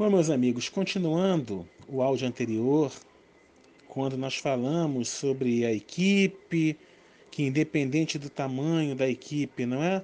Bom, 0.00 0.08
meus 0.08 0.30
amigos, 0.30 0.66
continuando 0.70 1.68
o 1.86 2.00
áudio 2.00 2.26
anterior, 2.26 2.90
quando 3.86 4.16
nós 4.16 4.34
falamos 4.34 5.10
sobre 5.10 5.66
a 5.66 5.74
equipe, 5.74 6.74
que 7.30 7.42
independente 7.42 8.18
do 8.18 8.30
tamanho 8.30 8.94
da 8.94 9.06
equipe, 9.06 9.66
não 9.66 9.84
é? 9.84 10.02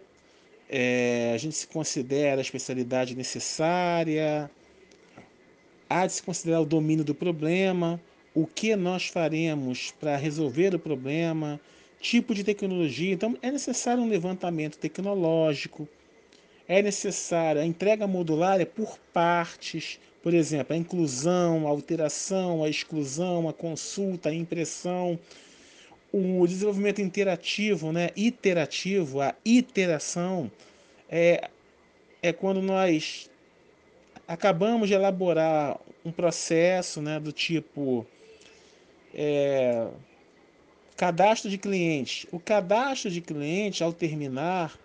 é 0.69 1.33
a 1.35 1.39
gente 1.39 1.57
se 1.57 1.67
considera 1.67 2.39
a 2.39 2.43
especialidade 2.43 3.17
necessária, 3.17 4.51
há 5.89 6.07
de 6.07 6.13
se 6.13 6.23
considerar 6.23 6.61
o 6.61 6.67
domínio 6.67 7.03
do 7.03 7.15
problema, 7.15 7.99
o 8.35 8.47
que 8.47 8.77
nós 8.77 9.07
faremos 9.07 9.93
para 9.93 10.15
resolver 10.15 10.75
o 10.75 10.79
problema, 10.79 11.59
tipo 12.03 12.35
de 12.35 12.45
tecnologia. 12.45 13.15
Então, 13.15 13.35
é 13.41 13.51
necessário 13.51 14.03
um 14.03 14.11
levantamento 14.11 14.77
tecnológico, 14.77 15.89
é 16.69 16.83
necessária 16.83 17.63
a 17.63 17.67
entrega 17.67 18.07
modular 18.07 18.61
é 18.61 18.65
por 18.65 18.99
partes, 19.13 20.01
por 20.23 20.35
exemplo, 20.35 20.75
a 20.75 20.77
inclusão, 20.77 21.67
a 21.67 21.71
alteração, 21.71 22.65
a 22.65 22.69
exclusão, 22.69 23.49
a 23.49 23.53
consulta, 23.53 24.31
a 24.31 24.35
impressão, 24.35 25.19
o 26.13 26.47
desenvolvimento 26.47 27.01
interativo, 27.01 27.93
né, 27.93 28.11
iterativo, 28.17 29.21
a 29.21 29.35
iteração 29.45 30.51
é, 31.09 31.49
é 32.23 32.33
quando 32.33 32.61
nós 32.61 33.31
acabamos 34.27 34.89
de 34.89 34.95
elaborar 34.95 35.79
um 36.05 36.11
processo 36.11 37.01
né, 37.01 37.21
do 37.21 37.33
tipo 37.33 38.07
é, 39.15 39.87
cadastro 40.97 41.51
de 41.51 41.59
clientes. 41.59 42.27
O 42.33 42.41
cadastro 42.41 43.11
de 43.11 43.21
cliente, 43.21 43.83
ao 43.85 43.93
terminar, 43.93 44.79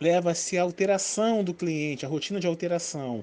leva-se 0.00 0.56
à 0.56 0.62
alteração 0.62 1.44
do 1.44 1.52
cliente, 1.52 2.06
a 2.06 2.08
rotina 2.08 2.40
de 2.40 2.46
alteração. 2.46 3.22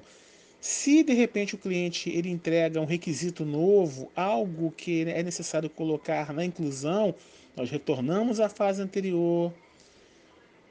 Se 0.60 1.02
de 1.02 1.12
repente 1.12 1.54
o 1.54 1.58
cliente 1.58 2.08
ele 2.10 2.30
entrega 2.30 2.80
um 2.80 2.84
requisito 2.84 3.44
novo, 3.44 4.10
algo 4.14 4.70
que 4.70 5.02
é 5.02 5.22
necessário 5.22 5.68
colocar 5.68 6.32
na 6.32 6.44
inclusão, 6.44 7.14
nós 7.56 7.70
retornamos 7.70 8.38
à 8.38 8.48
fase 8.48 8.80
anterior, 8.80 9.52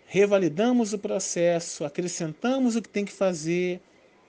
revalidamos 0.06 0.94
o 0.94 0.98
processo, 0.98 1.84
acrescentamos 1.84 2.76
o 2.76 2.82
que 2.82 2.90
tem 2.90 3.04
que 3.04 3.12
fazer 3.12 3.82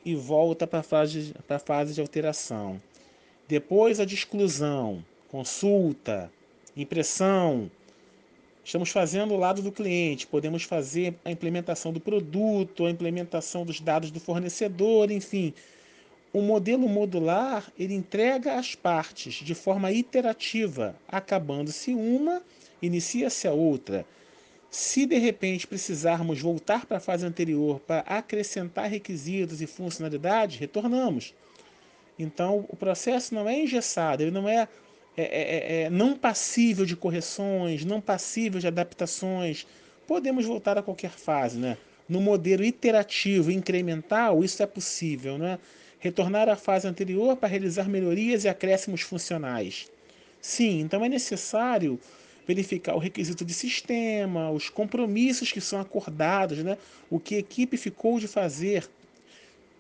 e 0.05 0.15
volta 0.15 0.67
para 0.67 0.81
a 0.81 0.83
fase, 0.83 1.35
fase 1.65 1.95
de 1.95 2.01
alteração. 2.01 2.81
Depois 3.47 4.01
a 4.01 4.05
de 4.05 4.15
exclusão, 4.15 5.05
consulta, 5.29 6.31
impressão, 6.77 7.71
Estamos 8.69 8.91
fazendo 8.91 9.33
o 9.33 9.39
lado 9.39 9.63
do 9.63 9.73
cliente, 9.73 10.27
podemos 10.27 10.63
fazer 10.63 11.15
a 11.25 11.31
implementação 11.31 11.91
do 11.91 11.99
produto, 11.99 12.85
a 12.85 12.91
implementação 12.91 13.65
dos 13.65 13.81
dados 13.81 14.11
do 14.11 14.21
fornecedor, 14.21 15.11
enfim. 15.11 15.55
O 16.35 16.43
modelo 16.43 16.87
modular, 16.87 17.73
ele 17.79 17.95
entrega 17.95 18.57
as 18.57 18.75
partes 18.75 19.37
de 19.37 19.55
forma 19.55 19.91
iterativa, 19.91 20.95
acabando-se 21.09 21.95
uma, 21.95 22.43
inicia-se 22.83 23.49
a 23.49 23.53
outra. 23.53 24.05
Se 24.71 25.07
de 25.07 25.17
repente 25.17 25.67
precisarmos 25.67 26.39
voltar 26.39 26.85
para 26.85 26.99
a 26.99 27.01
fase 27.01 27.25
anterior 27.25 27.81
para 27.81 28.01
acrescentar 28.01 28.91
requisitos 28.91 29.63
e 29.63 29.67
funcionalidades, 29.67 30.59
retornamos. 30.59 31.35
Então, 32.19 32.67
o 32.69 32.77
processo 32.77 33.35
não 33.35 33.49
é 33.49 33.63
engessado, 33.63 34.23
ele 34.23 34.31
não 34.31 34.47
é 34.47 34.69
é, 35.19 35.23
é, 35.23 35.27
é, 35.27 35.83
é, 35.83 35.91
não 35.91 36.17
passível 36.17 36.87
de 36.87 36.95
correções, 36.95 37.85
não 37.85 38.01
passível 38.01 38.61
de 38.61 38.69
adaptações, 38.69 39.67
podemos 40.07 40.45
voltar 40.45 40.79
a 40.79 40.83
qualquer 40.83 41.11
fase. 41.11 41.59
Né? 41.59 41.77
No 42.09 42.21
modelo 42.21 42.65
iterativo, 42.65 43.51
incremental, 43.51 44.45
isso 44.45 44.63
é 44.63 44.67
possível. 44.67 45.37
Né? 45.37 45.59
Retornar 45.99 46.49
à 46.49 46.55
fase 46.55 46.87
anterior 46.87 47.37
para 47.37 47.49
realizar 47.49 47.89
melhorias 47.89 48.45
e 48.45 48.49
acréscimos 48.49 49.01
funcionais. 49.01 49.91
Sim, 50.41 50.79
então 50.83 51.05
é 51.05 51.09
necessário 51.09 51.99
verificar 52.47 52.95
o 52.95 52.99
requisito 53.01 53.45
de 53.45 53.53
sistema, 53.53 54.53
os 54.53 54.71
compromissos 54.71 55.51
que 55.51 55.61
são 55.61 55.81
acordados, 55.81 56.59
né? 56.59 56.79
o 57.11 57.19
que 57.19 57.35
a 57.35 57.39
equipe 57.39 57.77
ficou 57.77 58.21
de 58.21 58.29
fazer 58.29 58.89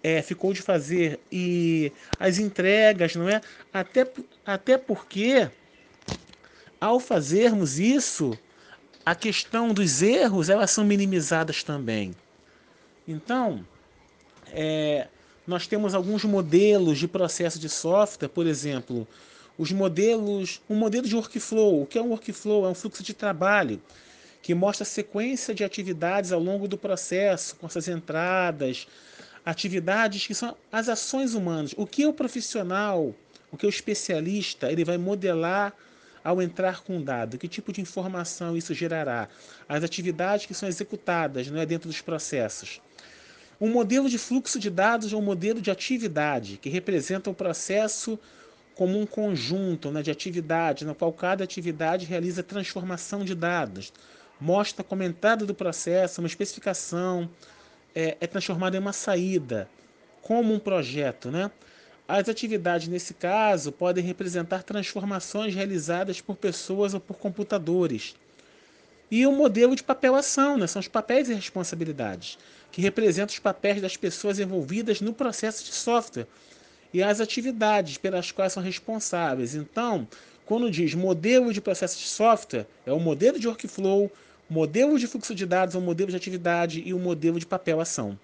é, 0.02 0.22
ficou 0.22 0.52
de 0.52 0.62
fazer 0.62 1.18
e 1.30 1.92
as 2.18 2.38
entregas, 2.38 3.16
não 3.16 3.28
é? 3.28 3.40
Até, 3.72 4.06
até 4.54 4.78
porque 4.78 5.50
ao 6.80 6.98
fazermos 6.98 7.78
isso, 7.78 8.38
a 9.04 9.14
questão 9.14 9.74
dos 9.74 10.00
erros 10.00 10.48
elas 10.48 10.70
são 10.70 10.84
minimizadas 10.84 11.62
também. 11.62 12.16
Então, 13.06 13.66
é, 14.50 15.08
nós 15.46 15.66
temos 15.66 15.94
alguns 15.94 16.24
modelos 16.24 16.98
de 16.98 17.06
processo 17.06 17.58
de 17.58 17.68
software, 17.68 18.28
por 18.28 18.46
exemplo, 18.46 19.06
os 19.58 19.70
modelos, 19.70 20.62
um 20.68 20.76
modelo 20.76 21.06
de 21.06 21.14
workflow. 21.14 21.82
O 21.82 21.86
que 21.86 21.98
é 21.98 22.02
um 22.02 22.08
workflow? 22.08 22.64
É 22.64 22.70
um 22.70 22.74
fluxo 22.74 23.02
de 23.02 23.12
trabalho 23.12 23.82
que 24.40 24.54
mostra 24.54 24.82
a 24.82 24.86
sequência 24.86 25.54
de 25.54 25.62
atividades 25.62 26.32
ao 26.32 26.40
longo 26.40 26.66
do 26.66 26.78
processo, 26.78 27.54
com 27.56 27.66
essas 27.66 27.86
entradas, 27.86 28.86
atividades 29.44 30.26
que 30.26 30.34
são 30.34 30.56
as 30.72 30.88
ações 30.88 31.34
humanas. 31.34 31.74
O 31.76 31.86
que 31.86 32.06
o 32.06 32.14
profissional, 32.14 33.14
o 33.50 33.56
que 33.56 33.66
o 33.66 33.68
especialista, 33.68 34.70
ele 34.70 34.84
vai 34.84 34.98
modelar 34.98 35.74
ao 36.22 36.42
entrar 36.42 36.82
com 36.82 36.96
um 36.96 37.02
dado, 37.02 37.38
que 37.38 37.48
tipo 37.48 37.72
de 37.72 37.80
informação 37.80 38.56
isso 38.56 38.74
gerará, 38.74 39.28
as 39.68 39.82
atividades 39.82 40.46
que 40.46 40.54
são 40.54 40.68
executadas 40.68 41.48
não 41.48 41.60
é, 41.60 41.66
dentro 41.66 41.88
dos 41.88 42.00
processos. 42.00 42.80
Um 43.60 43.70
modelo 43.70 44.08
de 44.08 44.18
fluxo 44.18 44.58
de 44.58 44.70
dados 44.70 45.12
é 45.12 45.16
um 45.16 45.22
modelo 45.22 45.60
de 45.60 45.70
atividade, 45.70 46.58
que 46.58 46.68
representa 46.68 47.30
o 47.30 47.34
processo 47.34 48.18
como 48.74 49.00
um 49.00 49.04
conjunto 49.04 49.90
né, 49.90 50.02
de 50.02 50.10
atividades, 50.10 50.86
no 50.86 50.94
qual 50.94 51.12
cada 51.12 51.42
atividade 51.42 52.06
realiza 52.06 52.44
transformação 52.44 53.24
de 53.24 53.34
dados, 53.34 53.92
mostra 54.40 54.84
comentário 54.84 55.44
do 55.44 55.54
processo, 55.54 56.20
uma 56.20 56.28
especificação, 56.28 57.28
é, 57.92 58.16
é 58.20 58.26
transformada 58.28 58.76
em 58.76 58.80
uma 58.80 58.92
saída, 58.92 59.68
como 60.22 60.54
um 60.54 60.60
projeto. 60.60 61.28
Né? 61.28 61.50
As 62.10 62.26
atividades, 62.26 62.88
nesse 62.88 63.12
caso, 63.12 63.70
podem 63.70 64.02
representar 64.02 64.62
transformações 64.62 65.54
realizadas 65.54 66.22
por 66.22 66.36
pessoas 66.36 66.94
ou 66.94 67.00
por 67.00 67.18
computadores. 67.18 68.16
E 69.10 69.26
o 69.26 69.32
modelo 69.32 69.76
de 69.76 69.82
papel-ação, 69.82 70.56
né? 70.56 70.66
são 70.66 70.80
os 70.80 70.88
papéis 70.88 71.28
e 71.28 71.34
responsabilidades, 71.34 72.38
que 72.72 72.80
representam 72.80 73.34
os 73.34 73.38
papéis 73.38 73.82
das 73.82 73.94
pessoas 73.94 74.40
envolvidas 74.40 75.02
no 75.02 75.12
processo 75.12 75.62
de 75.62 75.74
software 75.74 76.26
e 76.94 77.02
as 77.02 77.20
atividades 77.20 77.98
pelas 77.98 78.32
quais 78.32 78.54
são 78.54 78.62
responsáveis. 78.62 79.54
Então, 79.54 80.08
quando 80.46 80.70
diz 80.70 80.94
modelo 80.94 81.52
de 81.52 81.60
processo 81.60 81.98
de 81.98 82.06
software, 82.06 82.66
é 82.86 82.92
o 82.92 82.98
modelo 82.98 83.38
de 83.38 83.46
workflow, 83.46 84.10
modelo 84.48 84.98
de 84.98 85.06
fluxo 85.06 85.34
de 85.34 85.44
dados 85.44 85.74
um 85.74 85.80
modelo 85.82 86.08
de 86.08 86.16
atividade 86.16 86.82
e 86.86 86.94
um 86.94 86.98
modelo 86.98 87.38
de 87.38 87.44
papel-ação. 87.44 88.18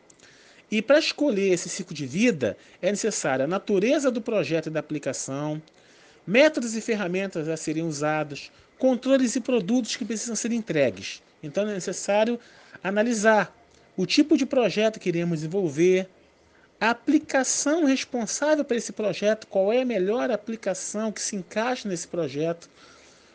E 0.75 0.83
para 0.83 0.99
escolher 0.99 1.53
esse 1.53 1.69
ciclo 1.69 1.95
de 1.95 2.05
vida, 2.05 2.57
é 2.83 2.91
necessária 2.91 3.45
a 3.45 3.47
natureza 3.47 4.11
do 4.11 4.21
projeto 4.21 4.67
e 4.67 4.71
da 4.71 4.81
aplicação, 4.81 5.63
métodos 6.27 6.75
e 6.75 6.81
ferramentas 6.81 7.49
a 7.49 7.57
serem 7.57 7.85
usados, 7.85 8.51
controles 8.77 9.37
e 9.37 9.41
produtos 9.41 9.95
que 9.95 10.05
precisam 10.05 10.35
ser 10.35 10.51
entregues. 10.51 11.23
Então 11.41 11.63
é 11.63 11.75
necessário 11.75 12.41
analisar 12.83 13.57
o 13.97 14.05
tipo 14.05 14.37
de 14.37 14.45
projeto 14.45 14.99
que 14.99 15.09
iremos 15.09 15.39
desenvolver, 15.39 16.09
a 16.81 16.91
aplicação 16.91 17.85
responsável 17.85 18.65
para 18.65 18.77
esse 18.77 18.93
projeto, 18.93 19.47
qual 19.47 19.73
é 19.73 19.83
a 19.83 19.87
melhor 19.87 20.29
aplicação 20.29 21.13
que 21.13 21.23
se 21.23 21.37
encaixa 21.37 21.89
nesse 21.89 22.09
projeto, 22.09 22.69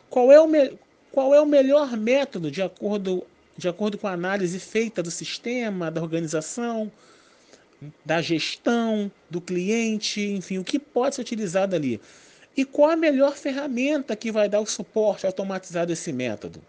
qual 0.09 0.29
é 0.29 0.41
o, 0.41 0.77
qual 1.09 1.33
é 1.33 1.39
o 1.39 1.45
melhor 1.45 1.95
método 1.95 2.51
de 2.51 2.61
acordo, 2.61 3.25
de 3.57 3.69
acordo 3.69 3.97
com 3.97 4.09
a 4.09 4.11
análise 4.11 4.59
feita 4.59 5.01
do 5.01 5.09
sistema, 5.09 5.89
da 5.89 6.01
organização, 6.01 6.91
da 8.05 8.21
gestão, 8.21 9.11
do 9.29 9.39
cliente, 9.39 10.21
enfim, 10.21 10.57
o 10.57 10.63
que 10.63 10.79
pode 10.79 11.15
ser 11.15 11.21
utilizado 11.21 11.75
ali. 11.75 11.99
E 12.55 12.65
qual 12.65 12.91
a 12.91 12.95
melhor 12.95 13.35
ferramenta 13.37 14.15
que 14.15 14.31
vai 14.31 14.49
dar 14.49 14.59
o 14.59 14.65
suporte 14.65 15.25
automatizado 15.25 15.87
desse 15.87 16.11
método? 16.11 16.61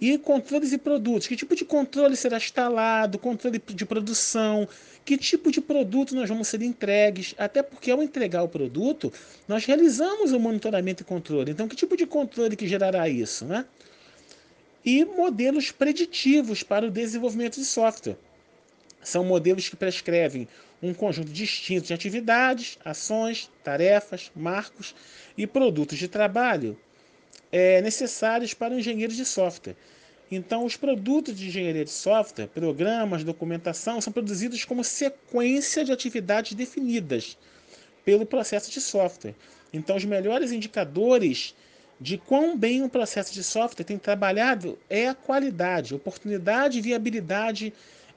E 0.00 0.16
controles 0.16 0.72
e 0.72 0.78
produtos. 0.78 1.26
Que 1.26 1.34
tipo 1.34 1.56
de 1.56 1.64
controle 1.64 2.14
será 2.14 2.36
instalado? 2.36 3.18
Controle 3.18 3.60
de 3.66 3.84
produção. 3.84 4.68
Que 5.04 5.18
tipo 5.18 5.50
de 5.50 5.60
produto 5.60 6.14
nós 6.14 6.28
vamos 6.28 6.46
ser 6.46 6.62
entregues? 6.62 7.34
Até 7.36 7.62
porque 7.64 7.90
ao 7.90 8.00
entregar 8.00 8.44
o 8.44 8.48
produto, 8.48 9.12
nós 9.48 9.64
realizamos 9.64 10.32
o 10.32 10.38
monitoramento 10.38 11.02
e 11.02 11.06
controle. 11.06 11.50
Então, 11.50 11.66
que 11.66 11.74
tipo 11.74 11.96
de 11.96 12.06
controle 12.06 12.54
que 12.54 12.68
gerará 12.68 13.08
isso? 13.08 13.44
Né? 13.44 13.64
E 14.84 15.04
modelos 15.04 15.72
preditivos 15.72 16.62
para 16.62 16.86
o 16.86 16.90
desenvolvimento 16.90 17.56
de 17.56 17.64
software. 17.64 18.16
São 19.02 19.24
modelos 19.24 19.68
que 19.68 19.76
prescrevem 19.76 20.48
um 20.82 20.94
conjunto 20.94 21.30
distinto 21.30 21.86
de 21.86 21.94
atividades, 21.94 22.78
ações, 22.84 23.50
tarefas, 23.64 24.30
marcos 24.34 24.94
e 25.36 25.46
produtos 25.46 25.98
de 25.98 26.08
trabalho 26.08 26.78
é, 27.50 27.80
necessários 27.80 28.54
para 28.54 28.74
o 28.74 28.78
engenheiro 28.78 29.12
de 29.12 29.24
software. 29.24 29.76
Então, 30.30 30.64
os 30.64 30.76
produtos 30.76 31.34
de 31.34 31.48
engenharia 31.48 31.84
de 31.84 31.90
software, 31.90 32.48
programas, 32.48 33.24
documentação, 33.24 34.00
são 34.00 34.12
produzidos 34.12 34.64
como 34.64 34.84
sequência 34.84 35.84
de 35.84 35.90
atividades 35.90 36.52
definidas 36.52 37.38
pelo 38.04 38.26
processo 38.26 38.70
de 38.70 38.80
software. 38.80 39.34
Então, 39.72 39.96
os 39.96 40.04
melhores 40.04 40.52
indicadores 40.52 41.54
de 42.00 42.18
quão 42.18 42.56
bem 42.56 42.82
um 42.82 42.88
processo 42.88 43.32
de 43.32 43.42
software 43.42 43.84
tem 43.84 43.98
trabalhado 43.98 44.78
é 44.88 45.08
a 45.08 45.14
qualidade, 45.14 45.94
oportunidade 45.94 46.78
e 46.78 46.82
viabilidade 46.82 47.72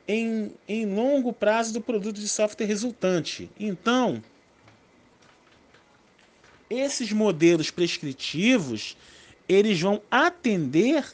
em, 0.08 0.52
em 0.68 0.86
longo 0.86 1.32
prazo 1.32 1.74
do 1.74 1.82
produto 1.82 2.20
de 2.20 2.28
software 2.28 2.66
resultante. 2.66 3.50
Então, 3.60 4.22
esses 6.70 7.12
modelos 7.12 7.70
prescritivos, 7.70 8.96
eles 9.48 9.80
vão 9.80 10.02
atender 10.10 11.06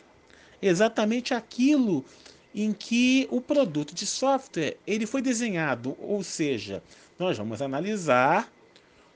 exatamente 0.62 1.34
aquilo 1.34 2.06
em 2.54 2.74
que 2.74 3.28
o 3.30 3.40
produto 3.40 3.94
de 3.94 4.06
software 4.06 4.78
ele 4.86 5.06
foi 5.06 5.22
desenhado, 5.22 5.96
ou 6.00 6.24
seja, 6.24 6.82
nós 7.20 7.38
vamos 7.38 7.62
analisar 7.62 8.52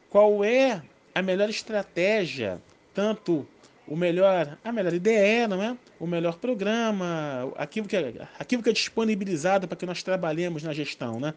qual 0.09 0.43
é 0.43 0.81
a 1.13 1.21
melhor 1.21 1.49
estratégia, 1.49 2.61
tanto 2.93 3.47
o 3.87 3.95
melhor, 3.95 4.57
a 4.63 4.71
melhor 4.71 4.93
IDE, 4.93 5.47
não 5.49 5.61
é? 5.61 5.77
O 5.99 6.07
melhor 6.07 6.37
programa, 6.37 7.51
aquilo 7.57 7.87
que 7.87 7.95
é, 7.95 8.27
aquilo 8.39 8.61
que 8.63 8.69
é 8.69 8.73
disponibilizado 8.73 9.67
para 9.67 9.77
que 9.77 9.85
nós 9.85 10.03
trabalhemos 10.03 10.63
na 10.63 10.73
gestão, 10.73 11.19
né? 11.19 11.33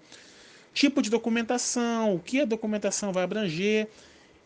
Tipo 0.72 1.00
de 1.02 1.10
documentação, 1.10 2.14
o 2.14 2.18
que 2.18 2.40
a 2.40 2.44
documentação 2.44 3.12
vai 3.12 3.24
abranger 3.24 3.88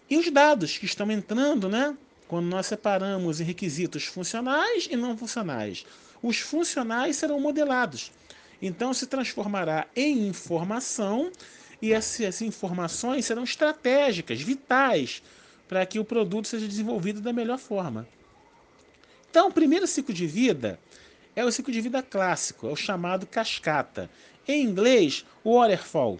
e 0.09 0.17
os 0.17 0.31
dados 0.31 0.79
que 0.79 0.87
estão 0.87 1.11
entrando, 1.11 1.69
né? 1.69 1.97
Quando 2.27 2.47
nós 2.47 2.67
separamos 2.67 3.41
em 3.41 3.45
requisitos 3.45 4.05
funcionais 4.05 4.89
e 4.91 4.97
não 4.97 5.17
funcionais. 5.17 5.85
Os 6.23 6.39
funcionais 6.39 7.17
serão 7.17 7.41
modelados. 7.41 8.13
Então 8.61 8.93
se 8.93 9.07
transformará 9.07 9.87
em 9.95 10.27
informação 10.29 11.31
e 11.81 11.93
essas 11.93 12.43
informações 12.43 13.25
serão 13.25 13.45
estratégicas, 13.45 14.41
vitais, 14.41 15.23
para 15.69 15.85
que 15.85 15.99
o 15.99 16.05
produto 16.05 16.49
seja 16.49 16.67
desenvolvido 16.67 17.21
da 17.21 17.33
melhor 17.33 17.59
forma. 17.59 18.09
Então, 19.31 19.49
o 19.49 19.53
primeiro 19.53 19.87
ciclo 19.87 20.15
de 20.15 20.27
vida 20.27 20.81
é 21.37 21.45
o 21.45 21.53
ciclo 21.53 21.73
de 21.73 21.81
vida 21.81 22.03
clássico, 22.03 22.67
é 22.67 22.73
o 22.73 22.77
chamado 22.77 23.27
cascata. 23.27 24.11
Em 24.47 24.65
inglês, 24.65 25.25
waterfall, 25.45 26.19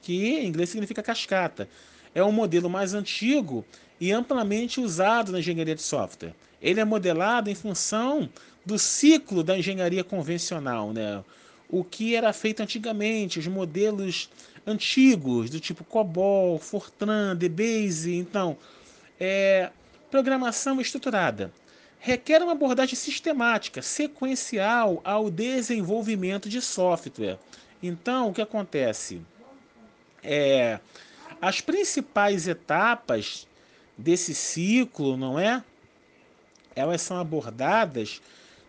que 0.00 0.24
em 0.24 0.46
inglês 0.46 0.70
significa 0.70 1.02
cascata. 1.02 1.68
É 2.14 2.22
um 2.22 2.32
modelo 2.32 2.70
mais 2.70 2.94
antigo 2.94 3.64
e 4.00 4.12
amplamente 4.12 4.80
usado 4.80 5.32
na 5.32 5.40
engenharia 5.40 5.74
de 5.74 5.82
software. 5.82 6.34
Ele 6.62 6.80
é 6.80 6.84
modelado 6.84 7.50
em 7.50 7.54
função 7.54 8.30
do 8.64 8.78
ciclo 8.78 9.42
da 9.42 9.58
engenharia 9.58 10.04
convencional, 10.04 10.92
né? 10.92 11.22
O 11.68 11.82
que 11.82 12.14
era 12.14 12.32
feito 12.32 12.62
antigamente, 12.62 13.40
os 13.40 13.46
modelos 13.48 14.30
antigos 14.66 15.50
do 15.50 15.60
tipo 15.60 15.84
COBOL, 15.84 16.58
Fortran, 16.58 17.36
DBase, 17.36 18.14
então, 18.14 18.56
é, 19.18 19.70
programação 20.10 20.80
estruturada 20.80 21.52
requer 22.06 22.40
uma 22.40 22.52
abordagem 22.52 22.94
sistemática, 22.94 23.82
sequencial 23.82 25.00
ao 25.04 25.28
desenvolvimento 25.28 26.48
de 26.48 26.62
software. 26.62 27.36
Então, 27.82 28.28
o 28.28 28.32
que 28.32 28.40
acontece? 28.40 29.20
É, 30.22 30.78
as 31.42 31.60
principais 31.60 32.46
etapas 32.46 33.46
desse 33.98 34.34
ciclo, 34.34 35.16
não 35.16 35.36
é? 35.36 35.64
Elas 36.76 37.02
são 37.02 37.18
abordadas 37.18 38.20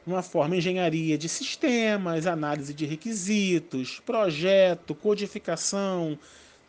de 0.06 0.12
uma 0.12 0.24
forma 0.24 0.56
engenharia 0.56 1.16
de 1.16 1.30
sistemas, 1.30 2.26
análise 2.26 2.74
de 2.74 2.88
requisitos, 2.88 4.00
projeto, 4.00 4.96
codificação, 4.96 6.18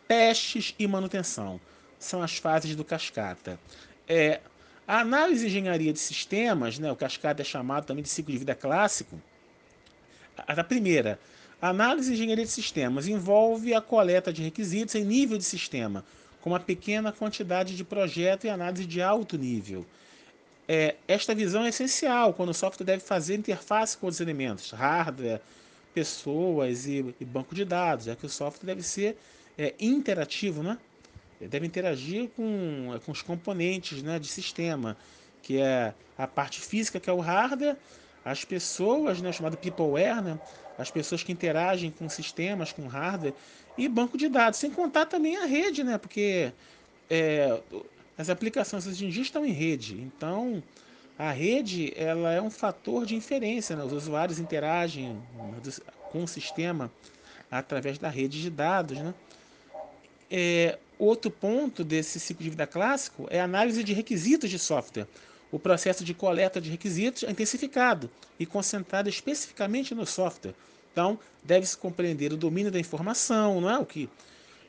testes 0.07 0.75
e 0.77 0.85
manutenção. 0.85 1.59
São 1.99 2.23
as 2.23 2.37
fases 2.37 2.75
do 2.75 2.83
cascata. 2.83 3.59
É, 4.07 4.39
a 4.87 5.01
análise 5.01 5.41
de 5.41 5.47
engenharia 5.47 5.93
de 5.93 5.99
sistemas, 5.99 6.79
né, 6.79 6.91
o 6.91 6.95
cascata 6.95 7.43
é 7.43 7.45
chamado 7.45 7.85
também 7.85 8.01
de 8.01 8.09
ciclo 8.09 8.31
de 8.31 8.39
vida 8.39 8.55
clássico, 8.55 9.21
a, 10.35 10.53
a 10.53 10.63
primeira, 10.63 11.19
a 11.61 11.69
análise 11.69 12.07
de 12.07 12.15
engenharia 12.15 12.45
de 12.45 12.51
sistemas 12.51 13.07
envolve 13.07 13.73
a 13.73 13.81
coleta 13.81 14.31
de 14.31 14.41
requisitos 14.41 14.95
em 14.95 15.03
nível 15.03 15.37
de 15.37 15.43
sistema, 15.43 16.05
com 16.41 16.49
uma 16.51 16.59
pequena 16.59 17.11
quantidade 17.11 17.75
de 17.75 17.83
projeto 17.83 18.45
e 18.45 18.49
análise 18.49 18.85
de 18.85 19.01
alto 19.01 19.37
nível. 19.37 19.85
É, 20.67 20.95
esta 21.07 21.35
visão 21.35 21.65
é 21.65 21.69
essencial 21.69 22.33
quando 22.33 22.49
o 22.49 22.53
software 22.53 22.85
deve 22.85 23.03
fazer 23.03 23.35
interface 23.35 23.97
com 23.97 24.05
outros 24.05 24.21
elementos, 24.21 24.71
hardware, 24.71 25.41
pessoas 25.93 26.85
e, 26.85 27.13
e 27.19 27.25
banco 27.25 27.53
de 27.53 27.65
dados, 27.65 28.05
já 28.05 28.15
que 28.15 28.25
o 28.25 28.29
software 28.29 28.67
deve 28.67 28.83
ser 28.83 29.17
é, 29.57 29.73
interativo, 29.79 30.63
né? 30.63 30.77
Deve 31.47 31.65
interagir 31.65 32.29
com, 32.35 32.99
com 33.05 33.11
os 33.11 33.21
componentes 33.21 34.03
né, 34.03 34.19
de 34.19 34.27
sistema, 34.27 34.97
que 35.41 35.59
é 35.59 35.93
a 36.17 36.27
parte 36.27 36.59
física, 36.59 36.99
que 36.99 37.09
é 37.09 37.13
o 37.13 37.19
hardware, 37.19 37.77
as 38.23 38.43
pessoas, 38.43 39.21
né, 39.21 39.31
chamado 39.31 39.57
peopleware, 39.57 40.21
né, 40.21 40.39
as 40.77 40.91
pessoas 40.91 41.23
que 41.23 41.31
interagem 41.31 41.91
com 41.91 42.09
sistemas, 42.09 42.71
com 42.71 42.87
hardware, 42.87 43.33
e 43.77 43.87
banco 43.87 44.17
de 44.17 44.27
dados, 44.27 44.59
sem 44.59 44.69
contar 44.69 45.05
também 45.05 45.37
a 45.37 45.45
rede, 45.45 45.83
né, 45.83 45.97
porque 45.97 46.51
é, 47.09 47.59
as 48.17 48.29
aplicações 48.29 48.85
hoje 48.85 49.05
em 49.05 49.09
dia 49.09 49.21
estão 49.21 49.45
em 49.45 49.51
rede, 49.51 49.95
então 50.01 50.61
a 51.17 51.31
rede 51.31 51.93
ela 51.95 52.33
é 52.33 52.41
um 52.41 52.49
fator 52.49 53.05
de 53.05 53.15
inferência, 53.15 53.75
né, 53.75 53.83
os 53.83 53.93
usuários 53.93 54.39
interagem 54.39 55.21
com 56.11 56.23
o 56.23 56.27
sistema 56.27 56.91
através 57.49 57.97
da 57.97 58.09
rede 58.09 58.41
de 58.41 58.49
dados, 58.49 58.97
né, 58.99 59.13
é, 60.29 60.77
outro 60.99 61.31
ponto 61.31 61.83
desse 61.83 62.19
ciclo 62.19 62.43
de 62.43 62.49
vida 62.49 62.67
clássico 62.67 63.25
é 63.31 63.39
a 63.39 63.45
análise 63.45 63.83
de 63.83 63.93
requisitos 63.93 64.49
de 64.49 64.59
software. 64.59 65.07
O 65.51 65.57
processo 65.57 66.03
de 66.03 66.13
coleta 66.13 66.59
de 66.59 66.69
requisitos 66.69 67.23
é 67.23 67.31
intensificado 67.31 68.09
e 68.37 68.45
concentrado 68.45 69.09
especificamente 69.09 69.95
no 69.95 70.05
software. 70.05 70.53
Então, 70.91 71.17
deve-se 71.43 71.77
compreender 71.77 72.33
o 72.33 72.37
domínio 72.37 72.71
da 72.71 72.79
informação, 72.79 73.61
não 73.61 73.69
é 73.69 73.77
o 73.77 73.85
que, 73.85 74.09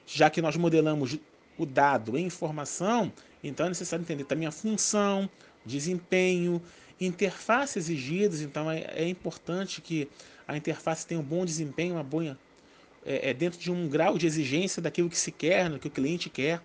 já 0.07 0.31
que 0.31 0.41
nós 0.41 0.57
modelamos 0.57 1.19
o 1.59 1.67
dado 1.67 2.17
em 2.17 2.25
informação, 2.25 3.13
então 3.43 3.67
é 3.67 3.69
necessário 3.69 4.03
entender 4.03 4.25
também 4.25 4.47
a 4.47 4.53
função, 4.53 5.29
desempenho, 5.67 6.63
interface 7.01 7.79
exigidos. 7.79 8.41
Então, 8.41 8.71
é, 8.71 8.87
é 8.95 9.09
importante 9.09 9.81
que 9.81 10.09
a 10.47 10.57
interface 10.57 11.07
tenha 11.07 11.21
um 11.21 11.25
bom 11.25 11.45
desempenho, 11.45 11.95
uma 11.95 12.05
boa 12.05 12.39
é, 13.05 13.31
é, 13.31 13.35
dentro 13.35 13.59
de 13.59 13.71
um 13.71 13.89
grau 13.89 14.19
de 14.19 14.27
exigência 14.27 14.83
daquilo 14.83 15.09
que 15.09 15.19
se 15.19 15.33
quer, 15.33 15.69
do 15.69 15.79
que 15.79 15.89
o 15.89 15.91
cliente 15.91 16.29
quer. 16.29 16.61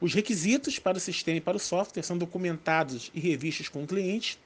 Os 0.00 0.12
requisitos 0.14 0.78
para 0.78 0.96
o 0.96 1.00
sistema 1.00 1.38
e 1.38 1.40
para 1.40 1.56
o 1.56 1.60
software 1.60 2.02
são 2.02 2.18
documentados 2.18 3.10
e 3.14 3.20
revistos 3.20 3.68
com 3.68 3.82
o 3.82 3.86
cliente. 3.86 4.38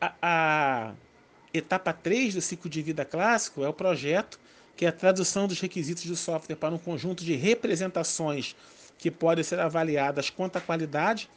A, 0.00 0.14
a 0.22 0.94
etapa 1.52 1.92
3 1.92 2.34
do 2.34 2.40
ciclo 2.40 2.70
de 2.70 2.82
vida 2.82 3.04
clássico 3.04 3.64
é 3.64 3.68
o 3.68 3.72
projeto, 3.72 4.38
que 4.76 4.84
é 4.84 4.88
a 4.88 4.92
tradução 4.92 5.46
dos 5.46 5.60
requisitos 5.60 6.04
do 6.04 6.16
software 6.16 6.56
para 6.56 6.74
um 6.74 6.78
conjunto 6.78 7.24
de 7.24 7.34
representações 7.34 8.56
que 8.98 9.10
podem 9.10 9.42
ser 9.42 9.58
avaliadas 9.58 10.30
quanto 10.30 10.56
à 10.56 10.60
qualidade 10.60 11.28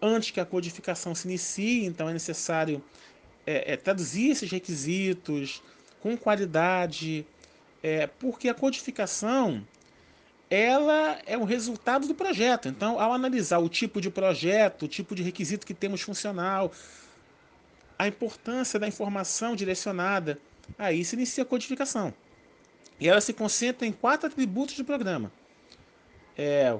antes 0.00 0.30
que 0.30 0.40
a 0.40 0.44
codificação 0.44 1.14
se 1.14 1.26
inicie. 1.26 1.84
Então 1.84 2.08
é 2.08 2.12
necessário 2.12 2.82
é, 3.46 3.72
é, 3.72 3.76
traduzir 3.76 4.30
esses 4.30 4.50
requisitos 4.50 5.62
com 6.00 6.16
qualidade, 6.16 7.26
é, 7.86 8.08
porque 8.08 8.48
a 8.48 8.54
codificação 8.54 9.64
ela 10.50 11.20
é 11.24 11.38
o 11.38 11.44
resultado 11.44 12.08
do 12.08 12.16
projeto. 12.16 12.66
Então, 12.66 12.98
ao 12.98 13.12
analisar 13.12 13.58
o 13.58 13.68
tipo 13.68 14.00
de 14.00 14.10
projeto, 14.10 14.86
o 14.86 14.88
tipo 14.88 15.14
de 15.14 15.22
requisito 15.22 15.64
que 15.64 15.72
temos 15.72 16.00
funcional, 16.00 16.72
a 17.96 18.08
importância 18.08 18.76
da 18.76 18.88
informação 18.88 19.54
direcionada, 19.54 20.36
aí 20.76 21.04
se 21.04 21.14
inicia 21.14 21.44
a 21.44 21.46
codificação. 21.46 22.12
E 22.98 23.08
ela 23.08 23.20
se 23.20 23.32
concentra 23.32 23.86
em 23.86 23.92
quatro 23.92 24.26
atributos 24.26 24.76
do 24.76 24.84
programa. 24.84 25.30
É, 26.36 26.76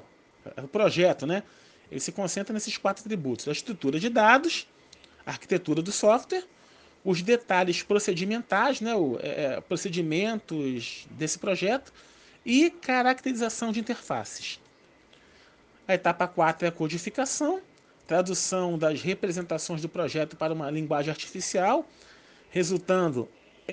o 0.61 0.67
projeto, 0.67 1.25
né? 1.25 1.45
Ele 1.89 2.01
se 2.01 2.11
concentra 2.11 2.53
nesses 2.53 2.77
quatro 2.77 3.05
atributos: 3.05 3.47
a 3.47 3.53
estrutura 3.53 4.01
de 4.01 4.09
dados, 4.09 4.67
a 5.25 5.31
arquitetura 5.31 5.81
do 5.81 5.93
software, 5.93 6.45
os 7.07 7.23
detalhes 7.23 7.85
procedimentais, 7.85 8.81
né, 8.81 8.93
o, 8.97 9.17
é, 9.23 9.45
é, 9.45 9.61
procedimentos 9.61 11.07
desse 11.13 11.39
projeto 11.39 11.93
e 12.45 12.69
caracterização 12.69 13.71
de 13.71 13.79
interfaces. 13.79 14.61
A 15.87 15.95
etapa 15.95 16.27
4 16.27 16.67
é 16.67 16.69
a 16.69 16.73
codificação, 16.73 17.63
tradução 18.09 18.77
das 18.77 19.03
representações 19.03 19.81
do 19.81 19.89
projeto 19.89 20.37
para 20.37 20.53
uma 20.53 20.69
linguagem 20.69 21.13
artificial, 21.13 21.89
resultando 22.51 23.29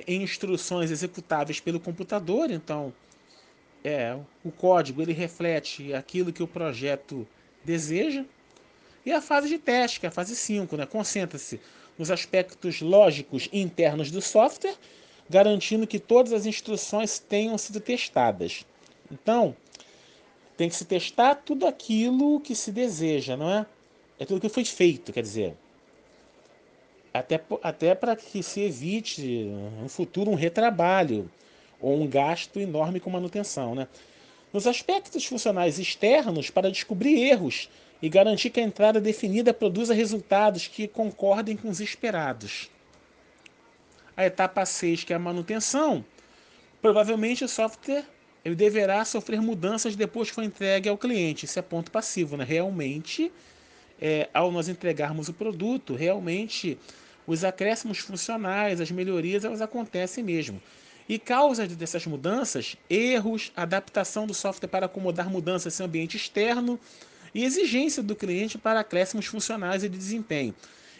em 0.05 0.21
instruções 0.21 0.91
executáveis 0.91 1.59
pelo 1.59 1.79
computador. 1.79 2.51
Então, 2.51 2.93
é, 3.83 4.15
o 4.43 4.51
código 4.51 5.01
ele 5.01 5.11
reflete 5.11 5.91
aquilo 5.91 6.31
que 6.31 6.43
o 6.43 6.47
projeto 6.47 7.27
deseja. 7.65 8.23
E 9.03 9.11
a 9.11 9.19
fase 9.19 9.49
de 9.49 9.57
teste, 9.57 9.99
que 9.99 10.05
é 10.05 10.09
a 10.09 10.11
fase 10.11 10.35
5, 10.35 10.77
né? 10.77 10.85
concentra-se 10.85 11.59
nos 11.97 12.09
aspectos 12.11 12.81
lógicos 12.81 13.49
internos 13.51 14.09
do 14.11 14.21
software, 14.21 14.75
garantindo 15.29 15.87
que 15.87 15.99
todas 15.99 16.33
as 16.33 16.45
instruções 16.45 17.19
tenham 17.19 17.57
sido 17.57 17.79
testadas. 17.79 18.65
Então, 19.11 19.55
tem 20.57 20.69
que 20.69 20.75
se 20.75 20.85
testar 20.85 21.35
tudo 21.35 21.65
aquilo 21.65 22.39
que 22.39 22.55
se 22.55 22.71
deseja, 22.71 23.35
não 23.37 23.49
é? 23.49 23.65
É 24.19 24.25
tudo 24.25 24.41
que 24.41 24.49
foi 24.49 24.65
feito, 24.65 25.11
quer 25.11 25.21
dizer. 25.21 25.55
Até, 27.13 27.39
até 27.61 27.95
para 27.95 28.15
que 28.15 28.41
se 28.41 28.61
evite 28.61 29.21
no 29.81 29.87
futuro 29.87 30.31
um 30.31 30.35
retrabalho 30.35 31.29
ou 31.79 32.01
um 32.01 32.07
gasto 32.07 32.59
enorme 32.59 32.99
com 32.99 33.09
manutenção, 33.09 33.75
né? 33.75 33.87
Nos 34.51 34.67
aspectos 34.67 35.25
funcionais 35.25 35.79
externos, 35.79 36.49
para 36.49 36.71
descobrir 36.71 37.19
erros 37.19 37.69
e 38.03 38.09
garantir 38.09 38.49
que 38.49 38.59
a 38.59 38.63
entrada 38.63 38.99
definida 38.99 39.53
produza 39.53 39.93
resultados 39.93 40.67
que 40.67 40.89
concordem 40.89 41.55
com 41.55 41.69
os 41.69 41.79
esperados. 41.79 42.69
A 44.17 44.25
etapa 44.25 44.65
6, 44.65 45.05
que 45.05 45.13
é 45.13 45.15
a 45.15 45.19
manutenção, 45.19 46.03
provavelmente 46.81 47.45
o 47.45 47.47
software 47.47 48.03
ele 48.43 48.55
deverá 48.55 49.05
sofrer 49.05 49.41
mudanças 49.41 49.95
depois 49.95 50.27
que 50.27 50.35
for 50.35 50.43
entregue 50.43 50.89
ao 50.89 50.97
cliente. 50.97 51.45
Isso 51.45 51.57
é 51.57 51.61
ponto 51.61 51.91
passivo, 51.91 52.35
né? 52.35 52.43
Realmente, 52.43 53.31
é, 54.01 54.27
ao 54.33 54.51
nós 54.51 54.67
entregarmos 54.67 55.29
o 55.29 55.33
produto, 55.33 55.95
realmente 55.95 56.77
os 57.25 57.45
acréscimos 57.45 57.99
funcionais, 57.99 58.81
as 58.81 58.91
melhorias, 58.91 59.45
elas 59.45 59.61
acontecem 59.61 60.21
mesmo. 60.21 60.61
E 61.07 61.17
causas 61.17 61.73
dessas 61.73 62.05
mudanças, 62.05 62.75
erros, 62.89 63.53
adaptação 63.55 64.27
do 64.27 64.33
software 64.33 64.67
para 64.67 64.87
acomodar 64.87 65.29
mudanças 65.29 65.79
em 65.79 65.83
ambiente 65.85 66.17
externo, 66.17 66.77
e 67.33 67.43
exigência 67.43 68.03
do 68.03 68.15
cliente 68.15 68.57
para 68.57 68.79
acréscimos 68.79 69.25
funcionais 69.25 69.83
e 69.83 69.89
de 69.89 69.97
desempenho. 69.97 70.53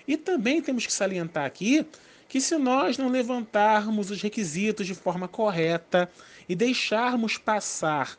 E 0.07 0.17
também 0.17 0.61
temos 0.61 0.85
que 0.85 0.93
salientar 0.93 1.45
aqui 1.45 1.85
que 2.27 2.41
se 2.41 2.57
nós 2.57 2.97
não 2.97 3.09
levantarmos 3.09 4.09
os 4.09 4.21
requisitos 4.21 4.87
de 4.87 4.95
forma 4.95 5.27
correta 5.27 6.09
e 6.49 6.55
deixarmos 6.55 7.37
passar 7.37 8.17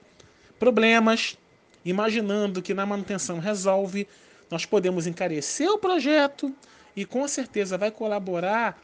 problemas, 0.59 1.37
imaginando 1.85 2.63
que 2.63 2.73
na 2.73 2.87
manutenção 2.87 3.39
resolve, 3.41 4.07
nós 4.51 4.65
podemos 4.65 5.07
encarecer 5.07 5.69
o 5.69 5.79
projeto 5.79 6.55
e 6.95 7.05
com 7.05 7.27
certeza 7.27 7.77
vai 7.77 7.91
colaborar 7.91 8.81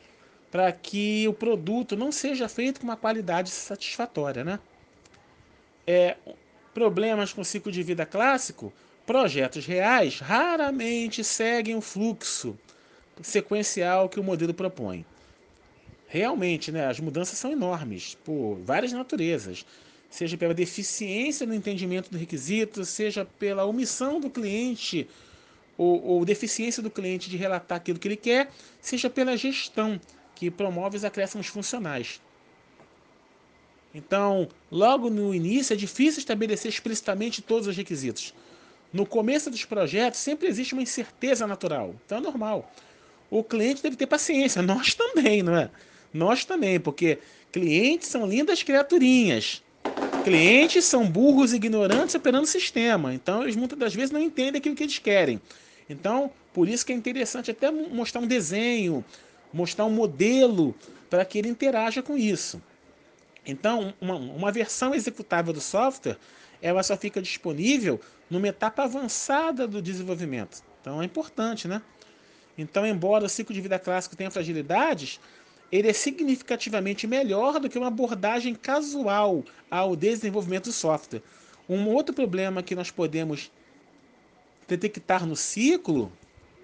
para 0.50 0.72
que 0.72 1.28
o 1.28 1.32
produto 1.32 1.96
não 1.96 2.10
seja 2.10 2.48
feito 2.48 2.80
com 2.80 2.86
uma 2.88 2.96
qualidade 2.96 3.50
satisfatória, 3.50 4.42
né? 4.42 4.58
É, 5.86 6.16
problemas 6.74 7.32
com 7.32 7.44
ciclo 7.44 7.70
de 7.70 7.82
vida 7.82 8.04
clássico 8.04 8.72
Projetos 9.10 9.66
reais 9.66 10.20
raramente 10.20 11.24
seguem 11.24 11.74
o 11.74 11.80
fluxo 11.80 12.56
sequencial 13.20 14.08
que 14.08 14.20
o 14.20 14.22
modelo 14.22 14.54
propõe. 14.54 15.04
Realmente, 16.06 16.70
né, 16.70 16.86
as 16.86 17.00
mudanças 17.00 17.36
são 17.36 17.50
enormes, 17.50 18.16
por 18.22 18.60
várias 18.62 18.92
naturezas, 18.92 19.66
seja 20.08 20.36
pela 20.36 20.54
deficiência 20.54 21.44
no 21.44 21.52
entendimento 21.52 22.08
do 22.08 22.16
requisito, 22.16 22.84
seja 22.84 23.24
pela 23.24 23.64
omissão 23.64 24.20
do 24.20 24.30
cliente 24.30 25.08
ou, 25.76 26.00
ou 26.04 26.24
deficiência 26.24 26.80
do 26.80 26.88
cliente 26.88 27.28
de 27.28 27.36
relatar 27.36 27.78
aquilo 27.78 27.98
que 27.98 28.06
ele 28.06 28.16
quer, 28.16 28.48
seja 28.80 29.10
pela 29.10 29.36
gestão 29.36 30.00
que 30.36 30.52
promove 30.52 30.96
os 30.96 31.04
acréscimos 31.04 31.48
funcionais. 31.48 32.22
Então, 33.92 34.48
logo 34.70 35.10
no 35.10 35.34
início, 35.34 35.72
é 35.72 35.76
difícil 35.76 36.20
estabelecer 36.20 36.68
explicitamente 36.68 37.42
todos 37.42 37.66
os 37.66 37.76
requisitos. 37.76 38.32
No 38.92 39.06
começo 39.06 39.50
dos 39.50 39.64
projetos 39.64 40.18
sempre 40.18 40.48
existe 40.48 40.72
uma 40.72 40.82
incerteza 40.82 41.46
natural, 41.46 41.94
então 42.04 42.18
é 42.18 42.20
normal. 42.20 42.72
O 43.30 43.44
cliente 43.44 43.82
deve 43.82 43.96
ter 43.96 44.06
paciência, 44.06 44.60
nós 44.62 44.94
também, 44.94 45.42
não 45.42 45.56
é? 45.56 45.70
Nós 46.12 46.44
também, 46.44 46.80
porque 46.80 47.18
clientes 47.52 48.08
são 48.08 48.26
lindas 48.26 48.62
criaturinhas. 48.62 49.62
Clientes 50.24 50.84
são 50.84 51.06
burros 51.06 51.52
ignorantes 51.52 52.14
operando 52.14 52.44
o 52.44 52.48
sistema, 52.48 53.14
então 53.14 53.42
eles 53.42 53.56
muitas 53.56 53.78
das 53.78 53.94
vezes 53.94 54.10
não 54.10 54.20
entendem 54.20 54.58
aquilo 54.58 54.74
que 54.74 54.82
eles 54.82 54.98
querem. 54.98 55.40
Então, 55.88 56.30
por 56.52 56.68
isso 56.68 56.84
que 56.84 56.92
é 56.92 56.96
interessante 56.96 57.50
até 57.50 57.70
mostrar 57.70 58.20
um 58.20 58.26
desenho, 58.26 59.04
mostrar 59.52 59.84
um 59.84 59.90
modelo 59.90 60.74
para 61.08 61.24
que 61.24 61.38
ele 61.38 61.48
interaja 61.48 62.02
com 62.02 62.16
isso. 62.16 62.60
Então, 63.46 63.94
uma, 64.00 64.16
uma 64.16 64.52
versão 64.52 64.94
executável 64.94 65.52
do 65.52 65.60
software 65.60 66.18
ela 66.62 66.82
só 66.82 66.96
fica 66.96 67.20
disponível 67.20 68.00
numa 68.28 68.48
etapa 68.48 68.84
avançada 68.84 69.66
do 69.66 69.80
desenvolvimento. 69.80 70.62
Então 70.80 71.00
é 71.00 71.04
importante, 71.04 71.66
né? 71.66 71.82
Então, 72.56 72.86
embora 72.86 73.24
o 73.24 73.28
ciclo 73.28 73.54
de 73.54 73.60
vida 73.60 73.78
clássico 73.78 74.16
tenha 74.16 74.30
fragilidades, 74.30 75.18
ele 75.72 75.88
é 75.88 75.92
significativamente 75.92 77.06
melhor 77.06 77.58
do 77.58 77.68
que 77.68 77.78
uma 77.78 77.86
abordagem 77.88 78.54
casual 78.54 79.44
ao 79.70 79.96
desenvolvimento 79.96 80.64
do 80.64 80.72
software. 80.72 81.22
Um 81.68 81.88
outro 81.88 82.14
problema 82.14 82.62
que 82.62 82.74
nós 82.74 82.90
podemos 82.90 83.50
detectar 84.66 85.24
no 85.24 85.36
ciclo 85.36 86.12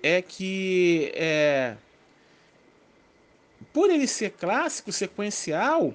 é 0.03 0.21
que, 0.21 1.13
é, 1.15 1.77
por 3.73 3.91
ele 3.91 4.07
ser 4.07 4.31
clássico, 4.33 4.93
sequencial, 4.93 5.95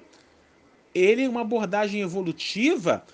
ele 0.94 1.24
é 1.24 1.28
uma 1.28 1.42
abordagem 1.42 2.00
evolutiva 2.00 3.04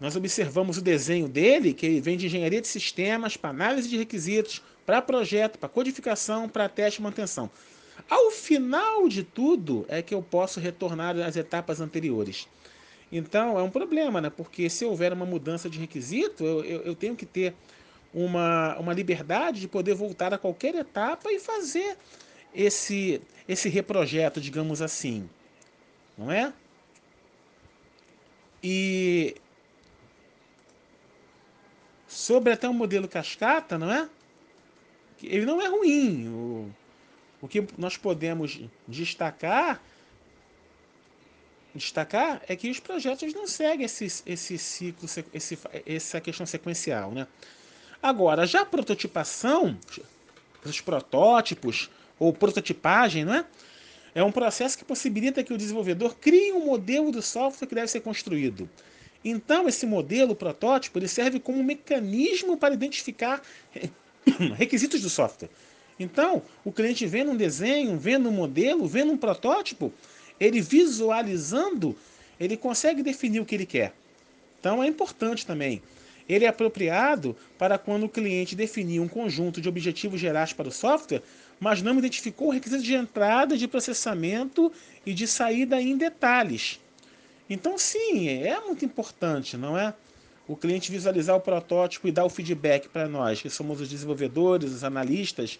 nós 0.00 0.16
observamos 0.16 0.78
o 0.78 0.82
desenho 0.82 1.28
dele, 1.28 1.72
que 1.72 1.86
ele 1.86 2.00
vem 2.00 2.16
de 2.16 2.26
engenharia 2.26 2.60
de 2.60 2.68
sistemas, 2.68 3.36
para 3.36 3.50
análise 3.50 3.88
de 3.88 3.96
requisitos, 3.96 4.62
para 4.84 5.00
projeto, 5.00 5.58
para 5.58 5.68
codificação, 5.68 6.48
para 6.48 6.68
teste 6.68 7.00
e 7.00 7.02
manutenção. 7.02 7.50
Ao 8.08 8.30
final 8.30 9.08
de 9.08 9.22
tudo 9.22 9.86
é 9.88 10.02
que 10.02 10.14
eu 10.14 10.22
posso 10.22 10.60
retornar 10.60 11.16
às 11.18 11.36
etapas 11.36 11.80
anteriores. 11.80 12.48
Então 13.10 13.58
é 13.58 13.62
um 13.62 13.70
problema, 13.70 14.20
né? 14.20 14.30
porque 14.30 14.68
se 14.68 14.84
houver 14.84 15.12
uma 15.12 15.24
mudança 15.24 15.70
de 15.70 15.78
requisito, 15.78 16.44
eu, 16.44 16.64
eu, 16.64 16.80
eu 16.82 16.94
tenho 16.94 17.14
que 17.14 17.24
ter 17.24 17.54
uma, 18.12 18.76
uma 18.78 18.92
liberdade 18.92 19.60
de 19.60 19.68
poder 19.68 19.94
voltar 19.94 20.34
a 20.34 20.38
qualquer 20.38 20.74
etapa 20.74 21.32
e 21.32 21.38
fazer 21.38 21.96
esse, 22.54 23.20
esse 23.48 23.68
reprojeto, 23.68 24.40
digamos 24.40 24.82
assim. 24.82 25.28
Não 26.16 26.30
é? 26.30 26.52
E 28.62 29.36
sobre 32.14 32.52
até 32.52 32.68
o 32.68 32.72
modelo 32.72 33.08
cascata, 33.08 33.76
não 33.76 33.92
é? 33.92 34.08
Ele 35.22 35.44
não 35.44 35.60
é 35.60 35.68
ruim. 35.68 36.28
O, 36.28 36.70
o 37.42 37.48
que 37.48 37.66
nós 37.76 37.96
podemos 37.96 38.60
destacar 38.86 39.82
destacar 41.74 42.40
é 42.46 42.54
que 42.54 42.70
os 42.70 42.78
projetos 42.78 43.34
não 43.34 43.48
seguem 43.48 43.84
esse, 43.84 44.22
esse 44.24 44.56
ciclo, 44.56 45.08
esse, 45.32 45.58
essa 45.84 46.20
questão 46.20 46.46
sequencial. 46.46 47.10
Né? 47.10 47.26
Agora, 48.00 48.46
já 48.46 48.60
a 48.60 48.64
prototipação, 48.64 49.76
os 50.64 50.80
protótipos 50.80 51.90
ou 52.16 52.32
prototipagem, 52.32 53.24
não 53.24 53.34
é? 53.34 53.44
é 54.14 54.22
um 54.22 54.30
processo 54.30 54.78
que 54.78 54.84
possibilita 54.84 55.42
que 55.42 55.52
o 55.52 55.58
desenvolvedor 55.58 56.14
crie 56.14 56.52
um 56.52 56.64
modelo 56.64 57.10
do 57.10 57.20
software 57.20 57.66
que 57.66 57.74
deve 57.74 57.88
ser 57.88 58.02
construído. 58.02 58.70
Então, 59.24 59.66
esse 59.66 59.86
modelo 59.86 60.34
protótipo 60.34 60.98
ele 60.98 61.08
serve 61.08 61.40
como 61.40 61.58
um 61.58 61.64
mecanismo 61.64 62.56
para 62.56 62.74
identificar 62.74 63.40
requisitos 64.56 65.00
do 65.00 65.08
software. 65.08 65.48
Então, 65.98 66.42
o 66.64 66.72
cliente 66.72 67.06
vendo 67.06 67.30
um 67.30 67.36
desenho, 67.36 67.96
vendo 67.96 68.28
um 68.28 68.32
modelo, 68.32 68.86
vendo 68.86 69.12
um 69.12 69.16
protótipo, 69.16 69.92
ele 70.38 70.60
visualizando, 70.60 71.96
ele 72.38 72.56
consegue 72.56 73.02
definir 73.02 73.40
o 73.40 73.46
que 73.46 73.54
ele 73.54 73.66
quer. 73.66 73.94
Então, 74.60 74.82
é 74.82 74.86
importante 74.86 75.46
também. 75.46 75.80
Ele 76.28 76.44
é 76.44 76.48
apropriado 76.48 77.36
para 77.58 77.78
quando 77.78 78.04
o 78.04 78.08
cliente 78.08 78.56
definir 78.56 79.00
um 79.00 79.08
conjunto 79.08 79.60
de 79.60 79.68
objetivos 79.68 80.20
gerais 80.20 80.52
para 80.52 80.68
o 80.68 80.72
software, 80.72 81.22
mas 81.60 81.82
não 81.82 81.98
identificou 81.98 82.48
o 82.48 82.50
requisito 82.50 82.82
de 82.82 82.94
entrada, 82.94 83.56
de 83.56 83.68
processamento 83.68 84.72
e 85.04 85.12
de 85.14 85.26
saída 85.26 85.80
em 85.80 85.96
detalhes. 85.96 86.80
Então, 87.48 87.76
sim, 87.76 88.28
é 88.28 88.58
muito 88.60 88.84
importante, 88.84 89.56
não 89.56 89.78
é? 89.78 89.94
O 90.46 90.56
cliente 90.56 90.90
visualizar 90.90 91.36
o 91.36 91.40
protótipo 91.40 92.06
e 92.06 92.12
dar 92.12 92.24
o 92.24 92.30
feedback 92.30 92.88
para 92.88 93.08
nós, 93.08 93.40
que 93.40 93.50
somos 93.50 93.80
os 93.80 93.88
desenvolvedores, 93.88 94.72
os 94.72 94.84
analistas. 94.84 95.58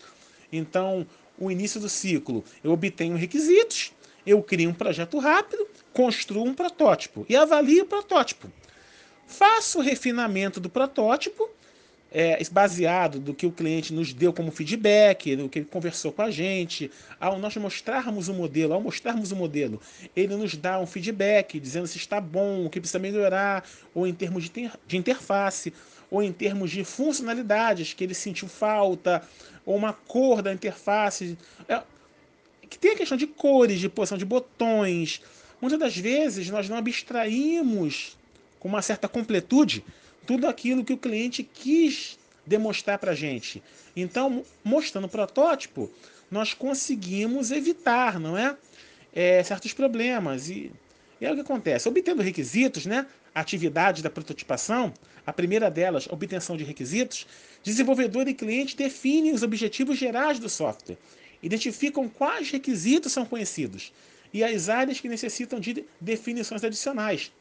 Então, 0.53 1.07
o 1.39 1.51
início 1.51 1.81
do 1.81 1.89
ciclo, 1.89 2.45
eu 2.63 2.73
obtenho 2.73 3.17
requisitos, 3.17 3.93
eu 4.27 4.43
crio 4.43 4.71
um 4.71 4.75
projeto 4.75 5.19
rápido, 5.19 5.67
construo 5.93 6.45
um 6.45 6.55
protótipo 6.55 7.27
e 7.29 7.37
avalio 7.37 7.85
o 7.85 7.87
protótipo. 7.87 8.51
Faço 9.27 9.79
o 9.79 9.83
refinamento 9.83 10.61
do 10.61 10.69
protótipo 10.69 11.49
é, 12.15 12.41
baseado 12.53 13.19
do 13.19 13.35
que 13.35 13.45
o 13.45 13.51
cliente 13.51 13.93
nos 13.93 14.15
deu 14.15 14.33
como 14.33 14.53
feedback, 14.53 15.35
do 15.35 15.49
que 15.49 15.59
ele 15.59 15.67
conversou 15.67 16.13
com 16.13 16.23
a 16.23 16.31
gente, 16.31 16.89
ao 17.19 17.41
nós 17.41 17.57
mostrarmos 17.57 18.29
o 18.29 18.33
modelo, 18.33 18.73
ao 18.73 18.81
mostrarmos 18.81 19.33
o 19.33 19.37
modelo, 19.37 19.81
ele 20.15 20.37
nos 20.37 20.57
dá 20.57 20.79
um 20.79 20.87
feedback 20.87 21.59
dizendo 21.59 21.89
se 21.89 21.99
está 21.99 22.21
bom, 22.21 22.67
o 22.67 22.71
que 22.71 22.79
precisa 22.79 23.01
melhorar, 23.01 23.69
ou 23.93 24.07
em 24.07 24.15
termos 24.15 24.45
de, 24.45 24.51
ter, 24.51 24.71
de 24.87 24.97
interface, 24.97 25.75
ou 26.09 26.23
em 26.23 26.33
termos 26.33 26.71
de 26.71 26.85
funcionalidades 26.85 27.93
que 27.93 28.05
ele 28.05 28.15
sentiu 28.15 28.47
falta, 28.47 29.21
ou 29.67 29.75
uma 29.75 29.93
cor 29.93 30.41
da 30.41 30.53
interface. 30.53 31.37
É, 31.69 31.83
que 32.71 32.79
tem 32.79 32.93
a 32.93 32.97
questão 32.97 33.19
de 33.19 33.27
cores, 33.27 33.81
de 33.81 33.89
posição 33.89 34.17
de 34.17 34.25
botões. 34.25 35.21
Muitas 35.61 35.81
das 35.81 35.97
vezes 35.97 36.49
nós 36.49 36.69
não 36.69 36.77
abstraímos 36.77 38.17
com 38.61 38.69
uma 38.69 38.83
certa 38.83 39.09
completude 39.09 39.85
tudo 40.27 40.47
aquilo 40.47 40.85
que 40.85 40.93
o 40.93 40.99
cliente 40.99 41.43
quis 41.43 42.19
demonstrar 42.47 42.99
para 42.99 43.13
a 43.13 43.15
gente. 43.15 43.63
Então, 43.97 44.45
mostrando 44.63 45.05
o 45.05 45.09
protótipo, 45.09 45.91
nós 46.31 46.53
conseguimos 46.53 47.51
evitar, 47.51 48.19
não 48.19 48.37
é? 48.37 48.57
é 49.15 49.43
certos 49.43 49.73
problemas. 49.73 50.49
E, 50.49 50.73
e 51.21 51.27
é 51.27 51.33
o 51.33 51.35
que 51.35 51.41
acontece. 51.41 51.89
Obtendo 51.89 52.23
requisitos, 52.23 52.87
né? 52.87 53.07
Atividades 53.35 54.03
da 54.03 54.11
prototipação, 54.11 54.93
a 55.27 55.33
primeira 55.33 55.71
delas, 55.71 56.07
obtenção 56.09 56.57
de 56.57 56.65
requisitos, 56.65 57.27
desenvolvedor 57.63 58.29
e 58.29 58.35
cliente 58.35 58.77
definem 58.77 59.33
os 59.33 59.43
objetivos 59.43 59.99
gerais 59.99 60.39
do 60.39 60.49
software, 60.49 60.99
identificam 61.43 62.09
quais 62.09 62.51
requisitos 62.51 63.13
são 63.13 63.25
conhecidos 63.25 63.93
e 64.33 64.45
as 64.45 64.69
áreas 64.69 65.01
que 65.01 65.09
necessitam 65.09 65.59
de 65.59 65.85
definições 66.01 66.63
adicionais. 66.63 67.33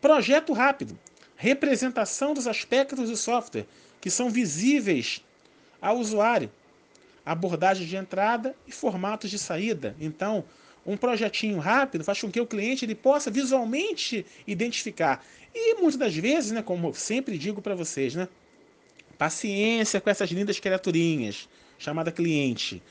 Projeto 0.00 0.52
rápido, 0.52 0.98
representação 1.38 2.34
dos 2.34 2.48
aspectos 2.48 3.08
do 3.08 3.16
software 3.16 3.64
que 4.00 4.10
são 4.10 4.28
visíveis 4.28 5.24
ao 5.80 5.96
usuário, 5.96 6.50
abordagem 7.24 7.86
de 7.86 7.96
entrada 7.96 8.56
e 8.66 8.72
formatos 8.72 9.30
de 9.30 9.38
saída. 9.38 9.94
Então, 10.00 10.44
um 10.84 10.96
projetinho 10.96 11.58
rápido 11.58 12.02
faz 12.02 12.20
com 12.20 12.30
que 12.30 12.40
o 12.40 12.46
cliente 12.46 12.84
ele 12.84 12.94
possa 12.94 13.30
visualmente 13.30 14.26
identificar. 14.46 15.24
E 15.54 15.74
muitas 15.74 15.96
das 15.96 16.16
vezes, 16.16 16.50
né, 16.50 16.60
como 16.60 16.92
sempre 16.92 17.38
digo 17.38 17.62
para 17.62 17.74
vocês, 17.76 18.16
né, 18.16 18.28
paciência 19.16 20.00
com 20.00 20.10
essas 20.10 20.30
lindas 20.30 20.58
criaturinhas, 20.58 21.48
chamada 21.78 22.10
cliente. 22.10 22.82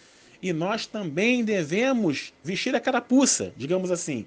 E 0.41 0.53
nós 0.53 0.85
também 0.85 1.43
devemos 1.43 2.33
vestir 2.41 2.73
a 2.75 2.79
carapuça, 2.79 3.51
digamos 3.57 3.91
assim. 3.91 4.25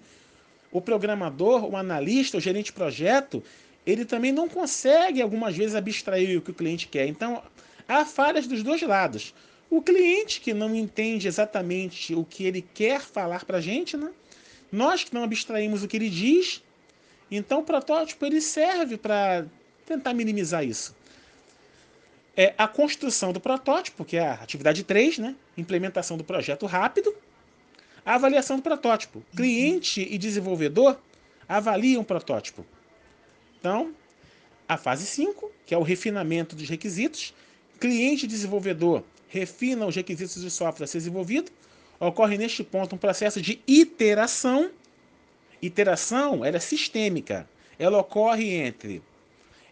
O 0.71 0.81
programador, 0.81 1.65
o 1.65 1.77
analista, 1.77 2.37
o 2.37 2.41
gerente 2.41 2.67
de 2.67 2.73
projeto, 2.73 3.43
ele 3.91 4.05
também 4.05 4.33
não 4.33 4.49
consegue 4.49 5.21
algumas 5.21 5.57
vezes 5.57 5.75
abstrair 5.75 6.39
o 6.39 6.43
que 6.43 6.51
o 6.51 6.55
cliente 6.55 6.87
quer. 6.89 7.07
Então, 7.07 7.43
há 7.89 8.05
falhas 8.05 8.47
dos 8.47 8.63
dois 8.63 8.83
lados. 8.83 9.35
O 9.69 9.81
cliente 9.83 10.41
que 10.41 10.53
não 10.53 10.75
entende 10.75 11.29
exatamente 11.29 12.15
o 12.15 12.25
que 12.25 12.45
ele 12.45 12.63
quer 12.75 13.01
falar 13.01 13.45
para 13.45 13.59
a 13.59 13.61
gente, 13.61 13.97
né? 13.97 14.11
Nós 14.71 15.05
que 15.05 15.15
não 15.15 15.23
abstraímos 15.23 15.83
o 15.83 15.89
que 15.89 15.97
ele 15.97 16.11
diz. 16.11 16.63
Então, 17.31 17.61
o 17.61 17.65
protótipo 17.65 18.25
ele 18.27 18.41
serve 18.41 18.97
para 18.97 19.47
tentar 19.87 20.15
minimizar 20.15 20.65
isso. 20.65 20.95
É 22.37 22.55
a 22.57 22.67
construção 22.67 23.33
do 23.33 23.41
protótipo, 23.41 24.05
que 24.05 24.17
é 24.17 24.27
a 24.27 24.35
atividade 24.35 24.83
3, 24.85 25.19
né? 25.19 25.37
Implementação 25.57 26.17
do 26.17 26.25
projeto 26.25 26.67
rápido. 26.67 27.15
A 28.05 28.15
avaliação 28.15 28.57
do 28.57 28.63
protótipo. 28.63 29.25
Cliente 29.37 30.07
e 30.11 30.17
desenvolvedor 30.17 30.99
avaliam 31.49 32.03
o 32.03 32.05
protótipo. 32.05 32.65
Então, 33.61 33.95
a 34.67 34.79
fase 34.79 35.07
5, 35.07 35.53
que 35.67 35.75
é 35.75 35.79
o 35.79 35.83
refinamento 35.83 36.57
dos 36.57 36.69
requisitos, 36.69 37.35
cliente 37.79 38.27
desenvolvedor 38.27 39.05
refina 39.29 39.87
os 39.87 39.95
requisitos 39.95 40.43
do 40.43 40.51
software 40.51 40.85
a 40.85 40.87
ser 40.87 40.99
desenvolvido, 40.99 41.53
ocorre 42.01 42.39
neste 42.39 42.65
ponto 42.65 42.95
um 42.95 42.99
processo 42.99 43.41
de 43.41 43.61
iteração. 43.69 44.71
Iteração 45.61 46.45
ela 46.45 46.57
é 46.57 46.61
sistêmica. 46.61 47.49
Ela 47.79 47.99
ocorre 47.99 48.55
entre, 48.55 49.03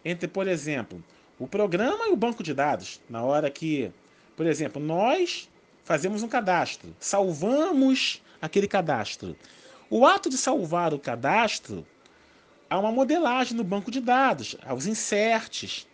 entre, 0.05 0.27
por 0.27 0.47
exemplo, 0.47 1.03
o 1.37 1.47
programa 1.47 2.07
e 2.07 2.11
o 2.11 2.15
banco 2.15 2.43
de 2.43 2.53
dados. 2.53 3.01
Na 3.09 3.23
hora 3.23 3.49
que, 3.49 3.91
por 4.37 4.45
exemplo, 4.45 4.81
nós 4.81 5.49
fazemos 5.83 6.21
um 6.21 6.27
cadastro, 6.27 6.95
salvamos 6.99 8.21
aquele 8.41 8.67
cadastro. 8.67 9.35
O 9.89 10.05
ato 10.05 10.29
de 10.29 10.37
salvar 10.37 10.93
o 10.93 10.99
cadastro 10.99 11.85
há 12.69 12.79
uma 12.79 12.91
modelagem 12.91 13.57
no 13.57 13.63
banco 13.63 13.89
de 13.89 13.99
dados, 13.99 14.55
aos 14.65 14.85
inserts, 14.85 15.87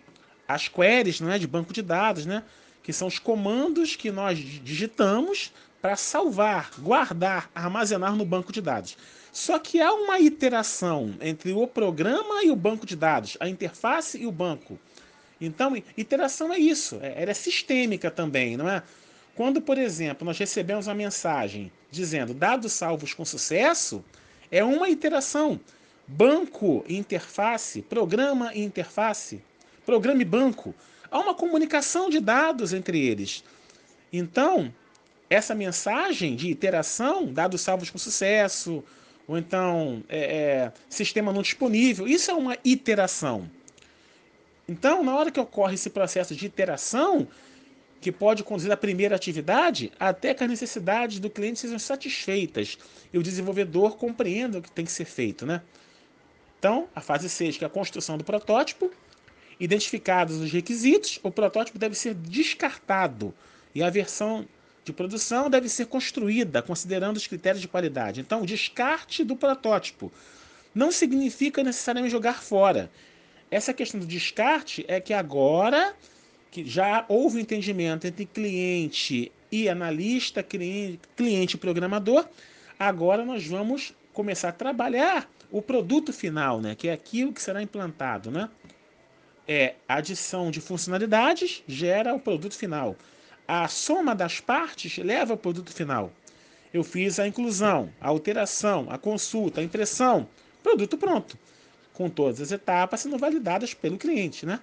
as 0.47 0.67
queries 0.67 1.19
não 1.19 1.31
é, 1.31 1.39
de 1.39 1.47
banco 1.47 1.73
de 1.73 1.81
dados, 1.81 2.25
né, 2.25 2.43
que 2.83 2.93
são 2.93 3.07
os 3.07 3.17
comandos 3.17 3.95
que 3.95 4.11
nós 4.11 4.37
digitamos 4.37 5.51
para 5.81 5.95
salvar, 5.95 6.71
guardar, 6.79 7.49
armazenar 7.53 8.15
no 8.15 8.25
banco 8.25 8.51
de 8.51 8.61
dados. 8.61 8.97
Só 9.31 9.59
que 9.59 9.81
há 9.81 9.93
uma 9.93 10.19
iteração 10.19 11.13
entre 11.19 11.51
o 11.51 11.67
programa 11.67 12.43
e 12.43 12.51
o 12.51 12.55
banco 12.55 12.85
de 12.85 12.95
dados, 12.95 13.37
a 13.39 13.49
interface 13.49 14.19
e 14.21 14.25
o 14.25 14.31
banco. 14.31 14.79
Então, 15.39 15.75
iteração 15.97 16.53
é 16.53 16.57
isso, 16.57 16.99
é, 17.01 17.21
ela 17.21 17.31
é 17.31 17.33
sistêmica 17.33 18.09
também, 18.09 18.55
não 18.55 18.69
é? 18.69 18.81
Quando, 19.35 19.59
por 19.59 19.77
exemplo, 19.77 20.25
nós 20.25 20.37
recebemos 20.37 20.87
uma 20.87 20.95
mensagem 20.95 21.69
dizendo 21.91 22.33
dados 22.33 22.71
salvos 22.71 23.13
com 23.13 23.25
sucesso, 23.25 24.03
é 24.49 24.63
uma 24.63 24.89
iteração. 24.89 25.59
Banco 26.07 26.85
interface, 26.87 27.81
programa 27.81 28.55
interface, 28.55 29.41
programa 29.85 30.21
e 30.21 30.25
banco. 30.25 30.73
Há 31.09 31.19
uma 31.19 31.33
comunicação 31.33 32.09
de 32.09 32.19
dados 32.19 32.73
entre 32.73 32.99
eles. 32.99 33.43
Então, 34.13 34.73
essa 35.29 35.55
mensagem 35.55 36.35
de 36.35 36.49
iteração, 36.49 37.25
dados 37.25 37.61
salvos 37.61 37.89
com 37.89 37.97
sucesso, 37.97 38.83
ou 39.27 39.37
então 39.37 40.03
é, 40.07 40.19
é, 40.19 40.73
sistema 40.87 41.33
não 41.33 41.41
disponível, 41.41 42.07
isso 42.07 42.29
é 42.29 42.33
uma 42.33 42.57
iteração. 42.63 43.49
Então, 44.67 45.03
na 45.03 45.15
hora 45.15 45.31
que 45.31 45.39
ocorre 45.39 45.75
esse 45.75 45.89
processo 45.89 46.35
de 46.35 46.45
iteração, 46.45 47.27
que 47.99 48.11
pode 48.11 48.43
conduzir 48.43 48.71
à 48.71 48.77
primeira 48.77 49.15
atividade, 49.15 49.91
até 49.99 50.33
que 50.33 50.43
as 50.43 50.49
necessidades 50.49 51.19
do 51.19 51.29
cliente 51.29 51.59
sejam 51.59 51.79
satisfeitas 51.79 52.77
e 53.11 53.17
o 53.17 53.23
desenvolvedor 53.23 53.97
compreenda 53.97 54.59
o 54.59 54.61
que 54.61 54.71
tem 54.71 54.85
que 54.85 54.91
ser 54.91 55.05
feito, 55.05 55.45
né? 55.45 55.61
Então, 56.65 56.89
a 56.95 56.99
fase 56.99 57.29
6, 57.29 57.57
que 57.57 57.63
é 57.63 57.67
a 57.67 57.69
construção 57.69 58.17
do 58.17 58.23
protótipo. 58.23 58.89
Identificados 59.59 60.37
os 60.37 60.51
requisitos, 60.51 61.19
o 61.21 61.29
protótipo 61.29 61.77
deve 61.77 61.93
ser 61.93 62.15
descartado 62.15 63.35
e 63.75 63.83
a 63.83 63.89
versão 63.91 64.47
de 64.83 64.91
produção 64.91 65.47
deve 65.47 65.69
ser 65.69 65.85
construída 65.85 66.63
considerando 66.63 67.17
os 67.17 67.27
critérios 67.27 67.61
de 67.61 67.67
qualidade. 67.67 68.19
Então, 68.19 68.41
o 68.41 68.47
descarte 68.47 69.23
do 69.23 69.35
protótipo 69.35 70.11
não 70.73 70.91
significa 70.91 71.63
necessariamente 71.63 72.11
jogar 72.11 72.41
fora. 72.41 72.89
Essa 73.51 73.71
questão 73.71 73.99
do 73.99 74.07
descarte 74.07 74.83
é 74.87 74.99
que 74.99 75.13
agora 75.13 75.95
que 76.49 76.65
já 76.65 77.05
houve 77.07 77.37
um 77.37 77.41
entendimento 77.41 78.07
entre 78.07 78.25
cliente 78.25 79.31
e 79.51 79.69
analista, 79.69 80.41
cliente 80.41 81.57
e 81.57 81.59
programador, 81.59 82.27
agora 82.79 83.23
nós 83.23 83.45
vamos 83.45 83.93
começar 84.11 84.49
a 84.49 84.53
trabalhar 84.53 85.29
o 85.55 85.61
produto 85.61 86.11
final, 86.11 86.59
né, 86.59 86.75
que 86.75 86.89
é 86.89 86.91
aquilo 86.91 87.31
que 87.31 87.41
será 87.41 87.61
implantado, 87.61 88.29
né? 88.29 88.49
É 89.47 89.75
adição 89.87 90.51
de 90.51 90.59
funcionalidades 90.59 91.63
gera 91.65 92.13
o 92.13 92.19
produto 92.19 92.57
final. 92.57 92.93
A 93.47 93.65
soma 93.69 94.13
das 94.13 94.41
partes 94.41 94.97
leva 94.97 95.31
ao 95.31 95.37
produto 95.37 95.71
final. 95.71 96.11
Eu 96.73 96.83
fiz 96.83 97.19
a 97.19 97.27
inclusão, 97.27 97.89
a 98.01 98.09
alteração, 98.09 98.87
a 98.89 98.97
consulta, 98.97 99.61
a 99.61 99.63
impressão, 99.63 100.27
produto 100.61 100.97
pronto, 100.97 101.39
com 101.93 102.09
todas 102.09 102.41
as 102.41 102.51
etapas 102.51 102.99
sendo 102.99 103.17
validadas 103.17 103.73
pelo 103.73 103.97
cliente, 103.97 104.45
né? 104.45 104.59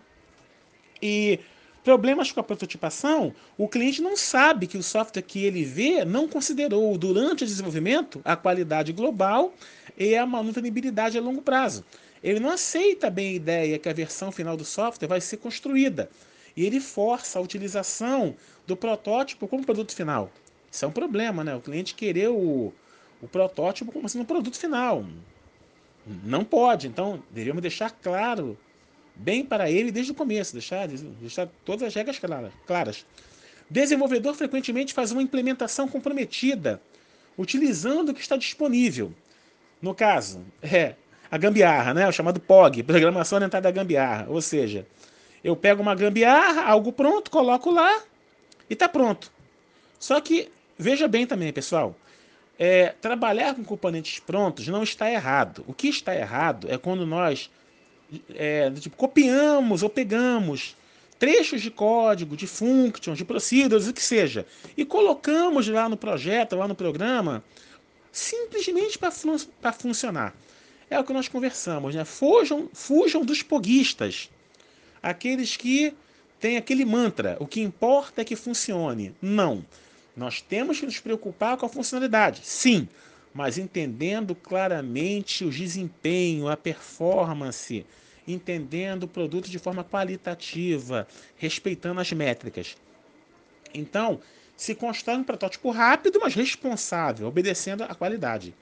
E 1.00 1.40
problemas 1.82 2.30
com 2.30 2.40
a 2.40 2.44
prototipação, 2.44 3.34
o 3.58 3.68
cliente 3.68 4.00
não 4.00 4.16
sabe 4.16 4.66
que 4.66 4.78
o 4.78 4.82
software 4.82 5.22
que 5.22 5.44
ele 5.44 5.64
vê 5.64 6.04
não 6.04 6.28
considerou 6.28 6.96
durante 6.96 7.44
o 7.44 7.46
desenvolvimento 7.46 8.20
a 8.24 8.36
qualidade 8.36 8.92
global 8.92 9.52
e 9.96 10.16
a 10.16 10.24
manutenibilidade 10.24 11.18
a 11.18 11.20
longo 11.20 11.42
prazo. 11.42 11.84
Ele 12.22 12.38
não 12.38 12.50
aceita 12.50 13.10
bem 13.10 13.30
a 13.30 13.34
ideia 13.34 13.78
que 13.78 13.88
a 13.88 13.92
versão 13.92 14.30
final 14.30 14.56
do 14.56 14.64
software 14.64 15.08
vai 15.08 15.20
ser 15.20 15.38
construída 15.38 16.08
e 16.56 16.64
ele 16.64 16.80
força 16.80 17.38
a 17.38 17.42
utilização 17.42 18.36
do 18.66 18.76
protótipo 18.76 19.48
como 19.48 19.64
produto 19.64 19.94
final. 19.94 20.30
Isso 20.70 20.84
é 20.84 20.88
um 20.88 20.92
problema, 20.92 21.42
né? 21.42 21.54
O 21.54 21.60
cliente 21.60 21.94
querer 21.94 22.28
o, 22.28 22.72
o 23.20 23.28
protótipo 23.28 23.90
como 23.90 24.08
sendo 24.08 24.22
um 24.22 24.26
produto 24.26 24.56
final. 24.56 25.04
Não 26.24 26.44
pode, 26.44 26.86
então 26.86 27.22
devemos 27.30 27.62
deixar 27.62 27.90
claro, 27.90 28.56
bem 29.14 29.44
para 29.44 29.70
ele 29.70 29.90
desde 29.90 30.12
o 30.12 30.14
começo, 30.14 30.52
deixar, 30.52 30.88
deixar 30.88 31.48
todas 31.64 31.82
as 31.82 31.94
regras 31.94 32.20
claras. 32.66 33.04
Desenvolvedor 33.68 34.34
frequentemente 34.34 34.92
faz 34.92 35.12
uma 35.12 35.22
implementação 35.22 35.88
comprometida, 35.88 36.80
utilizando 37.36 38.10
o 38.10 38.14
que 38.14 38.20
está 38.20 38.36
disponível. 38.36 39.12
No 39.80 39.94
caso, 39.94 40.44
é 40.62 40.94
a 41.30 41.38
gambiarra, 41.38 41.94
né? 41.94 42.06
o 42.06 42.12
chamado 42.12 42.38
POG, 42.38 42.82
Programação 42.82 43.36
Orientada 43.36 43.68
à 43.68 43.72
Gambiarra. 43.72 44.26
Ou 44.28 44.40
seja, 44.42 44.86
eu 45.42 45.56
pego 45.56 45.80
uma 45.80 45.94
gambiarra, 45.94 46.62
algo 46.62 46.92
pronto, 46.92 47.30
coloco 47.30 47.70
lá 47.70 48.02
e 48.68 48.74
está 48.74 48.88
pronto. 48.88 49.32
Só 49.98 50.20
que, 50.20 50.50
veja 50.78 51.08
bem 51.08 51.26
também, 51.26 51.52
pessoal, 51.52 51.96
é, 52.58 52.88
trabalhar 53.00 53.54
com 53.54 53.64
componentes 53.64 54.20
prontos 54.20 54.68
não 54.68 54.82
está 54.82 55.10
errado. 55.10 55.64
O 55.66 55.72
que 55.72 55.88
está 55.88 56.14
errado 56.14 56.70
é 56.70 56.76
quando 56.76 57.06
nós 57.06 57.50
é, 58.34 58.70
tipo, 58.70 58.96
copiamos 58.96 59.82
ou 59.82 59.88
pegamos 59.88 60.76
trechos 61.18 61.62
de 61.62 61.70
código, 61.70 62.36
de 62.36 62.48
functions, 62.48 63.16
de 63.16 63.24
procedures, 63.24 63.86
o 63.86 63.92
que 63.92 64.02
seja, 64.02 64.44
e 64.76 64.84
colocamos 64.84 65.68
lá 65.68 65.88
no 65.88 65.96
projeto, 65.96 66.56
lá 66.56 66.66
no 66.66 66.74
programa, 66.74 67.44
simplesmente 68.10 68.98
para 68.98 69.12
fun 69.12 69.36
funcionar. 69.78 70.34
É 70.90 70.98
o 70.98 71.04
que 71.04 71.12
nós 71.12 71.28
conversamos, 71.28 71.94
né? 71.94 72.04
Fujam, 72.04 72.68
fujam 72.72 73.24
dos 73.24 73.40
poguistas, 73.40 74.30
aqueles 75.00 75.56
que 75.56 75.94
têm 76.40 76.56
aquele 76.56 76.84
mantra, 76.84 77.36
o 77.38 77.46
que 77.46 77.60
importa 77.60 78.22
é 78.22 78.24
que 78.24 78.34
funcione. 78.34 79.14
Não. 79.22 79.64
Nós 80.16 80.42
temos 80.42 80.80
que 80.80 80.86
nos 80.86 80.98
preocupar 80.98 81.56
com 81.56 81.64
a 81.64 81.68
funcionalidade, 81.68 82.40
sim, 82.42 82.88
mas 83.32 83.56
entendendo 83.56 84.34
claramente 84.34 85.44
o 85.44 85.50
desempenho, 85.50 86.48
a 86.48 86.56
performance, 86.56 87.86
entendendo 88.26 89.04
o 89.04 89.08
produto 89.08 89.50
de 89.50 89.58
forma 89.58 89.84
qualitativa, 89.84 91.06
respeitando 91.36 92.00
as 92.00 92.12
métricas. 92.12 92.76
Então, 93.74 94.20
se 94.56 94.74
constrói 94.74 95.16
um 95.16 95.24
protótipo 95.24 95.70
rápido, 95.70 96.20
mas 96.20 96.34
responsável, 96.34 97.26
obedecendo 97.26 97.82
a 97.82 97.94
qualidade. 97.94 98.54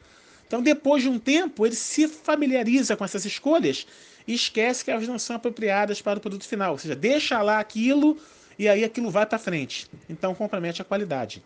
Então, 0.47 0.63
depois 0.63 1.03
de 1.03 1.09
um 1.09 1.19
tempo, 1.19 1.67
ele 1.67 1.77
se 1.77 2.09
familiariza 2.09 2.97
com 2.97 3.05
essas 3.05 3.25
escolhas 3.25 3.87
e 4.27 4.35
esquece 4.35 4.85
que 4.85 4.91
elas 4.91 5.07
não 5.07 5.19
são 5.19 5.37
apropriadas 5.37 6.01
para 6.01 6.19
o 6.19 6.21
produto 6.21 6.47
final. 6.47 6.73
Ou 6.73 6.79
seja, 6.79 6.97
deixa 6.97 7.41
lá 7.43 7.61
aquilo 7.61 8.19
e 8.59 8.69
aí 8.69 8.83
aquilo 8.83 9.11
vai 9.11 9.27
para 9.27 9.39
frente. 9.39 9.89
Então, 10.09 10.35
compromete 10.35 10.83
a 10.83 10.85
qualidade. 10.85 11.43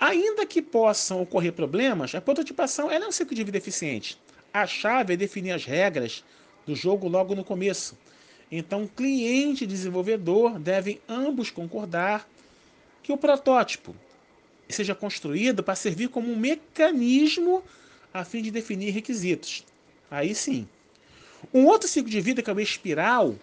Ainda 0.00 0.44
que 0.44 0.60
possam 0.60 1.22
ocorrer 1.22 1.52
problemas, 1.52 2.12
a 2.14 2.20
prototipação 2.20 2.90
é 2.90 2.98
um 2.98 3.12
ciclo 3.12 3.36
de 3.36 3.44
vida 3.44 3.58
eficiente. 3.58 4.18
A 4.52 4.66
chave 4.66 5.14
é 5.14 5.16
definir 5.16 5.52
as 5.52 5.64
regras 5.64 6.24
do 6.66 6.74
jogo 6.74 7.08
logo 7.08 7.34
no 7.34 7.44
começo. 7.44 7.96
Então, 8.50 8.86
cliente 8.86 9.64
e 9.64 9.66
desenvolvedor 9.66 10.58
devem 10.58 11.00
ambos 11.08 11.50
concordar 11.50 12.28
que 13.02 13.12
o 13.12 13.16
protótipo 13.16 13.94
seja 14.68 14.94
construído 14.94 15.62
para 15.62 15.74
servir 15.74 16.08
como 16.08 16.30
um 16.30 16.36
mecanismo 16.36 17.62
a 18.12 18.24
fim 18.24 18.42
de 18.42 18.50
definir 18.50 18.90
requisitos. 18.90 19.64
Aí 20.10 20.34
sim. 20.34 20.68
Um 21.52 21.66
outro 21.66 21.88
ciclo 21.88 22.10
de 22.10 22.20
vida, 22.20 22.42
que 22.42 22.50
é 22.50 22.52
o 22.52 22.60
espiral, 22.60 23.34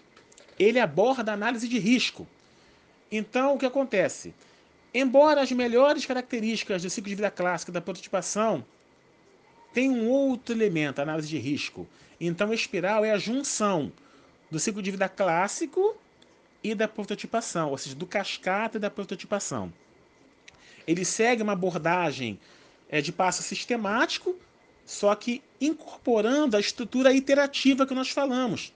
ele 0.58 0.78
aborda 0.78 1.32
a 1.32 1.34
análise 1.34 1.68
de 1.68 1.78
risco. 1.78 2.26
Então, 3.10 3.54
o 3.54 3.58
que 3.58 3.66
acontece? 3.66 4.32
Embora 4.94 5.42
as 5.42 5.50
melhores 5.52 6.06
características 6.06 6.82
do 6.82 6.90
ciclo 6.90 7.08
de 7.08 7.16
vida 7.16 7.30
clássico 7.30 7.72
da 7.72 7.80
prototipação 7.80 8.64
tem 9.72 9.90
um 9.90 10.08
outro 10.08 10.54
elemento, 10.54 11.00
análise 11.00 11.28
de 11.28 11.38
risco. 11.38 11.86
Então, 12.20 12.50
a 12.50 12.54
espiral 12.54 13.04
é 13.04 13.10
a 13.10 13.18
junção 13.18 13.92
do 14.50 14.58
ciclo 14.58 14.82
de 14.82 14.90
vida 14.90 15.08
clássico 15.08 15.96
e 16.62 16.74
da 16.74 16.88
prototipação, 16.88 17.70
ou 17.70 17.78
seja, 17.78 17.94
do 17.94 18.06
cascata 18.06 18.76
e 18.76 18.80
da 18.80 18.90
prototipação. 18.90 19.72
Ele 20.86 21.04
segue 21.04 21.42
uma 21.42 21.52
abordagem 21.52 22.38
é, 22.88 23.00
de 23.00 23.12
passo 23.12 23.42
sistemático, 23.42 24.36
só 24.84 25.14
que 25.14 25.42
incorporando 25.60 26.56
a 26.56 26.60
estrutura 26.60 27.12
iterativa 27.12 27.86
que 27.86 27.94
nós 27.94 28.10
falamos 28.10 28.72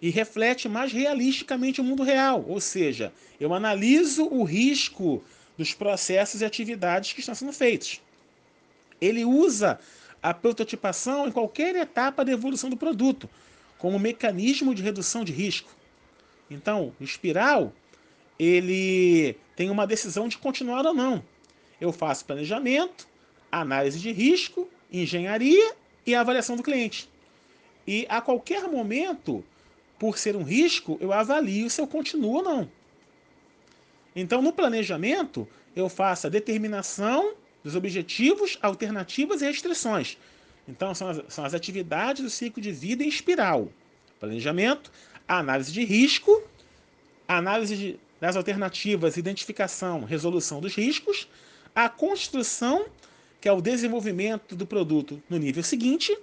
e 0.00 0.08
reflete 0.08 0.68
mais 0.68 0.92
realisticamente 0.92 1.80
o 1.80 1.84
mundo 1.84 2.02
real, 2.02 2.44
ou 2.48 2.60
seja, 2.60 3.12
eu 3.38 3.52
analiso 3.52 4.24
o 4.24 4.44
risco 4.44 5.22
dos 5.58 5.74
processos 5.74 6.40
e 6.40 6.44
atividades 6.44 7.12
que 7.12 7.20
estão 7.20 7.34
sendo 7.34 7.52
feitos. 7.52 8.00
Ele 9.00 9.24
usa 9.24 9.78
a 10.22 10.34
prototipação 10.34 11.26
em 11.26 11.32
qualquer 11.32 11.74
etapa 11.76 12.24
da 12.24 12.32
evolução 12.32 12.68
do 12.68 12.76
produto, 12.76 13.28
como 13.78 13.98
mecanismo 13.98 14.74
de 14.74 14.82
redução 14.82 15.24
de 15.24 15.32
risco. 15.32 15.70
Então, 16.50 16.92
o 17.00 17.04
espiral, 17.04 17.72
ele 18.38 19.36
tem 19.56 19.70
uma 19.70 19.86
decisão 19.86 20.28
de 20.28 20.38
continuar 20.38 20.84
ou 20.86 20.94
não. 20.94 21.22
Eu 21.80 21.92
faço 21.92 22.24
planejamento, 22.24 23.08
análise 23.50 23.98
de 23.98 24.12
risco, 24.12 24.68
engenharia 24.92 25.74
e 26.06 26.14
avaliação 26.14 26.56
do 26.56 26.62
cliente. 26.62 27.08
E 27.86 28.06
a 28.08 28.20
qualquer 28.20 28.68
momento, 28.68 29.44
por 29.98 30.18
ser 30.18 30.36
um 30.36 30.42
risco, 30.42 30.98
eu 31.00 31.12
avalio 31.12 31.70
se 31.70 31.80
eu 31.80 31.86
continuo 31.86 32.36
ou 32.36 32.42
não. 32.42 32.70
Então, 34.14 34.42
no 34.42 34.52
planejamento, 34.52 35.48
eu 35.74 35.88
faço 35.88 36.26
a 36.26 36.30
determinação 36.30 37.34
dos 37.62 37.74
objetivos, 37.74 38.58
alternativas 38.62 39.42
e 39.42 39.46
restrições. 39.46 40.16
Então, 40.68 40.94
são 40.94 41.08
as, 41.08 41.22
são 41.28 41.44
as 41.44 41.54
atividades 41.54 42.22
do 42.22 42.30
ciclo 42.30 42.62
de 42.62 42.72
vida 42.72 43.02
em 43.04 43.08
espiral: 43.08 43.70
planejamento, 44.18 44.90
análise 45.26 45.72
de 45.72 45.84
risco, 45.84 46.42
análise 47.26 47.76
de, 47.76 48.00
das 48.20 48.36
alternativas, 48.36 49.16
identificação, 49.16 50.04
resolução 50.04 50.60
dos 50.60 50.74
riscos, 50.74 51.28
a 51.74 51.88
construção, 51.88 52.86
que 53.40 53.48
é 53.48 53.52
o 53.52 53.60
desenvolvimento 53.60 54.54
do 54.54 54.66
produto 54.66 55.22
no 55.28 55.38
nível 55.38 55.62
seguinte, 55.62 56.16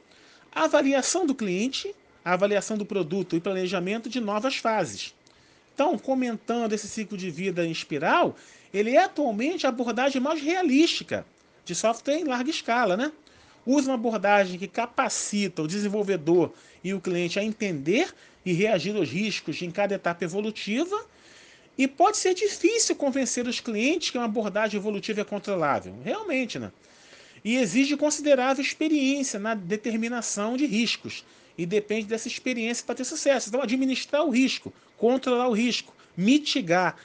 a 0.52 0.66
avaliação 0.66 1.26
do 1.26 1.34
cliente, 1.34 1.94
a 2.24 2.34
avaliação 2.34 2.78
do 2.78 2.86
produto 2.86 3.36
e 3.36 3.40
planejamento 3.40 4.10
de 4.10 4.20
novas 4.20 4.58
fases. 4.58 5.16
Então, 5.74 5.98
comentando 5.98 6.74
esse 6.74 6.88
ciclo 6.88 7.18
de 7.18 7.30
vida 7.30 7.66
em 7.66 7.72
espiral, 7.72 8.36
ele 8.78 8.92
é 8.96 9.04
atualmente 9.04 9.66
a 9.66 9.70
abordagem 9.70 10.22
mais 10.22 10.42
realística 10.42 11.26
de 11.66 11.74
software 11.74 12.20
em 12.20 12.24
larga 12.24 12.50
escala, 12.50 12.96
né? 12.96 13.12
Usa 13.66 13.90
uma 13.90 13.96
abordagem 13.96 14.58
que 14.58 14.68
capacita 14.68 15.62
o 15.62 15.68
desenvolvedor 15.68 16.54
e 16.84 16.94
o 16.94 17.02
cliente 17.02 17.40
a 17.40 17.44
entender 17.44 18.14
e 18.46 18.54
reagir 18.54 18.96
aos 18.96 19.10
riscos 19.10 19.62
em 19.62 19.72
cada 19.72 19.96
etapa 19.96 20.24
evolutiva. 20.24 21.06
E 21.78 21.88
pode 21.88 22.18
ser 22.18 22.34
difícil 22.34 22.96
convencer 22.96 23.46
os 23.48 23.60
clientes 23.60 24.10
que 24.10 24.18
uma 24.18 24.26
abordagem 24.26 24.80
evolutiva 24.80 25.22
é 25.22 25.24
controlável. 25.24 25.94
Realmente, 26.04 26.58
né? 26.58 26.72
E 27.44 27.58
exige 27.58 27.98
considerável 27.98 28.64
experiência 28.64 29.40
na 29.40 29.54
determinação 29.54 30.56
de 30.56 30.66
riscos. 30.66 31.26
E 31.58 31.66
depende 31.66 32.06
dessa 32.06 32.28
experiência 32.28 32.86
para 32.86 32.96
ter 32.96 33.04
sucesso. 33.04 33.50
Então, 33.50 33.62
administrar 33.62 34.24
o 34.24 34.30
risco, 34.30 34.72
controlar 34.98 35.48
o 35.50 35.54
risco, 35.54 35.94
mitigar 36.16 36.96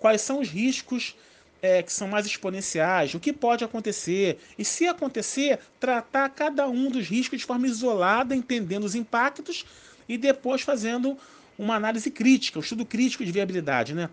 quais 0.00 0.22
são 0.22 0.40
os 0.40 0.48
riscos 0.48 1.14
é, 1.62 1.82
que 1.82 1.92
são 1.92 2.08
mais 2.08 2.26
exponenciais, 2.26 3.14
o 3.14 3.20
que 3.20 3.32
pode 3.32 3.62
acontecer, 3.62 4.38
e 4.58 4.64
se 4.64 4.88
acontecer, 4.88 5.58
tratar 5.78 6.28
cada 6.30 6.66
um 6.66 6.90
dos 6.90 7.06
riscos 7.06 7.38
de 7.38 7.44
forma 7.44 7.66
isolada, 7.66 8.34
entendendo 8.34 8.84
os 8.84 8.94
impactos 8.94 9.66
e 10.08 10.16
depois 10.16 10.62
fazendo 10.62 11.16
uma 11.58 11.74
análise 11.76 12.10
crítica, 12.10 12.58
um 12.58 12.62
estudo 12.62 12.86
crítico 12.86 13.24
de 13.24 13.30
viabilidade. 13.30 13.94
Né? 13.94 14.08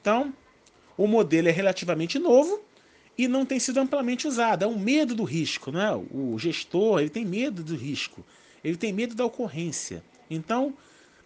Então, 0.00 0.34
o 0.96 1.06
modelo 1.06 1.48
é 1.48 1.52
relativamente 1.52 2.18
novo 2.18 2.60
e 3.16 3.28
não 3.28 3.46
tem 3.46 3.60
sido 3.60 3.78
amplamente 3.78 4.26
usado. 4.26 4.64
É 4.64 4.66
um 4.66 4.78
medo 4.78 5.14
do 5.14 5.22
risco. 5.22 5.70
Né? 5.70 5.88
O 6.10 6.36
gestor 6.38 7.00
ele 7.00 7.10
tem 7.10 7.24
medo 7.24 7.62
do 7.62 7.76
risco, 7.76 8.26
ele 8.64 8.76
tem 8.76 8.92
medo 8.92 9.14
da 9.14 9.24
ocorrência. 9.24 10.02
Então, 10.28 10.74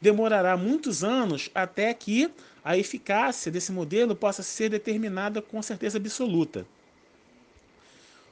demorará 0.00 0.56
muitos 0.56 1.02
anos 1.02 1.48
até 1.54 1.94
que 1.94 2.30
a 2.64 2.76
eficácia 2.76 3.50
desse 3.50 3.72
modelo 3.72 4.14
possa 4.14 4.42
ser 4.42 4.70
determinada 4.70 5.42
com 5.42 5.60
certeza 5.62 5.98
absoluta. 5.98 6.66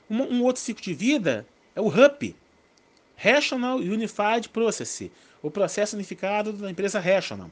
Um, 0.09 0.23
um 0.23 0.43
outro 0.43 0.63
ciclo 0.63 0.83
de 0.83 0.95
vida 0.95 1.47
é 1.75 1.81
o 1.81 1.89
RUP, 1.89 2.35
Rational 3.17 3.77
Unified 3.77 4.49
Process, 4.49 5.11
o 5.43 5.51
processo 5.51 5.97
unificado 5.97 6.53
da 6.53 6.71
empresa 6.71 7.01
Rational. 7.01 7.51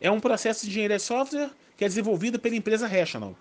É 0.00 0.10
um 0.10 0.20
processo 0.20 0.64
de 0.64 0.70
engenharia 0.70 0.96
de 0.96 1.02
software 1.02 1.50
que 1.76 1.84
é 1.84 1.88
desenvolvido 1.88 2.38
pela 2.38 2.54
empresa 2.54 2.86
Rational. 2.86 3.36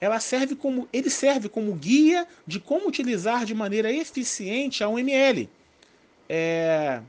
Ela 0.00 0.20
serve 0.20 0.54
como, 0.54 0.88
ele 0.92 1.10
serve 1.10 1.48
como 1.48 1.72
guia 1.74 2.26
de 2.46 2.60
como 2.60 2.88
utilizar 2.88 3.44
de 3.44 3.54
maneira 3.54 3.92
eficiente 3.92 4.84
a 4.84 4.88
UML. 4.88 5.48
É, 6.28 7.00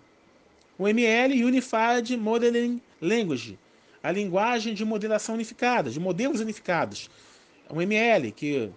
o 0.77 0.87
ML 0.87 1.43
Unified 1.43 2.15
Modeling 2.17 2.81
Language, 3.01 3.59
a 4.01 4.11
linguagem 4.11 4.73
de 4.73 4.85
modelação 4.85 5.35
unificada, 5.35 5.89
de 5.89 5.99
modelos 5.99 6.39
unificados. 6.39 7.09
O 7.69 7.81
ML, 7.81 8.31
que 8.31 8.69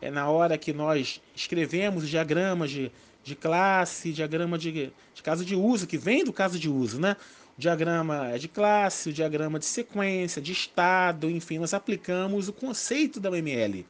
é 0.00 0.10
na 0.10 0.28
hora 0.28 0.56
que 0.56 0.72
nós 0.72 1.20
escrevemos 1.34 2.04
os 2.04 2.08
diagramas 2.08 2.70
de, 2.70 2.90
de 3.22 3.34
classe, 3.34 4.12
diagrama 4.12 4.56
de, 4.56 4.92
de 5.14 5.22
caso 5.22 5.44
de 5.44 5.54
uso, 5.54 5.86
que 5.86 5.98
vem 5.98 6.24
do 6.24 6.32
caso 6.32 6.58
de 6.58 6.68
uso, 6.68 7.00
né? 7.00 7.16
O 7.56 7.60
diagrama 7.60 8.30
é 8.30 8.38
de 8.38 8.48
classe, 8.48 9.10
o 9.10 9.12
diagrama 9.12 9.58
de 9.58 9.66
sequência, 9.66 10.40
de 10.40 10.52
estado, 10.52 11.28
enfim, 11.28 11.58
nós 11.58 11.74
aplicamos 11.74 12.48
o 12.48 12.52
conceito 12.52 13.20
da 13.20 13.30
UML. 13.30 13.86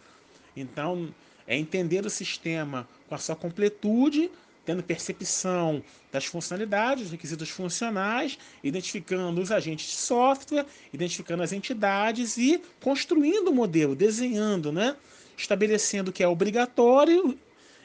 Então, 0.56 1.14
é 1.46 1.56
entender 1.56 2.04
o 2.04 2.10
sistema 2.10 2.88
com 3.08 3.14
a 3.14 3.18
sua 3.18 3.36
completude 3.36 4.30
tendo 4.70 4.84
percepção 4.84 5.82
das 6.12 6.24
funcionalidades, 6.26 7.02
dos 7.02 7.10
requisitos 7.10 7.50
funcionais, 7.50 8.38
identificando 8.62 9.40
os 9.40 9.50
agentes 9.50 9.86
de 9.86 9.96
software, 9.96 10.64
identificando 10.92 11.42
as 11.42 11.52
entidades 11.52 12.36
e 12.36 12.62
construindo 12.80 13.48
o 13.48 13.54
modelo, 13.54 13.96
desenhando, 13.96 14.70
né? 14.70 14.94
estabelecendo 15.36 16.10
o 16.10 16.12
que 16.12 16.22
é 16.22 16.28
obrigatório 16.28 17.36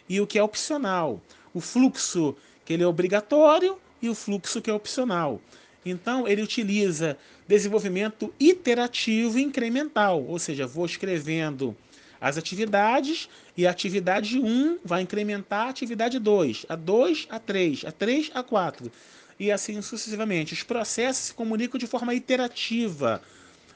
e 0.08 0.21
o 0.21 0.28
que 0.28 0.38
é 0.38 0.43
opcional. 0.43 1.19
O 1.56 1.60
fluxo 1.60 2.36
que 2.63 2.74
ele 2.74 2.84
é 2.84 2.88
obrigatório 2.88 3.80
e 4.00 4.08
o 4.08 4.13
fluxo 4.13 4.62
que 4.62 4.69
é 4.69 4.74
opcional. 4.74 5.41
Então, 5.84 6.28
ele 6.28 6.43
utiliza 6.43 7.17
desenvolvimento 7.48 8.32
iterativo 8.39 9.39
e 9.39 9.43
incremental, 9.43 10.24
ou 10.24 10.38
seja, 10.38 10.67
vou 10.67 10.86
escrevendo 10.86 11.76
as 12.25 12.39
atividades 12.39 13.29
e 13.55 13.67
a 13.67 13.69
atividade 13.69 14.39
1 14.39 14.79
vai 14.83 15.03
incrementar 15.03 15.67
a 15.67 15.69
atividade 15.69 16.17
2, 16.17 16.65
a 16.67 16.75
2 16.75 17.27
a 17.29 17.38
3, 17.38 17.85
a 17.85 17.91
3 17.91 18.31
a 18.33 18.41
4 18.41 18.91
e 19.39 19.51
assim 19.51 19.79
sucessivamente. 19.79 20.51
Os 20.51 20.63
processos 20.63 21.25
se 21.25 21.33
comunicam 21.35 21.77
de 21.77 21.85
forma 21.85 22.15
iterativa. 22.15 23.21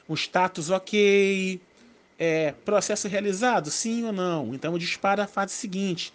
O 0.08 0.14
status 0.14 0.68
ok, 0.68 1.60
é, 2.18 2.52
processo 2.64 3.06
realizado, 3.06 3.70
sim 3.70 4.02
ou 4.02 4.12
não. 4.12 4.52
Então 4.52 4.76
dispara 4.76 5.22
a 5.22 5.28
fase 5.28 5.52
seguinte. 5.52 6.12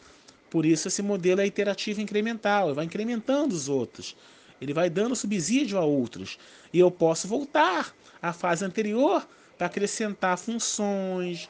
Por 0.50 0.66
isso 0.66 0.90
esse 0.90 1.02
modelo 1.02 1.40
é 1.40 1.48
iterativo 1.48 2.02
incremental, 2.02 2.68
ele 2.68 2.76
vai 2.76 2.84
incrementando 2.84 3.56
os 3.56 3.70
outros. 3.70 4.14
Ele 4.60 4.74
vai 4.74 4.90
dando 4.90 5.16
subsídio 5.16 5.78
a 5.78 5.86
outros. 5.86 6.38
E 6.74 6.80
eu 6.80 6.92
posso 6.92 7.30
voltar 7.30 7.96
à 8.22 8.34
fase 8.34 8.66
anterior 8.66 9.26
para 9.58 9.68
acrescentar 9.68 10.38
funções, 10.38 11.48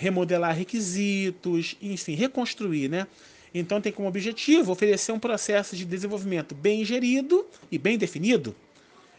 remodelar 0.00 0.56
requisitos, 0.56 1.76
enfim, 1.82 2.14
reconstruir, 2.14 2.88
né? 2.88 3.06
Então 3.52 3.82
tem 3.82 3.92
como 3.92 4.08
objetivo 4.08 4.72
oferecer 4.72 5.12
um 5.12 5.18
processo 5.18 5.76
de 5.76 5.84
desenvolvimento 5.84 6.54
bem 6.54 6.82
gerido 6.86 7.46
e 7.70 7.76
bem 7.76 7.98
definido. 7.98 8.56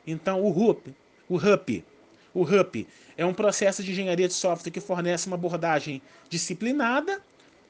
Então 0.08 0.42
o 0.42 0.50
RUP, 0.50 0.88
o 1.30 1.38
RUP, 1.38 1.86
o 2.34 2.42
RUP 2.42 2.88
é 3.16 3.24
um 3.24 3.34
processo 3.34 3.84
de 3.84 3.92
engenharia 3.92 4.28
de 4.28 4.34
software 4.34 4.72
que 4.72 4.80
fornece 4.80 5.28
uma 5.28 5.36
abordagem 5.36 6.02
disciplinada 6.30 7.22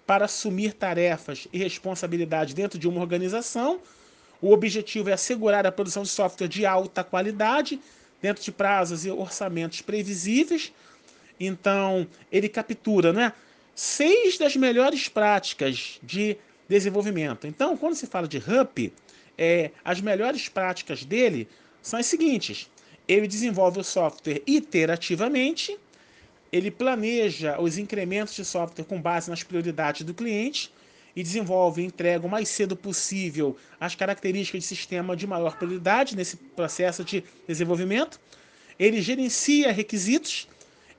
para 0.07 0.23
assumir 0.23 0.71
tarefas 0.71 1.49
e 1.51 1.57
responsabilidades 1.57 2.53
dentro 2.53 2.79
de 2.79 2.87
uma 2.87 3.01
organização. 3.01 3.81
O 4.41 4.53
objetivo 4.53 5.09
é 5.09 5.13
assegurar 5.13 5.67
a 5.67 5.71
produção 5.71 6.03
de 6.03 6.09
software 6.09 6.47
de 6.47 6.65
alta 6.65 7.03
qualidade 7.03 7.77
dentro 8.21 8.41
de 8.41 8.53
prazos 8.53 9.05
e 9.05 9.11
orçamentos 9.11 9.81
previsíveis. 9.81 10.71
Então, 11.39 12.07
ele 12.31 12.47
captura 12.49 13.11
né, 13.11 13.33
seis 13.75 14.37
das 14.37 14.55
melhores 14.55 15.07
práticas 15.07 15.99
de 16.03 16.37
desenvolvimento. 16.67 17.47
Então, 17.47 17.75
quando 17.75 17.95
se 17.95 18.07
fala 18.07 18.27
de 18.27 18.37
RUP, 18.37 18.93
é, 19.37 19.71
as 19.83 19.99
melhores 20.01 20.47
práticas 20.47 21.03
dele 21.03 21.47
são 21.81 21.99
as 21.99 22.05
seguintes: 22.05 22.69
ele 23.07 23.27
desenvolve 23.27 23.79
o 23.79 23.83
software 23.83 24.41
iterativamente, 24.45 25.77
ele 26.51 26.69
planeja 26.69 27.59
os 27.59 27.77
incrementos 27.77 28.35
de 28.35 28.45
software 28.45 28.85
com 28.85 29.01
base 29.01 29.29
nas 29.29 29.43
prioridades 29.43 30.03
do 30.03 30.13
cliente 30.13 30.71
e 31.15 31.23
desenvolve 31.23 31.81
e 31.81 31.85
entrega 31.85 32.25
o 32.25 32.29
mais 32.29 32.49
cedo 32.49 32.75
possível 32.75 33.57
as 33.79 33.95
características 33.95 34.61
de 34.61 34.67
sistema 34.67 35.15
de 35.15 35.27
maior 35.27 35.57
prioridade 35.57 36.15
nesse 36.15 36.37
processo 36.37 37.03
de 37.03 37.23
desenvolvimento. 37.47 38.19
Ele 38.79 39.01
gerencia 39.01 39.71
requisitos, 39.71 40.47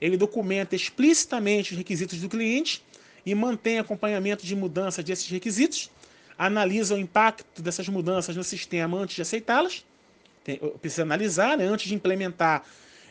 ele 0.03 0.17
documenta 0.17 0.75
explicitamente 0.75 1.71
os 1.71 1.77
requisitos 1.77 2.19
do 2.19 2.27
cliente 2.27 2.83
e 3.25 3.33
mantém 3.33 3.79
acompanhamento 3.79 4.45
de 4.45 4.53
mudanças 4.53 5.01
desses 5.01 5.29
requisitos, 5.29 5.89
analisa 6.37 6.95
o 6.95 6.97
impacto 6.97 7.61
dessas 7.61 7.87
mudanças 7.87 8.35
no 8.35 8.43
sistema 8.43 8.97
antes 8.97 9.15
de 9.15 9.21
aceitá-las, 9.21 9.85
eu 10.45 10.71
preciso 10.71 11.03
analisar, 11.03 11.57
né? 11.57 11.63
antes 11.63 11.87
de 11.87 11.95
implementar, 11.95 12.65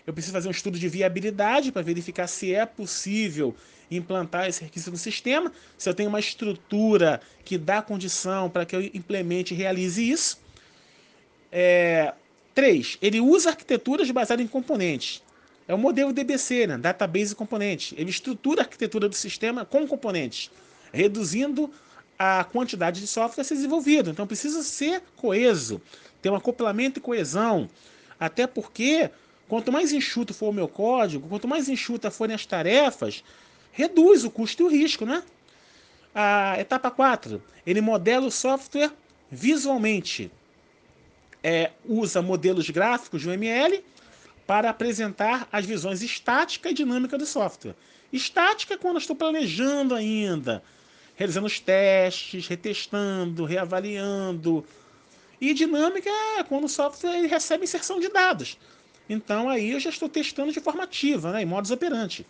eu 0.06 0.12
preciso 0.12 0.34
fazer 0.34 0.48
um 0.48 0.50
estudo 0.50 0.78
de 0.78 0.86
viabilidade 0.86 1.72
para 1.72 1.80
verificar 1.80 2.26
se 2.26 2.54
é 2.54 2.66
possível 2.66 3.56
implantar 3.90 4.46
esse 4.46 4.62
requisito 4.62 4.90
no 4.90 4.98
sistema, 4.98 5.50
se 5.78 5.88
eu 5.88 5.94
tenho 5.94 6.10
uma 6.10 6.20
estrutura 6.20 7.22
que 7.42 7.56
dá 7.56 7.80
condição 7.80 8.50
para 8.50 8.66
que 8.66 8.76
eu 8.76 8.82
implemente 8.82 9.54
e 9.54 9.56
realize 9.56 10.10
isso. 10.10 10.38
É, 11.50 12.12
três, 12.54 12.98
ele 13.00 13.18
usa 13.18 13.48
arquiteturas 13.48 14.10
baseadas 14.10 14.44
em 14.44 14.48
componentes. 14.48 15.22
É 15.72 15.74
o 15.74 15.78
modelo 15.78 16.12
DBC, 16.12 16.66
né? 16.66 16.76
Database 16.76 17.34
Componente. 17.34 17.94
Ele 17.96 18.10
estrutura 18.10 18.60
a 18.60 18.64
arquitetura 18.64 19.08
do 19.08 19.14
sistema 19.14 19.64
com 19.64 19.88
componentes, 19.88 20.50
reduzindo 20.92 21.72
a 22.18 22.44
quantidade 22.44 23.00
de 23.00 23.06
software 23.06 23.40
a 23.40 23.44
ser 23.44 23.54
desenvolvido. 23.54 24.10
Então 24.10 24.26
precisa 24.26 24.62
ser 24.62 25.02
coeso, 25.16 25.80
ter 26.20 26.28
um 26.28 26.34
acoplamento 26.34 26.98
e 26.98 27.02
coesão. 27.02 27.70
Até 28.20 28.46
porque, 28.46 29.08
quanto 29.48 29.72
mais 29.72 29.94
enxuto 29.94 30.34
for 30.34 30.50
o 30.50 30.52
meu 30.52 30.68
código, 30.68 31.26
quanto 31.26 31.48
mais 31.48 31.70
enxuta 31.70 32.10
forem 32.10 32.34
as 32.34 32.44
tarefas, 32.44 33.24
reduz 33.72 34.24
o 34.24 34.30
custo 34.30 34.64
e 34.64 34.66
o 34.66 34.68
risco, 34.68 35.06
né? 35.06 35.22
A 36.14 36.60
etapa 36.60 36.90
4, 36.90 37.42
ele 37.66 37.80
modela 37.80 38.26
o 38.26 38.30
software 38.30 38.92
visualmente. 39.30 40.30
É, 41.42 41.70
usa 41.86 42.20
modelos 42.20 42.68
gráficos 42.68 43.22
de 43.22 43.30
UML 43.30 43.82
para 44.46 44.70
apresentar 44.70 45.48
as 45.52 45.64
visões 45.64 46.02
estática 46.02 46.70
e 46.70 46.74
dinâmica 46.74 47.16
do 47.16 47.26
software. 47.26 47.74
Estática 48.12 48.74
é 48.74 48.76
quando 48.76 48.96
eu 48.96 49.00
estou 49.00 49.16
planejando 49.16 49.94
ainda, 49.94 50.62
realizando 51.14 51.46
os 51.46 51.58
testes, 51.60 52.46
retestando, 52.46 53.44
reavaliando. 53.44 54.64
E 55.40 55.54
dinâmica 55.54 56.10
é 56.38 56.42
quando 56.42 56.64
o 56.64 56.68
software 56.68 57.26
recebe 57.26 57.64
inserção 57.64 57.98
de 57.98 58.08
dados. 58.08 58.58
Então 59.08 59.48
aí 59.48 59.72
eu 59.72 59.80
já 59.80 59.90
estou 59.90 60.08
testando 60.08 60.52
de 60.52 60.60
forma 60.60 60.84
ativa, 60.84 61.32
né, 61.32 61.42
em 61.42 61.46
modus 61.46 61.70
operandi. 61.70 62.26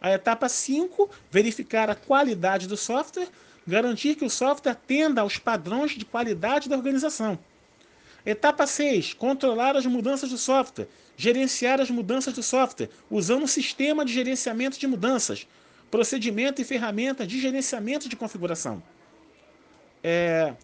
A 0.00 0.12
etapa 0.12 0.48
5, 0.48 1.08
verificar 1.30 1.88
a 1.88 1.94
qualidade 1.94 2.66
do 2.66 2.76
software, 2.76 3.28
garantir 3.66 4.16
que 4.16 4.24
o 4.24 4.30
software 4.30 4.72
atenda 4.72 5.20
aos 5.20 5.38
padrões 5.38 5.92
de 5.92 6.04
qualidade 6.04 6.68
da 6.68 6.76
organização. 6.76 7.38
Etapa 8.24 8.66
6, 8.66 9.14
controlar 9.14 9.76
as 9.76 9.84
mudanças 9.84 10.30
do 10.30 10.38
software, 10.38 10.88
gerenciar 11.16 11.80
as 11.80 11.90
mudanças 11.90 12.32
do 12.34 12.42
software, 12.42 12.88
usando 13.10 13.42
um 13.42 13.48
sistema 13.48 14.04
de 14.04 14.12
gerenciamento 14.12 14.78
de 14.78 14.86
mudanças, 14.86 15.46
procedimento 15.90 16.62
e 16.62 16.64
ferramenta 16.64 17.26
de 17.26 17.40
gerenciamento 17.40 18.08
de 18.08 18.14
configuração. 18.14 18.82
É, 20.02 20.54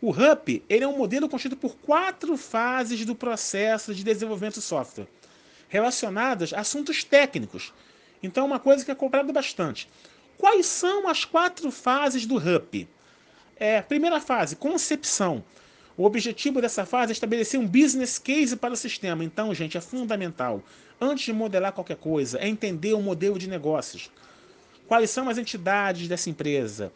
o 0.00 0.10
RUP 0.10 0.62
ele 0.68 0.84
é 0.84 0.88
um 0.88 0.98
modelo 0.98 1.28
constituído 1.28 1.56
por 1.60 1.74
quatro 1.76 2.36
fases 2.36 3.04
do 3.06 3.14
processo 3.14 3.94
de 3.94 4.04
desenvolvimento 4.04 4.56
do 4.56 4.60
software, 4.60 5.08
relacionadas 5.68 6.52
a 6.52 6.60
assuntos 6.60 7.02
técnicos. 7.02 7.72
Então, 8.22 8.44
uma 8.44 8.58
coisa 8.58 8.84
que 8.84 8.90
é 8.90 8.94
cobrada 8.94 9.32
bastante. 9.32 9.88
Quais 10.36 10.66
são 10.66 11.08
as 11.08 11.24
quatro 11.24 11.70
fases 11.70 12.26
do 12.26 12.36
RUP? 12.36 12.86
É, 13.56 13.80
primeira 13.80 14.20
fase, 14.20 14.56
concepção. 14.56 15.42
O 15.96 16.04
objetivo 16.04 16.60
dessa 16.60 16.84
fase 16.84 17.12
é 17.12 17.14
estabelecer 17.14 17.58
um 17.58 17.66
business 17.66 18.18
case 18.18 18.56
para 18.56 18.74
o 18.74 18.76
sistema. 18.76 19.22
Então, 19.24 19.54
gente, 19.54 19.76
é 19.76 19.80
fundamental. 19.80 20.62
Antes 21.00 21.24
de 21.24 21.32
modelar 21.32 21.72
qualquer 21.72 21.96
coisa, 21.96 22.38
é 22.38 22.48
entender 22.48 22.94
o 22.94 23.00
modelo 23.00 23.38
de 23.38 23.48
negócios. 23.48 24.10
Quais 24.88 25.10
são 25.10 25.28
as 25.28 25.38
entidades 25.38 26.08
dessa 26.08 26.28
empresa? 26.28 26.92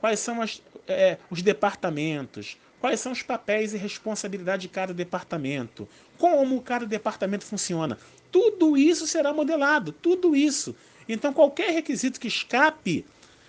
Quais 0.00 0.18
são 0.18 0.42
as, 0.42 0.62
é, 0.88 1.18
os 1.30 1.42
departamentos? 1.42 2.56
Quais 2.80 2.98
são 2.98 3.12
os 3.12 3.22
papéis 3.22 3.72
e 3.72 3.76
responsabilidade 3.76 4.62
de 4.62 4.68
cada 4.68 4.92
departamento? 4.92 5.88
Como 6.18 6.60
cada 6.62 6.86
departamento 6.86 7.44
funciona? 7.44 7.98
Tudo 8.32 8.76
isso 8.76 9.06
será 9.06 9.32
modelado, 9.32 9.92
tudo 9.92 10.34
isso. 10.34 10.74
Então, 11.08 11.32
qualquer 11.32 11.70
requisito 11.70 12.18
que 12.18 12.28
escape 12.28 13.04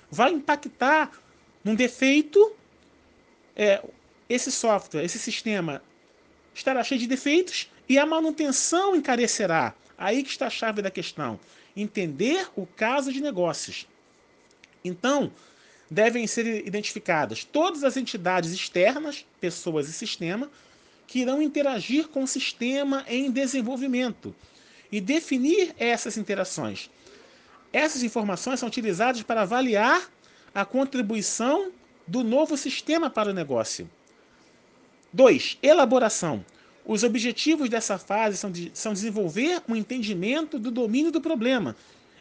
vai 0.09 0.31
impactar 0.31 1.11
num 1.63 1.75
defeito, 1.75 2.51
é, 3.55 3.81
esse 4.31 4.51
software, 4.51 5.03
esse 5.03 5.19
sistema 5.19 5.81
estará 6.53 6.83
cheio 6.83 7.01
de 7.01 7.07
defeitos 7.07 7.69
e 7.87 7.97
a 7.99 8.05
manutenção 8.05 8.95
encarecerá. 8.95 9.73
Aí 9.97 10.23
que 10.23 10.29
está 10.29 10.47
a 10.47 10.49
chave 10.49 10.81
da 10.81 10.89
questão. 10.89 11.39
Entender 11.75 12.47
o 12.55 12.65
caso 12.65 13.11
de 13.11 13.21
negócios. 13.21 13.87
Então, 14.83 15.31
devem 15.89 16.25
ser 16.25 16.65
identificadas 16.65 17.43
todas 17.43 17.83
as 17.83 17.97
entidades 17.97 18.51
externas, 18.51 19.25
pessoas 19.39 19.89
e 19.89 19.93
sistema, 19.93 20.49
que 21.05 21.19
irão 21.19 21.41
interagir 21.41 22.07
com 22.07 22.23
o 22.23 22.27
sistema 22.27 23.03
em 23.07 23.29
desenvolvimento 23.29 24.33
e 24.89 25.01
definir 25.01 25.75
essas 25.77 26.15
interações. 26.17 26.89
Essas 27.73 28.01
informações 28.01 28.59
são 28.59 28.67
utilizadas 28.67 29.21
para 29.23 29.41
avaliar 29.41 30.09
a 30.55 30.63
contribuição 30.63 31.71
do 32.07 32.23
novo 32.23 32.55
sistema 32.57 33.09
para 33.09 33.29
o 33.29 33.33
negócio. 33.33 33.89
2. 35.13 35.57
Elaboração. 35.61 36.45
Os 36.85 37.03
objetivos 37.03 37.69
dessa 37.69 37.97
fase 37.97 38.37
são, 38.37 38.51
de, 38.51 38.71
são 38.73 38.93
desenvolver 38.93 39.61
um 39.67 39.75
entendimento 39.75 40.57
do 40.57 40.71
domínio 40.71 41.11
do 41.11 41.21
problema, 41.21 41.75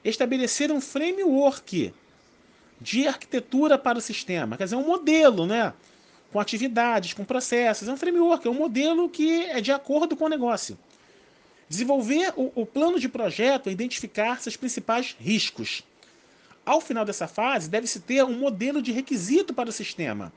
estabelecer 0.05 0.71
um 0.71 0.81
framework 0.81 1.95
de 2.81 3.07
arquitetura 3.07 3.79
para 3.79 3.99
o 3.99 4.01
sistema, 4.01 4.57
quer 4.57 4.65
dizer, 4.65 4.77
um 4.77 4.87
modelo, 4.87 5.47
né? 5.47 5.73
Com 6.33 6.39
atividades, 6.41 7.13
com 7.13 7.25
processos, 7.25 7.89
é 7.89 7.93
um 7.93 7.97
framework, 7.97 8.47
é 8.47 8.51
um 8.51 8.55
modelo 8.55 9.09
que 9.09 9.45
é 9.45 9.61
de 9.61 9.73
acordo 9.73 10.17
com 10.17 10.25
o 10.25 10.29
negócio. 10.29 10.79
Desenvolver 11.69 12.33
o, 12.37 12.53
o 12.55 12.67
plano 12.67 12.99
de 12.99 13.09
projeto 13.09 13.69
e 13.69 13.73
identificar 13.73 14.41
seus 14.41 14.57
principais 14.57 15.17
riscos. 15.19 15.83
Ao 16.65 16.81
final 16.81 17.05
dessa 17.05 17.27
fase, 17.27 17.69
deve-se 17.69 18.01
ter 18.01 18.25
um 18.25 18.39
modelo 18.39 18.81
de 18.81 18.93
requisito 18.93 19.53
para 19.53 19.69
o 19.69 19.73
sistema 19.73 20.33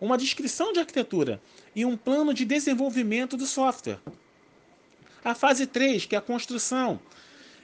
uma 0.00 0.16
descrição 0.16 0.72
de 0.72 0.80
arquitetura 0.80 1.40
e 1.76 1.84
um 1.84 1.96
plano 1.96 2.32
de 2.32 2.44
desenvolvimento 2.44 3.36
do 3.36 3.46
software. 3.46 3.98
A 5.22 5.34
fase 5.34 5.66
3, 5.66 6.06
que 6.06 6.14
é 6.14 6.18
a 6.18 6.22
construção. 6.22 6.98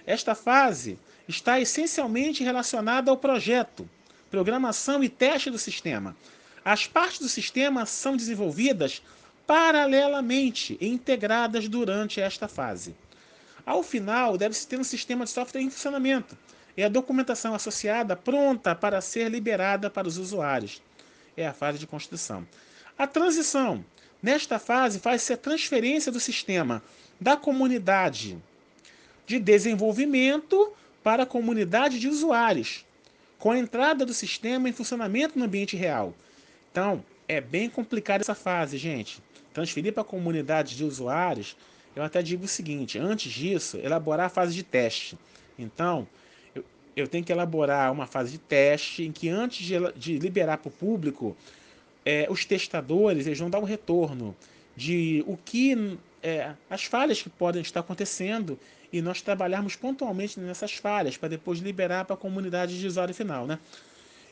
Esta 0.05 0.35
fase 0.35 0.99
está 1.27 1.59
essencialmente 1.59 2.44
relacionada 2.44 3.11
ao 3.11 3.16
projeto, 3.16 3.88
programação 4.31 5.03
e 5.03 5.09
teste 5.09 5.51
do 5.51 5.59
sistema. 5.59 6.14
As 6.64 6.87
partes 6.87 7.20
do 7.20 7.29
sistema 7.29 7.87
são 7.87 8.16
desenvolvidas 8.16 9.03
paralelamente 9.46 10.77
e 10.81 10.88
integradas 10.88 11.68
durante 11.68 12.20
esta 12.20 12.49
fase. 12.49 12.94
Ao 13.64 13.83
final, 13.83 14.37
deve-se 14.37 14.66
ter 14.66 14.79
um 14.79 14.85
sistema 14.85 15.25
de 15.25 15.31
software 15.31 15.62
em 15.62 15.70
funcionamento 15.70 16.37
e 16.77 16.83
a 16.83 16.88
documentação 16.88 17.55
associada 17.55 18.14
pronta 18.14 18.75
para 18.75 19.01
ser 19.01 19.31
liberada 19.31 19.88
para 19.88 20.07
os 20.07 20.18
usuários. 20.18 20.83
É 21.37 21.46
a 21.46 21.53
fase 21.53 21.79
de 21.79 21.87
construção. 21.87 22.46
A 22.96 23.07
transição. 23.07 23.85
Nesta 24.22 24.59
fase, 24.59 24.99
faz-se 24.99 25.33
a 25.33 25.37
transferência 25.37 26.11
do 26.11 26.18
sistema 26.18 26.83
da 27.20 27.37
comunidade 27.37 28.38
de 29.27 29.38
desenvolvimento 29.38 30.72
para 31.03 31.25
a 31.25 31.27
comunidade 31.27 31.99
de 31.99 32.09
usuários, 32.09 32.85
com 33.38 33.51
a 33.51 33.59
entrada 33.59 34.07
do 34.07 34.14
sistema 34.14 34.68
em 34.68 34.72
funcionamento 34.72 35.38
no 35.38 35.44
ambiente 35.44 35.77
real. 35.77 36.14
Então, 36.72 37.05
é 37.29 37.40
bem 37.40 37.68
complicada 37.68 38.22
essa 38.22 38.35
fase, 38.35 38.79
gente. 38.79 39.22
Transferir 39.53 39.92
para 39.92 40.03
a 40.03 40.07
comunidade 40.07 40.77
de 40.77 40.85
usuários, 40.85 41.57
eu 41.94 42.03
até 42.03 42.22
digo 42.22 42.44
o 42.44 42.49
seguinte: 42.49 42.99
antes 42.99 43.33
disso, 43.33 43.79
elaborar 43.79 44.27
a 44.27 44.31
fase 44.31 44.55
de 44.55 44.62
teste. 44.62 45.18
Então, 45.59 46.07
eu, 46.97 47.07
tenho 47.07 47.23
que 47.23 47.31
elaborar 47.31 47.93
uma 47.93 48.07
fase 48.07 48.33
de 48.33 48.39
teste 48.39 49.05
em 49.05 49.13
que, 49.13 49.29
antes 49.29 49.65
de, 49.65 49.75
de 49.95 50.19
liberar 50.19 50.59
para 50.59 50.69
o 50.69 50.73
público, 50.73 51.37
é, 52.05 52.27
os 52.31 52.45
testadores 52.45 53.27
eles 53.27 53.39
vão 53.39 53.51
dar 53.51 53.59
um 53.59 53.65
retorno 53.65 54.35
de 54.75 55.23
o 55.27 55.37
que 55.37 55.99
é, 56.23 56.53
as 56.71 56.85
falhas 56.85 57.21
que 57.21 57.29
podem 57.29 57.63
estar 57.63 57.81
acontecendo 57.81 58.59
e 58.93 59.03
nós 59.03 59.21
trabalharmos 59.21 59.77
pontualmente 59.77 60.39
nessas 60.41 60.73
falhas 60.73 61.17
para 61.17 61.29
depois 61.29 61.59
liberar 61.59 62.05
para 62.05 62.15
a 62.15 62.19
comunidade 62.19 62.79
de 62.79 62.87
usuário 62.87 63.15
final, 63.15 63.47
né? 63.47 63.59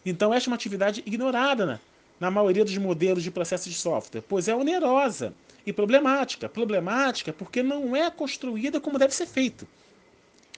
Então 0.07 0.33
esta 0.33 0.48
é 0.48 0.50
uma 0.50 0.57
atividade 0.57 1.03
ignorada 1.07 1.66
né? 1.66 1.81
na 2.20 2.31
maioria 2.31 2.64
dos 2.64 2.77
modelos 2.79 3.22
de 3.22 3.31
processo 3.31 3.68
de 3.68 3.74
software, 3.74 4.22
pois 4.22 4.48
é 4.48 4.55
onerosa 4.55 5.33
e 5.66 5.72
problemática. 5.72 6.48
Problemática 6.48 7.33
porque 7.33 7.62
não 7.62 7.96
é 7.96 8.11
construída 8.11 8.81
como 8.81 8.98
deve 8.98 9.14
ser 9.14 9.27
feito. 9.27 9.66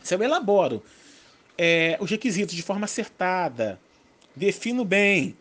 Se 0.02 0.14
eu 0.14 0.22
elaboro 0.22 0.82
é, 1.58 1.96
os 2.00 2.10
requisitos 2.10 2.54
de 2.54 2.62
forma 2.62 2.84
acertada, 2.84 3.80
defino 4.34 4.84
bem, 4.84 5.36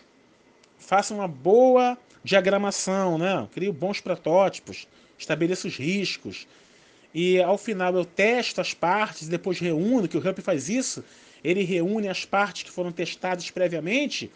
faço 0.78 1.14
uma 1.14 1.28
boa 1.28 1.98
diagramação, 2.24 3.18
né? 3.18 3.48
crio 3.54 3.74
bons 3.74 4.00
protótipos, 4.00 4.88
estabeleço 5.18 5.68
os 5.68 5.78
riscos, 5.78 6.48
e 7.14 7.42
ao 7.42 7.58
final 7.58 7.96
eu 7.96 8.04
testo 8.04 8.60
as 8.60 8.74
partes, 8.74 9.28
depois 9.28 9.60
reúno, 9.60 10.08
que 10.08 10.18
o 10.18 10.20
Hump 10.20 10.40
faz 10.40 10.70
isso, 10.70 11.04
ele 11.44 11.64
reúne 11.64 12.08
as 12.08 12.26
partes 12.26 12.64
que 12.64 12.72
foram 12.72 12.92
testadas 12.92 13.50
previamente, 13.52 14.32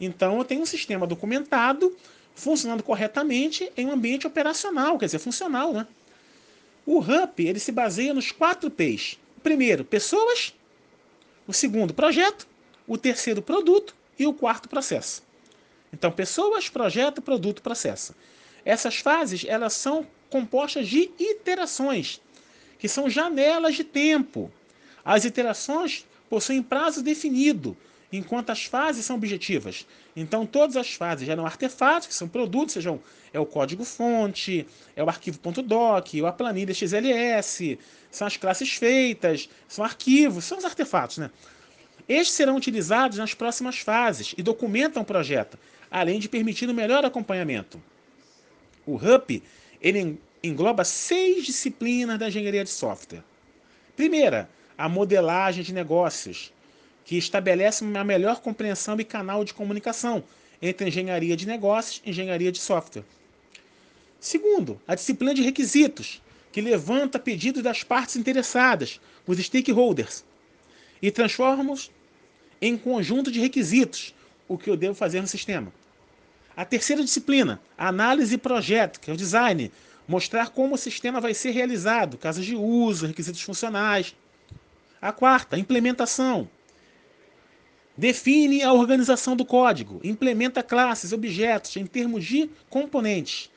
então 0.00 0.38
eu 0.38 0.44
tenho 0.44 0.62
um 0.62 0.66
sistema 0.66 1.06
documentado, 1.06 1.96
funcionando 2.34 2.82
corretamente 2.82 3.70
em 3.76 3.86
um 3.86 3.92
ambiente 3.92 4.26
operacional, 4.26 4.98
quer 4.98 5.06
dizer, 5.06 5.18
funcional, 5.18 5.72
né? 5.72 5.86
O 6.84 6.98
Hump, 6.98 7.40
ele 7.40 7.58
se 7.58 7.72
baseia 7.72 8.12
nos 8.12 8.30
quatro 8.30 8.70
P's. 8.70 9.18
Primeiro, 9.42 9.84
pessoas. 9.84 10.54
O 11.46 11.52
segundo, 11.52 11.94
projeto. 11.94 12.46
O 12.86 12.96
terceiro, 12.96 13.42
produto. 13.42 13.94
E 14.18 14.26
o 14.26 14.32
quarto, 14.32 14.68
processo. 14.68 15.22
Então, 15.92 16.10
pessoas, 16.10 16.68
projeto, 16.68 17.22
produto, 17.22 17.62
processo. 17.62 18.14
Essas 18.64 18.96
fases, 18.96 19.44
elas 19.46 19.74
são 19.74 20.06
compostas 20.30 20.88
de 20.88 21.10
iterações, 21.18 22.20
que 22.78 22.88
são 22.88 23.08
janelas 23.08 23.76
de 23.76 23.84
tempo. 23.84 24.50
As 25.04 25.24
iterações 25.24 26.04
possuem 26.28 26.62
prazo 26.62 27.02
definido, 27.02 27.76
enquanto 28.16 28.50
as 28.50 28.64
fases 28.64 29.04
são 29.04 29.16
objetivas. 29.16 29.86
Então, 30.14 30.46
todas 30.46 30.76
as 30.76 30.92
fases 30.92 31.26
geram 31.26 31.44
artefatos, 31.44 32.06
que 32.06 32.14
são 32.14 32.28
produtos, 32.28 32.74
sejam 32.74 33.00
é 33.32 33.40
o 33.40 33.46
código-fonte, 33.46 34.66
é 34.94 35.02
o 35.02 35.08
arquivo.doc, 35.08 36.08
ou 36.20 36.26
a 36.26 36.32
planilha 36.32 36.72
XLS, 36.72 37.78
são 38.10 38.26
as 38.26 38.36
classes 38.36 38.74
feitas, 38.74 39.48
são 39.66 39.84
arquivos, 39.84 40.44
são 40.44 40.58
os 40.58 40.64
artefatos. 40.64 41.18
Né? 41.18 41.30
Estes 42.08 42.36
serão 42.36 42.56
utilizados 42.56 43.18
nas 43.18 43.34
próximas 43.34 43.78
fases 43.78 44.34
e 44.38 44.42
documentam 44.42 45.02
o 45.02 45.06
projeto, 45.06 45.58
além 45.90 46.20
de 46.20 46.28
permitir 46.28 46.68
um 46.68 46.74
melhor 46.74 47.04
acompanhamento. 47.04 47.82
O 48.86 48.94
HUP 48.94 49.42
ele 49.80 50.18
engloba 50.42 50.84
seis 50.84 51.44
disciplinas 51.44 52.18
da 52.18 52.28
engenharia 52.28 52.62
de 52.62 52.70
software. 52.70 53.24
Primeira, 53.96 54.48
a 54.78 54.88
modelagem 54.88 55.64
de 55.64 55.72
negócios, 55.72 56.52
que 57.04 57.16
estabelece 57.16 57.84
uma 57.84 58.02
melhor 58.02 58.40
compreensão 58.40 58.98
e 58.98 59.04
canal 59.04 59.44
de 59.44 59.52
comunicação 59.52 60.24
entre 60.60 60.88
engenharia 60.88 61.36
de 61.36 61.46
negócios 61.46 62.00
e 62.04 62.10
engenharia 62.10 62.50
de 62.50 62.58
software. 62.58 63.04
Segundo, 64.18 64.80
a 64.88 64.94
disciplina 64.94 65.34
de 65.34 65.42
requisitos, 65.42 66.22
que 66.50 66.60
levanta 66.60 67.18
pedidos 67.18 67.62
das 67.62 67.82
partes 67.82 68.16
interessadas, 68.16 69.00
os 69.26 69.38
stakeholders, 69.38 70.24
e 71.02 71.10
transforma-os 71.10 71.90
em 72.60 72.78
conjunto 72.78 73.30
de 73.30 73.40
requisitos, 73.40 74.14
o 74.48 74.56
que 74.56 74.70
eu 74.70 74.76
devo 74.76 74.94
fazer 74.94 75.20
no 75.20 75.26
sistema. 75.26 75.72
A 76.56 76.64
terceira 76.64 77.02
disciplina, 77.02 77.60
análise 77.76 78.36
e 78.36 78.38
projeto, 78.38 79.00
que 79.00 79.10
é 79.10 79.12
o 79.12 79.16
design, 79.16 79.70
mostrar 80.06 80.50
como 80.50 80.74
o 80.74 80.78
sistema 80.78 81.20
vai 81.20 81.34
ser 81.34 81.50
realizado, 81.50 82.16
casos 82.16 82.46
de 82.46 82.54
uso, 82.54 83.06
requisitos 83.06 83.42
funcionais. 83.42 84.14
A 85.02 85.12
quarta, 85.12 85.58
implementação, 85.58 86.48
Define 87.96 88.62
a 88.62 88.72
organização 88.72 89.36
do 89.36 89.44
código, 89.44 90.00
implementa 90.02 90.62
classes, 90.62 91.12
objetos 91.12 91.76
em 91.76 91.86
termos 91.86 92.24
de 92.24 92.50
componentes. 92.68 93.50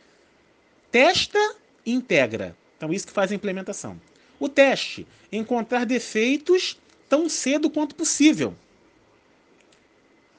Testa 0.92 1.40
e 1.86 1.92
integra. 1.92 2.56
Então, 2.78 2.94
isso 2.94 3.08
que 3.08 3.14
faz 3.14 3.32
a 3.32 3.36
implementação. 3.36 4.00
O 4.40 4.48
teste, 4.48 5.08
encontrar 5.32 5.86
defeitos 5.86 6.80
tão 7.10 7.28
cedo 7.28 7.70
quanto 7.70 7.96
possível, 7.96 8.54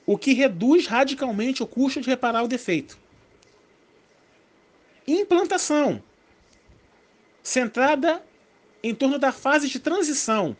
o 0.06 0.16
que 0.16 0.32
reduz 0.32 0.86
radicalmente 0.86 1.62
o 1.62 1.66
custo 1.66 2.00
de 2.00 2.08
reparar 2.08 2.42
o 2.42 2.48
defeito. 2.48 2.96
Implantação, 5.06 6.02
centrada 7.42 8.22
em 8.82 8.94
torno 8.94 9.18
da 9.18 9.32
fase 9.32 9.68
de 9.68 9.78
transição, 9.78 10.56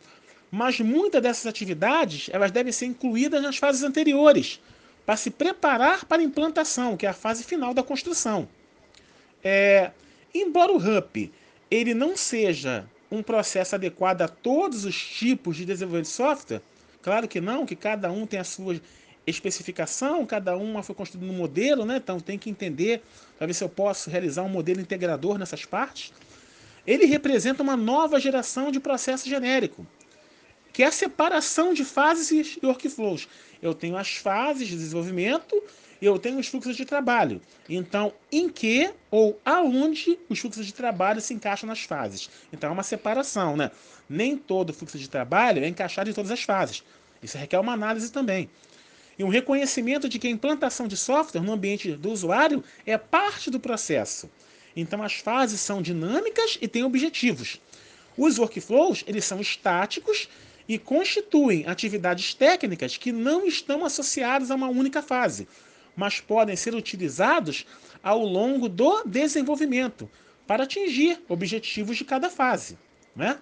mas 0.51 0.81
muitas 0.81 1.23
dessas 1.23 1.47
atividades 1.47 2.29
elas 2.33 2.51
devem 2.51 2.73
ser 2.73 2.87
incluídas 2.87 3.43
nas 3.43 3.57
fases 3.57 3.83
anteriores 3.83 4.61
para 5.05 5.17
se 5.17 5.31
preparar 5.31 6.05
para 6.05 6.21
a 6.21 6.25
implantação, 6.25 6.97
que 6.97 7.07
é 7.07 7.09
a 7.09 7.15
fase 7.15 7.45
final 7.45 7.73
da 7.73 7.83
construção. 7.83 8.49
É, 9.43 9.91
embora 10.35 10.73
o 10.73 10.79
RUP 10.79 11.33
ele 11.71 11.95
não 11.95 12.17
seja 12.17 12.87
um 13.11 13.23
processo 13.23 13.75
adequado 13.75 14.23
a 14.23 14.29
todos 14.29 14.85
os 14.85 14.97
tipos 14.97 15.57
de 15.57 15.65
desenvolvimento 15.65 16.07
de 16.07 16.13
software, 16.13 16.63
claro 17.03 17.29
que 17.29 17.41
não, 17.41 17.65
que 17.65 17.77
cada 17.77 18.11
um 18.11 18.27
tem 18.27 18.41
a 18.41 18.45
sua 18.45 18.81
especificação, 19.27 20.25
cada 20.27 20.57
uma 20.57 20.83
foi 20.83 20.95
construída 20.95 21.31
no 21.31 21.39
modelo, 21.39 21.85
né? 21.85 21.97
então 21.97 22.19
tem 22.19 22.39
que 22.39 22.49
entender 22.49 23.03
para 23.37 23.47
ver 23.47 23.55
se 23.55 23.63
eu 23.63 23.69
posso 23.69 24.11
realizar 24.11 24.43
um 24.43 24.49
modelo 24.49 24.81
integrador 24.81 25.39
nessas 25.39 25.65
partes. 25.65 26.13
Ele 26.87 27.05
representa 27.05 27.63
uma 27.63 27.77
nova 27.77 28.19
geração 28.19 28.71
de 28.71 28.81
processo 28.81 29.29
genérico 29.29 29.87
que 30.79 30.85
é 30.85 30.87
a 30.87 30.93
separação 30.93 31.75
de 31.75 31.85
fases 31.85 32.31
e 32.31 32.65
workflows. 32.65 33.27
Eu 33.61 33.75
tenho 33.75 33.97
as 33.97 34.15
fases 34.15 34.69
de 34.69 34.77
desenvolvimento 34.77 35.61
e 36.01 36.07
eu 36.07 36.21
tenho 36.21 36.39
os 36.39 36.47
fluxos 36.47 36.77
de 36.77 36.85
trabalho. 36.85 37.41
Então, 37.69 38.13
em 38.31 38.49
que 38.49 38.89
ou 39.11 39.41
aonde 39.45 40.17
os 40.29 40.39
fluxos 40.39 40.65
de 40.65 40.73
trabalho 40.73 41.21
se 41.21 41.35
encaixam 41.35 41.67
nas 41.67 41.81
fases. 41.81 42.31
Então, 42.53 42.71
é 42.71 42.73
uma 42.73 42.85
separação, 42.85 43.57
né? 43.57 43.73
Nem 44.09 44.37
todo 44.37 44.73
fluxo 44.73 44.97
de 44.97 45.11
trabalho 45.11 45.65
é 45.65 45.67
encaixado 45.67 46.09
em 46.11 46.13
todas 46.13 46.31
as 46.31 46.45
fases. 46.45 46.85
Isso 47.21 47.37
requer 47.37 47.59
uma 47.59 47.73
análise 47.73 48.13
também. 48.13 48.49
E 49.19 49.25
um 49.25 49.29
reconhecimento 49.29 50.09
de 50.09 50.17
que 50.17 50.29
a 50.29 50.31
implantação 50.31 50.87
de 50.87 50.97
software 50.97 51.41
no 51.41 51.55
ambiente 51.55 51.91
do 51.97 52.13
usuário 52.13 52.63
é 52.87 52.97
parte 52.97 53.51
do 53.51 53.59
processo. 53.59 54.31
Então, 54.77 55.03
as 55.03 55.15
fases 55.15 55.61
são 55.61 55.83
dinâmicas 55.83 56.57
e 56.63 56.69
têm 56.69 56.85
objetivos. 56.85 57.61
Os 58.17 58.39
workflows, 58.39 59.03
eles 59.09 59.25
são 59.25 59.41
estáticos 59.41 60.29
e 60.69 60.79
constituem 60.79 61.65
atividades 61.67 62.35
técnicas 62.35 62.97
que 62.97 63.11
não 63.11 63.47
estão 63.47 63.85
associadas 63.85 64.51
a 64.51 64.55
uma 64.55 64.69
única 64.69 65.01
fase, 65.01 65.49
mas 65.97 66.21
podem 66.21 66.55
ser 66.55 66.75
utilizados 66.75 67.67
ao 68.03 68.23
longo 68.25 68.69
do 68.69 69.03
desenvolvimento 69.05 70.09
para 70.47 70.65
atingir 70.65 71.21
objetivos 71.29 71.97
de 71.97 72.05
cada 72.05 72.29
fase. 72.29 72.79
Né? 73.17 73.39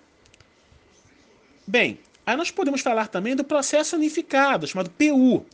Bem, 1.66 1.98
aí 2.24 2.36
nós 2.36 2.50
podemos 2.50 2.80
falar 2.80 3.08
também 3.08 3.34
do 3.34 3.44
processo 3.44 3.96
unificado, 3.96 4.66
chamado 4.66 4.90
PU. 4.90 5.44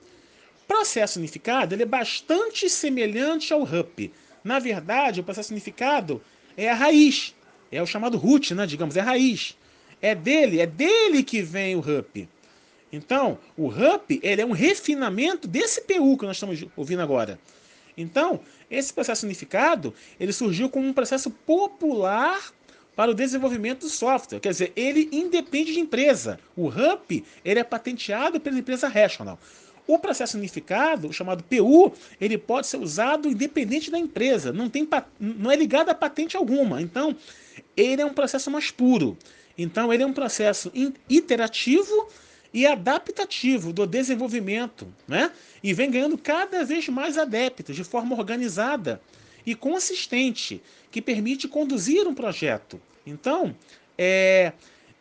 Processo 0.69 1.19
unificado 1.19 1.75
ele 1.75 1.83
é 1.83 1.87
bastante 1.87 2.69
semelhante 2.69 3.53
ao 3.53 3.65
RUP. 3.65 4.13
Na 4.45 4.59
verdade, 4.59 5.21
o 5.21 5.25
processo 5.25 5.53
unificado 5.53 6.23
é 6.57 6.71
a 6.71 6.75
raiz 6.75 7.35
é 7.73 7.83
o 7.83 7.87
chamado 7.87 8.19
root, 8.19 8.55
né? 8.55 8.67
digamos, 8.67 8.97
é 8.97 9.01
raiz. 9.01 9.57
É 10.03 10.15
dele, 10.15 10.61
é 10.61 10.67
dele 10.67 11.23
que 11.23 11.41
vem 11.41 11.77
o 11.77 11.81
RUP. 11.81 12.29
Então, 12.93 13.39
o 13.57 13.69
RUP 13.69 14.21
ele 14.23 14.43
é 14.43 14.45
um 14.45 14.53
refinamento 14.53 15.49
desse 15.49 15.81
PU 15.81 16.19
que 16.19 16.27
nós 16.27 16.37
estamos 16.37 16.65
ouvindo 16.77 17.01
agora. 17.01 17.39
Então, 17.97 18.41
esse 18.71 18.93
processo 18.93 19.25
unificado 19.25 19.95
ele 20.19 20.33
surgiu 20.33 20.69
como 20.69 20.87
um 20.87 20.93
processo 20.93 21.31
popular 21.31 22.53
para 22.95 23.11
o 23.11 23.15
desenvolvimento 23.15 23.81
do 23.81 23.89
software. 23.89 24.41
Quer 24.41 24.51
dizer, 24.51 24.73
ele 24.77 25.09
independe 25.13 25.73
de 25.73 25.81
empresa. 25.81 26.39
O 26.57 26.69
RUP 26.69 27.25
ele 27.45 27.61
é 27.61 27.65
patenteado 27.65 28.39
pela 28.41 28.59
empresa 28.59 28.89
Rational. 28.89 29.39
O 29.87 29.99
processo 29.99 30.37
unificado, 30.37 31.13
chamado 31.13 31.43
PU, 31.43 31.93
ele 32.21 32.39
pode 32.39 32.67
ser 32.67 32.77
usado 32.77 33.29
independente 33.29 33.91
da 33.91 33.99
empresa, 33.99 34.53
não, 34.53 34.69
tem, 34.69 34.89
não 35.19 35.51
é 35.51 35.57
ligado 35.57 35.89
a 35.89 35.95
patente 35.95 36.37
alguma. 36.37 36.81
Então, 36.81 37.17
ele 37.77 38.01
é 38.01 38.05
um 38.05 38.13
processo 38.13 38.51
mais 38.51 38.71
puro. 38.71 39.17
Então, 39.57 39.93
ele 39.93 40.03
é 40.03 40.07
um 40.07 40.13
processo 40.13 40.73
iterativo 41.09 42.09
e 42.53 42.67
adaptativo 42.67 43.73
do 43.73 43.87
desenvolvimento, 43.87 44.87
né? 45.09 45.33
E 45.63 45.73
vem 45.73 45.91
ganhando 45.91 46.19
cada 46.19 46.65
vez 46.65 46.89
mais 46.89 47.17
adeptos 47.17 47.75
de 47.75 47.85
forma 47.85 48.17
organizada 48.17 49.01
e 49.45 49.55
consistente, 49.55 50.63
que 50.91 51.01
permite 51.01 51.49
conduzir 51.49 52.07
um 52.07 52.15
projeto. 52.15 52.81
Então, 53.07 53.57
é, 53.97 54.53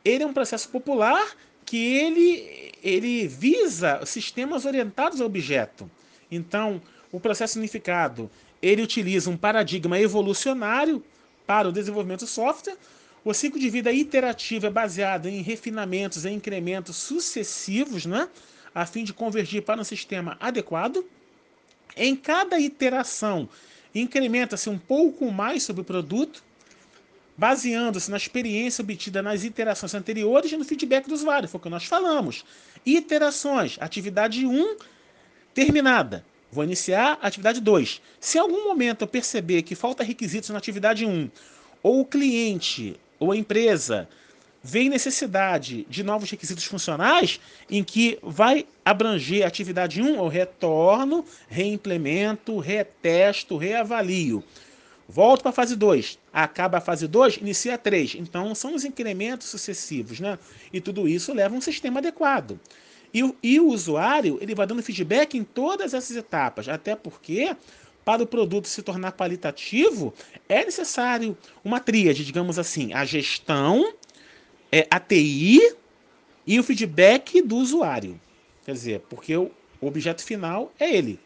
ele 0.03 0.23
é 0.23 0.27
um 0.27 0.33
processo 0.33 0.69
popular 0.69 1.35
que 1.65 1.77
ele, 1.77 2.71
ele 2.83 3.27
visa 3.27 4.05
sistemas 4.05 4.65
orientados 4.65 5.21
ao 5.21 5.27
objeto. 5.27 5.89
Então, 6.29 6.81
o 7.11 7.19
processo 7.19 7.59
unificado, 7.59 8.29
ele 8.61 8.81
utiliza 8.81 9.29
um 9.29 9.37
paradigma 9.37 9.99
evolucionário 9.99 11.03
para 11.45 11.67
o 11.67 11.71
desenvolvimento 11.71 12.21
do 12.21 12.27
software, 12.27 12.77
o 13.23 13.33
ciclo 13.33 13.59
de 13.59 13.69
vida 13.69 13.91
iterativo 13.91 14.65
é 14.65 14.69
baseado 14.69 15.27
em 15.27 15.41
refinamentos 15.41 16.25
e 16.25 16.29
incrementos 16.29 16.95
sucessivos, 16.95 18.05
né? 18.05 18.27
a 18.73 18.85
fim 18.85 19.03
de 19.03 19.13
convergir 19.13 19.61
para 19.61 19.79
um 19.79 19.83
sistema 19.83 20.37
adequado. 20.39 21.05
Em 21.95 22.15
cada 22.15 22.59
iteração, 22.59 23.47
incrementa-se 23.93 24.69
um 24.69 24.77
pouco 24.77 25.31
mais 25.31 25.61
sobre 25.63 25.81
o 25.81 25.85
produto, 25.85 26.43
baseando-se 27.37 28.09
na 28.09 28.17
experiência 28.17 28.81
obtida 28.81 29.21
nas 29.21 29.43
iterações 29.43 29.93
anteriores 29.93 30.51
e 30.51 30.57
no 30.57 30.65
feedback 30.65 31.07
do 31.07 31.13
usuário. 31.13 31.49
Foi 31.49 31.59
o 31.59 31.61
que 31.61 31.69
nós 31.69 31.85
falamos. 31.85 32.43
Iterações, 32.85 33.77
atividade 33.79 34.45
1 34.45 34.77
terminada. 35.53 36.25
Vou 36.51 36.63
iniciar 36.63 37.19
a 37.21 37.27
atividade 37.27 37.61
2. 37.61 38.01
Se 38.19 38.37
em 38.37 38.41
algum 38.41 38.63
momento 38.63 39.03
eu 39.03 39.07
perceber 39.07 39.61
que 39.61 39.75
falta 39.75 40.03
requisitos 40.03 40.49
na 40.49 40.57
atividade 40.57 41.05
1, 41.05 41.29
ou 41.83 42.01
o 42.01 42.05
cliente 42.05 42.99
ou 43.21 43.31
a 43.31 43.37
empresa 43.37 44.09
vê 44.63 44.89
necessidade 44.89 45.85
de 45.87 46.03
novos 46.03 46.29
requisitos 46.29 46.65
funcionais, 46.65 47.39
em 47.69 47.83
que 47.83 48.17
vai 48.23 48.65
abranger 48.83 49.45
atividade 49.45 50.01
1, 50.01 50.15
eu 50.15 50.27
retorno, 50.27 51.23
reimplemento, 51.47 52.57
retesto, 52.57 53.57
reavalio. 53.57 54.43
Volto 55.07 55.41
para 55.41 55.49
a 55.51 55.53
fase 55.53 55.75
2. 55.75 56.17
Acaba 56.33 56.79
a 56.79 56.81
fase 56.81 57.07
2, 57.07 57.37
inicia 57.37 57.75
a 57.75 57.77
3. 57.77 58.15
Então, 58.15 58.55
são 58.55 58.73
os 58.73 58.83
incrementos 58.83 59.47
sucessivos, 59.47 60.19
né? 60.19 60.39
E 60.73 60.81
tudo 60.81 61.07
isso 61.07 61.31
leva 61.33 61.53
a 61.53 61.57
um 61.57 61.61
sistema 61.61 61.99
adequado. 61.99 62.59
E, 63.13 63.35
e 63.43 63.59
o 63.59 63.67
usuário, 63.67 64.39
ele 64.41 64.55
vai 64.55 64.65
dando 64.65 64.81
feedback 64.81 65.37
em 65.37 65.43
todas 65.43 65.93
essas 65.93 66.15
etapas, 66.15 66.67
até 66.69 66.95
porque 66.95 67.55
para 68.03 68.23
o 68.23 68.27
produto 68.27 68.67
se 68.67 68.81
tornar 68.81 69.11
qualitativo, 69.11 70.13
é 70.49 70.65
necessário 70.65 71.37
uma 71.63 71.79
tríade, 71.79 72.25
digamos 72.25 72.57
assim, 72.57 72.93
a 72.93 73.05
gestão, 73.05 73.93
é, 74.71 74.87
a 74.89 74.99
TI 74.99 75.75
e 76.45 76.59
o 76.59 76.63
feedback 76.63 77.41
do 77.41 77.57
usuário. 77.57 78.19
Quer 78.65 78.73
dizer, 78.73 78.99
porque 79.09 79.35
o 79.35 79.51
objeto 79.79 80.23
final 80.23 80.71
é 80.79 80.95
ele. 80.95 81.19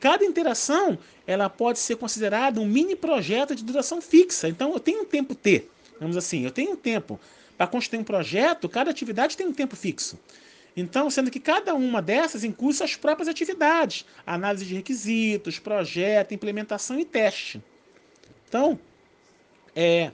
Cada 0.00 0.24
interação 0.24 0.98
ela 1.26 1.48
pode 1.48 1.78
ser 1.78 1.96
considerada 1.96 2.60
um 2.60 2.66
mini 2.66 2.96
projeto 2.96 3.54
de 3.54 3.62
duração 3.62 4.00
fixa. 4.00 4.48
Então 4.48 4.72
eu 4.72 4.80
tenho 4.80 5.02
um 5.02 5.04
tempo 5.04 5.34
T, 5.34 5.66
vamos 6.00 6.16
assim, 6.16 6.44
eu 6.44 6.50
tenho 6.50 6.72
um 6.72 6.76
tempo 6.76 7.20
para 7.56 7.66
construir 7.66 8.00
um 8.00 8.04
projeto, 8.04 8.68
cada 8.68 8.90
atividade 8.90 9.36
tem 9.36 9.46
um 9.46 9.52
tempo 9.52 9.76
fixo. 9.76 10.18
Então, 10.76 11.10
sendo 11.10 11.30
que 11.30 11.40
cada 11.40 11.74
uma 11.74 12.00
dessas 12.00 12.44
inclui 12.44 12.72
suas 12.72 12.94
próprias 12.96 13.28
atividades, 13.28 14.04
análise 14.26 14.64
de 14.64 14.74
requisitos, 14.74 15.58
projeto, 15.58 16.32
implementação 16.32 16.98
e 16.98 17.04
teste. 17.04 17.62
Então, 18.48 18.78
é, 19.74 20.12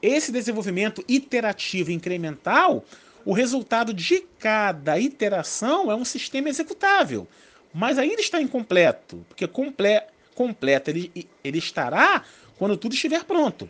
esse 0.00 0.32
desenvolvimento 0.32 1.04
iterativo 1.08 1.90
e 1.90 1.94
incremental, 1.94 2.84
o 3.24 3.32
resultado 3.32 3.92
de 3.92 4.20
cada 4.38 4.98
iteração 4.98 5.90
é 5.90 5.94
um 5.94 6.04
sistema 6.04 6.48
executável, 6.48 7.26
mas 7.72 7.98
ainda 7.98 8.20
está 8.20 8.40
incompleto, 8.40 9.24
porque 9.28 9.46
comple, 9.46 10.02
completo 10.34 10.90
ele, 10.90 11.28
ele 11.44 11.58
estará 11.58 12.24
quando 12.58 12.76
tudo 12.76 12.94
estiver 12.94 13.24
pronto. 13.24 13.68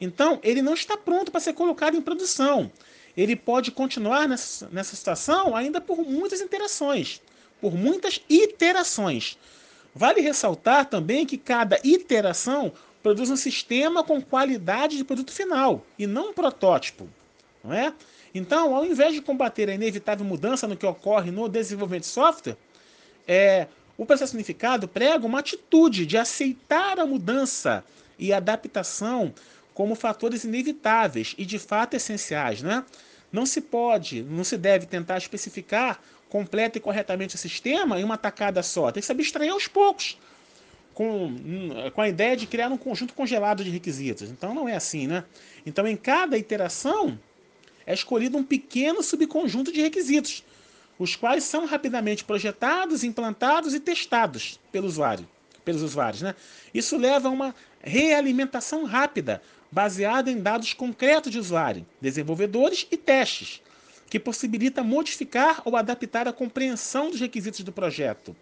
Então, 0.00 0.40
ele 0.42 0.62
não 0.62 0.72
está 0.72 0.96
pronto 0.96 1.30
para 1.30 1.40
ser 1.40 1.52
colocado 1.52 1.96
em 1.96 2.00
produção 2.00 2.72
ele 3.16 3.36
pode 3.36 3.70
continuar 3.70 4.28
nessa, 4.28 4.68
nessa 4.70 4.96
situação 4.96 5.56
ainda 5.56 5.80
por 5.80 5.98
muitas 5.98 6.40
interações, 6.40 7.20
por 7.60 7.74
muitas 7.74 8.20
iterações. 8.28 9.38
Vale 9.94 10.20
ressaltar 10.20 10.86
também 10.86 11.26
que 11.26 11.36
cada 11.36 11.80
iteração 11.82 12.72
produz 13.02 13.30
um 13.30 13.36
sistema 13.36 14.04
com 14.04 14.20
qualidade 14.20 14.96
de 14.96 15.04
produto 15.04 15.32
final 15.32 15.84
e 15.98 16.06
não 16.06 16.30
um 16.30 16.32
protótipo, 16.32 17.08
não 17.64 17.72
é? 17.72 17.92
Então, 18.32 18.74
ao 18.74 18.84
invés 18.84 19.14
de 19.14 19.20
combater 19.20 19.68
a 19.68 19.74
inevitável 19.74 20.24
mudança 20.24 20.68
no 20.68 20.76
que 20.76 20.86
ocorre 20.86 21.30
no 21.30 21.48
desenvolvimento 21.48 22.02
de 22.02 22.08
software, 22.08 22.56
é, 23.26 23.66
o 23.98 24.06
processo 24.06 24.34
unificado 24.34 24.86
prega 24.86 25.26
uma 25.26 25.40
atitude 25.40 26.06
de 26.06 26.16
aceitar 26.16 27.00
a 27.00 27.06
mudança 27.06 27.84
e 28.18 28.32
adaptação 28.32 29.34
como 29.80 29.94
fatores 29.94 30.44
inevitáveis 30.44 31.34
e 31.38 31.46
de 31.46 31.58
fato 31.58 31.94
essenciais, 31.94 32.60
né? 32.60 32.84
Não 33.32 33.46
se 33.46 33.62
pode, 33.62 34.22
não 34.22 34.44
se 34.44 34.58
deve 34.58 34.84
tentar 34.84 35.16
especificar 35.16 35.98
completa 36.28 36.76
e 36.76 36.80
corretamente 36.82 37.34
o 37.34 37.38
sistema 37.38 37.98
em 37.98 38.04
uma 38.04 38.18
tacada 38.18 38.62
só. 38.62 38.92
Tem 38.92 39.00
que 39.00 39.06
se 39.06 39.12
abstrair 39.12 39.50
aos 39.50 39.66
poucos, 39.66 40.18
com, 40.92 41.34
com 41.94 42.00
a 42.02 42.06
ideia 42.10 42.36
de 42.36 42.46
criar 42.46 42.68
um 42.68 42.76
conjunto 42.76 43.14
congelado 43.14 43.64
de 43.64 43.70
requisitos. 43.70 44.28
Então 44.28 44.52
não 44.52 44.68
é 44.68 44.76
assim, 44.76 45.06
né? 45.06 45.24
Então 45.64 45.88
em 45.88 45.96
cada 45.96 46.36
iteração 46.36 47.18
é 47.86 47.94
escolhido 47.94 48.36
um 48.36 48.44
pequeno 48.44 49.02
subconjunto 49.02 49.72
de 49.72 49.80
requisitos, 49.80 50.44
os 50.98 51.16
quais 51.16 51.42
são 51.44 51.64
rapidamente 51.64 52.22
projetados, 52.22 53.02
implantados 53.02 53.72
e 53.72 53.80
testados 53.80 54.60
pelo 54.70 54.86
usuário, 54.86 55.26
pelos 55.64 55.80
usuários, 55.80 56.20
né? 56.20 56.34
Isso 56.74 56.98
leva 56.98 57.28
a 57.28 57.30
uma 57.30 57.54
realimentação 57.82 58.84
rápida, 58.84 59.40
baseada 59.70 60.30
em 60.30 60.40
dados 60.40 60.72
concretos 60.72 61.30
de 61.30 61.38
usuário, 61.38 61.86
desenvolvedores 62.00 62.86
e 62.90 62.96
testes, 62.96 63.62
que 64.08 64.18
possibilita 64.18 64.82
modificar 64.82 65.62
ou 65.64 65.76
adaptar 65.76 66.26
a 66.26 66.32
compreensão 66.32 67.10
dos 67.10 67.20
requisitos 67.20 67.60
do 67.60 67.72
projeto. 67.72 68.34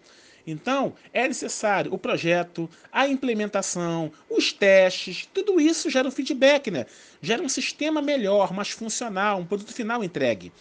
Então, 0.47 0.95
é 1.13 1.27
necessário 1.27 1.93
o 1.93 1.97
projeto, 1.97 2.67
a 2.91 3.07
implementação, 3.07 4.11
os 4.29 4.51
testes, 4.51 5.27
tudo 5.31 5.61
isso 5.61 5.89
gera 5.89 6.07
um 6.07 6.11
feedback, 6.11 6.71
né? 6.71 6.87
Gera 7.21 7.43
um 7.43 7.49
sistema 7.49 8.01
melhor, 8.01 8.51
mais 8.51 8.69
funcional, 8.69 9.39
um 9.39 9.45
produto 9.45 9.73
final 9.73 10.03
entregue. 10.03 10.51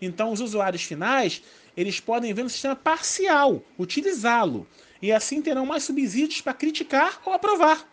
Então, 0.00 0.30
os 0.30 0.40
usuários 0.40 0.82
finais, 0.82 1.42
eles 1.76 1.98
podem 1.98 2.32
ver 2.32 2.44
um 2.44 2.48
sistema 2.48 2.76
parcial, 2.76 3.64
utilizá-lo, 3.78 4.66
e 5.00 5.10
assim 5.10 5.42
terão 5.42 5.66
mais 5.66 5.82
subsídios 5.82 6.40
para 6.40 6.54
criticar 6.54 7.20
ou 7.24 7.32
aprovar. 7.32 7.88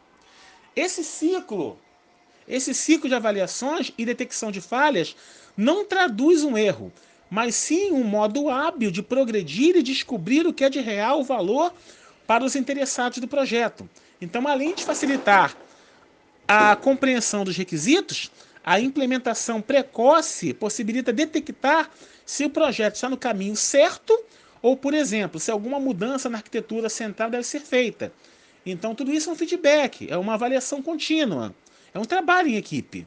Esse 0.76 1.04
ciclo 1.04 1.80
esse 2.50 2.74
ciclo 2.74 3.08
de 3.08 3.16
avaliações 3.16 3.92
e 3.98 4.06
detecção 4.06 4.52
de 4.52 4.60
falhas 4.60 5.16
não 5.56 5.86
traduz 5.86 6.44
um 6.44 6.58
erro, 6.58 6.92
mas 7.30 7.54
sim 7.54 7.92
um 7.92 8.04
modo 8.04 8.50
hábil 8.50 8.90
de 8.90 9.04
progredir 9.04 9.76
e 9.76 9.84
descobrir 9.84 10.48
o 10.48 10.54
que 10.54 10.64
é 10.64 10.70
de 10.70 10.80
real 10.80 11.24
valor 11.24 11.72
para 12.26 12.44
os 12.44 12.56
interessados 12.56 13.20
do 13.20 13.28
projeto. 13.28 13.88
Então, 14.20 14.48
além 14.48 14.74
de 14.74 14.84
facilitar 14.84 15.56
a 16.48 16.76
compreensão 16.76 17.44
dos 17.44 17.56
requisitos, 17.56 18.32
a 18.64 18.80
implementação 18.80 19.62
precoce 19.62 20.54
possibilita 20.54 21.14
detectar 21.14 21.90
se 22.26 22.46
o 22.46 22.50
projeto 22.50 22.96
está 22.96 23.10
no 23.10 23.18
caminho 23.18 23.56
certo 23.56 24.18
ou, 24.62 24.76
por 24.76 24.94
exemplo, 24.94 25.40
se 25.40 25.52
alguma 25.52 25.80
mudança 25.80 26.30
na 26.30 26.38
arquitetura 26.38 26.90
central 26.90 27.30
deve 27.30 27.44
ser 27.44 27.62
feita. 27.62 28.12
Então, 28.66 28.94
tudo 28.94 29.12
isso 29.12 29.30
é 29.30 29.34
um 29.34 29.36
feedback, 29.36 30.08
é 30.10 30.18
uma 30.18 30.34
avaliação 30.34 30.82
contínua. 30.82 31.54
É 31.94 32.00
um 32.00 32.06
trabalho 32.06 32.50
em 32.50 32.56
equipe. 32.56 33.06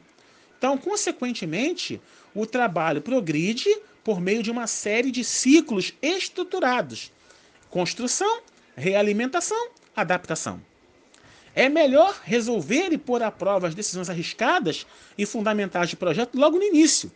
Então, 0.57 0.77
consequentemente, 0.77 2.01
o 2.33 2.45
trabalho 2.45 3.01
progride 3.01 3.69
por 4.03 4.19
meio 4.19 4.43
de 4.43 4.51
uma 4.51 4.67
série 4.67 5.11
de 5.11 5.23
ciclos 5.23 5.93
estruturados: 6.01 7.11
construção, 7.69 8.41
realimentação, 8.75 9.69
adaptação. 9.95 10.61
É 11.55 11.69
melhor 11.69 12.19
resolver 12.23 12.91
e 12.91 12.97
pôr 12.97 13.21
à 13.21 13.29
prova 13.29 13.67
as 13.67 13.75
decisões 13.75 14.09
arriscadas 14.09 14.87
e 15.17 15.25
fundamentais 15.25 15.89
de 15.89 15.95
projeto 15.95 16.35
logo 16.35 16.57
no 16.57 16.63
início. 16.63 17.11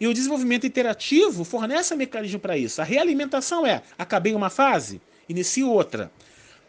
E 0.00 0.06
o 0.06 0.14
desenvolvimento 0.14 0.66
iterativo 0.66 1.44
fornece 1.44 1.92
um 1.92 1.96
mecanismo 1.96 2.40
para 2.40 2.56
isso. 2.56 2.80
A 2.80 2.84
realimentação 2.84 3.66
é: 3.66 3.82
acabei 3.98 4.34
uma 4.34 4.48
fase, 4.48 5.00
inicio 5.28 5.68
outra. 5.68 6.10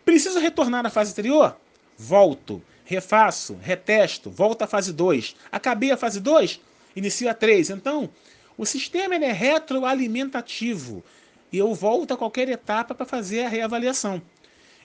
Preciso 0.04 0.38
retornar 0.38 0.86
à 0.86 0.90
fase 0.90 1.12
anterior? 1.12 1.58
Volto, 1.98 2.62
refaço, 2.86 3.58
retesto, 3.62 4.30
volto 4.30 4.64
à 4.64 4.68
fase 4.68 4.92
2. 4.94 5.36
Acabei 5.52 5.92
a 5.92 5.98
fase 5.98 6.20
2? 6.20 6.60
Inicio 6.96 7.30
a 7.30 7.34
3. 7.34 7.72
Então, 7.72 8.10
o 8.58 8.66
sistema 8.66 9.16
é 9.16 9.32
retroalimentativo 9.32 11.04
e 11.52 11.58
eu 11.58 11.74
volto 11.74 12.14
a 12.14 12.18
qualquer 12.18 12.50
etapa 12.50 12.94
para 12.94 13.06
fazer 13.06 13.44
a 13.44 13.50
reavaliação. 13.50 14.22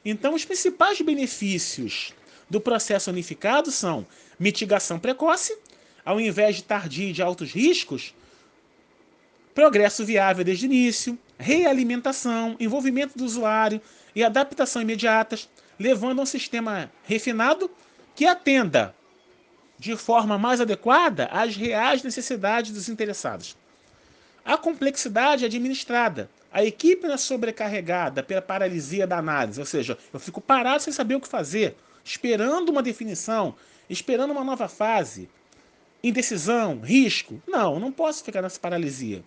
Então, 0.05 0.35
os 0.35 0.45
principais 0.45 1.01
benefícios 1.01 2.13
do 2.49 2.61
processo 2.61 3.11
unificado 3.11 3.71
são 3.71 4.07
mitigação 4.39 4.99
precoce, 4.99 5.57
ao 6.05 6.21
invés 6.21 6.57
de 6.57 6.65
tardio 6.65 7.13
de 7.13 7.21
altos 7.21 7.53
riscos, 7.53 8.15
progresso 9.55 10.05
viável 10.05 10.45
desde 10.45 10.67
o 10.67 10.69
início, 10.69 11.19
realimentação, 11.39 12.57
envolvimento 12.61 13.19
do 13.19 13.25
usuário 13.25 13.81
e 14.15 14.23
adaptação 14.23 14.81
imediatas, 14.81 15.49
levando 15.79 16.21
a 16.21 16.23
um 16.23 16.27
sistema 16.27 16.91
refinado 17.05 17.71
que 18.19 18.27
atenda 18.27 18.93
de 19.79 19.97
forma 19.97 20.37
mais 20.37 20.61
adequada 20.61 21.27
às 21.27 21.55
reais 21.55 22.03
necessidades 22.03 22.73
dos 22.73 22.89
interessados. 22.89 23.57
A 24.45 24.59
complexidade 24.59 25.45
administrada. 25.45 26.29
A 26.51 26.65
equipe 26.65 27.07
não 27.07 27.15
é 27.15 27.17
sobrecarregada 27.17 28.21
pela 28.25 28.43
paralisia 28.43 29.07
da 29.07 29.19
análise, 29.19 29.61
ou 29.61 29.67
seja, 29.67 29.97
eu 30.13 30.19
fico 30.19 30.41
parado 30.41 30.83
sem 30.83 30.93
saber 30.93 31.15
o 31.15 31.21
que 31.21 31.29
fazer 31.29 31.77
esperando 32.05 32.71
uma 32.71 32.83
definição, 32.83 33.55
esperando 33.89 34.33
uma 34.33 34.43
nova 34.43 34.67
fase, 34.67 35.31
indecisão, 36.03 36.81
risco. 36.81 37.41
Não, 37.47 37.79
não 37.79 37.93
posso 37.93 38.25
ficar 38.25 38.43
nessa 38.43 38.59
paralisia. 38.59 39.23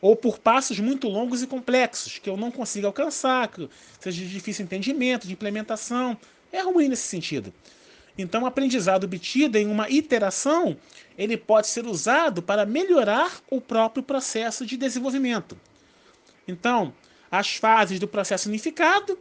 Ou 0.00 0.16
por 0.16 0.40
passos 0.40 0.80
muito 0.80 1.06
longos 1.06 1.44
e 1.44 1.46
complexos, 1.46 2.18
que 2.18 2.28
eu 2.28 2.36
não 2.36 2.50
consigo 2.50 2.88
alcançar, 2.88 3.46
que 3.46 3.70
seja 4.00 4.20
de 4.20 4.28
difícil 4.28 4.64
entendimento, 4.64 5.28
de 5.28 5.32
implementação. 5.32 6.18
É 6.50 6.60
ruim 6.60 6.88
nesse 6.88 7.06
sentido. 7.06 7.54
Então, 8.16 8.42
o 8.42 8.46
aprendizado 8.46 9.04
obtido 9.04 9.56
em 9.56 9.66
uma 9.66 9.88
iteração, 9.88 10.76
ele 11.16 11.36
pode 11.36 11.66
ser 11.66 11.86
usado 11.86 12.42
para 12.42 12.66
melhorar 12.66 13.40
o 13.50 13.60
próprio 13.60 14.02
processo 14.02 14.66
de 14.66 14.76
desenvolvimento. 14.76 15.58
Então, 16.46 16.92
as 17.30 17.56
fases 17.56 17.98
do 17.98 18.06
processo 18.06 18.48
unificado, 18.48 19.18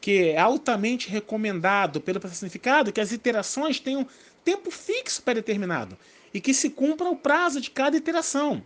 que 0.00 0.30
é 0.30 0.38
altamente 0.38 1.10
recomendado 1.10 2.00
pelo 2.00 2.20
significado 2.28 2.92
que 2.92 3.00
as 3.00 3.12
iterações 3.12 3.78
tenham 3.78 4.06
tempo 4.42 4.70
fixo 4.70 5.22
pré-determinado 5.22 5.96
e 6.32 6.40
que 6.40 6.54
se 6.54 6.70
cumpra 6.70 7.08
o 7.08 7.16
prazo 7.16 7.60
de 7.60 7.70
cada 7.70 7.96
iteração. 7.96 8.64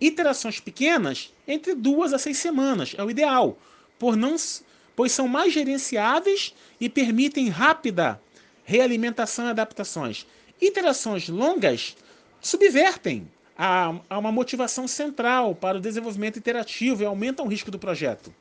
Iterações 0.00 0.58
pequenas, 0.58 1.34
entre 1.46 1.74
duas 1.74 2.14
a 2.14 2.18
seis 2.18 2.38
semanas, 2.38 2.94
é 2.96 3.04
o 3.04 3.10
ideal, 3.10 3.58
por 3.98 4.16
não, 4.16 4.34
pois 4.96 5.12
são 5.12 5.28
mais 5.28 5.52
gerenciáveis 5.52 6.54
e 6.80 6.88
permitem 6.88 7.50
rápida 7.50 8.18
realimentação 8.70 9.46
e 9.46 9.50
adaptações. 9.50 10.24
Iterações 10.60 11.28
longas 11.28 11.96
subvertem 12.40 13.28
a, 13.58 13.96
a 14.08 14.16
uma 14.16 14.30
motivação 14.30 14.86
central 14.86 15.56
para 15.56 15.78
o 15.78 15.80
desenvolvimento 15.80 16.36
iterativo 16.36 17.02
e 17.02 17.06
aumentam 17.06 17.44
o 17.44 17.48
risco 17.48 17.68
do 17.68 17.80
projeto. 17.80 18.32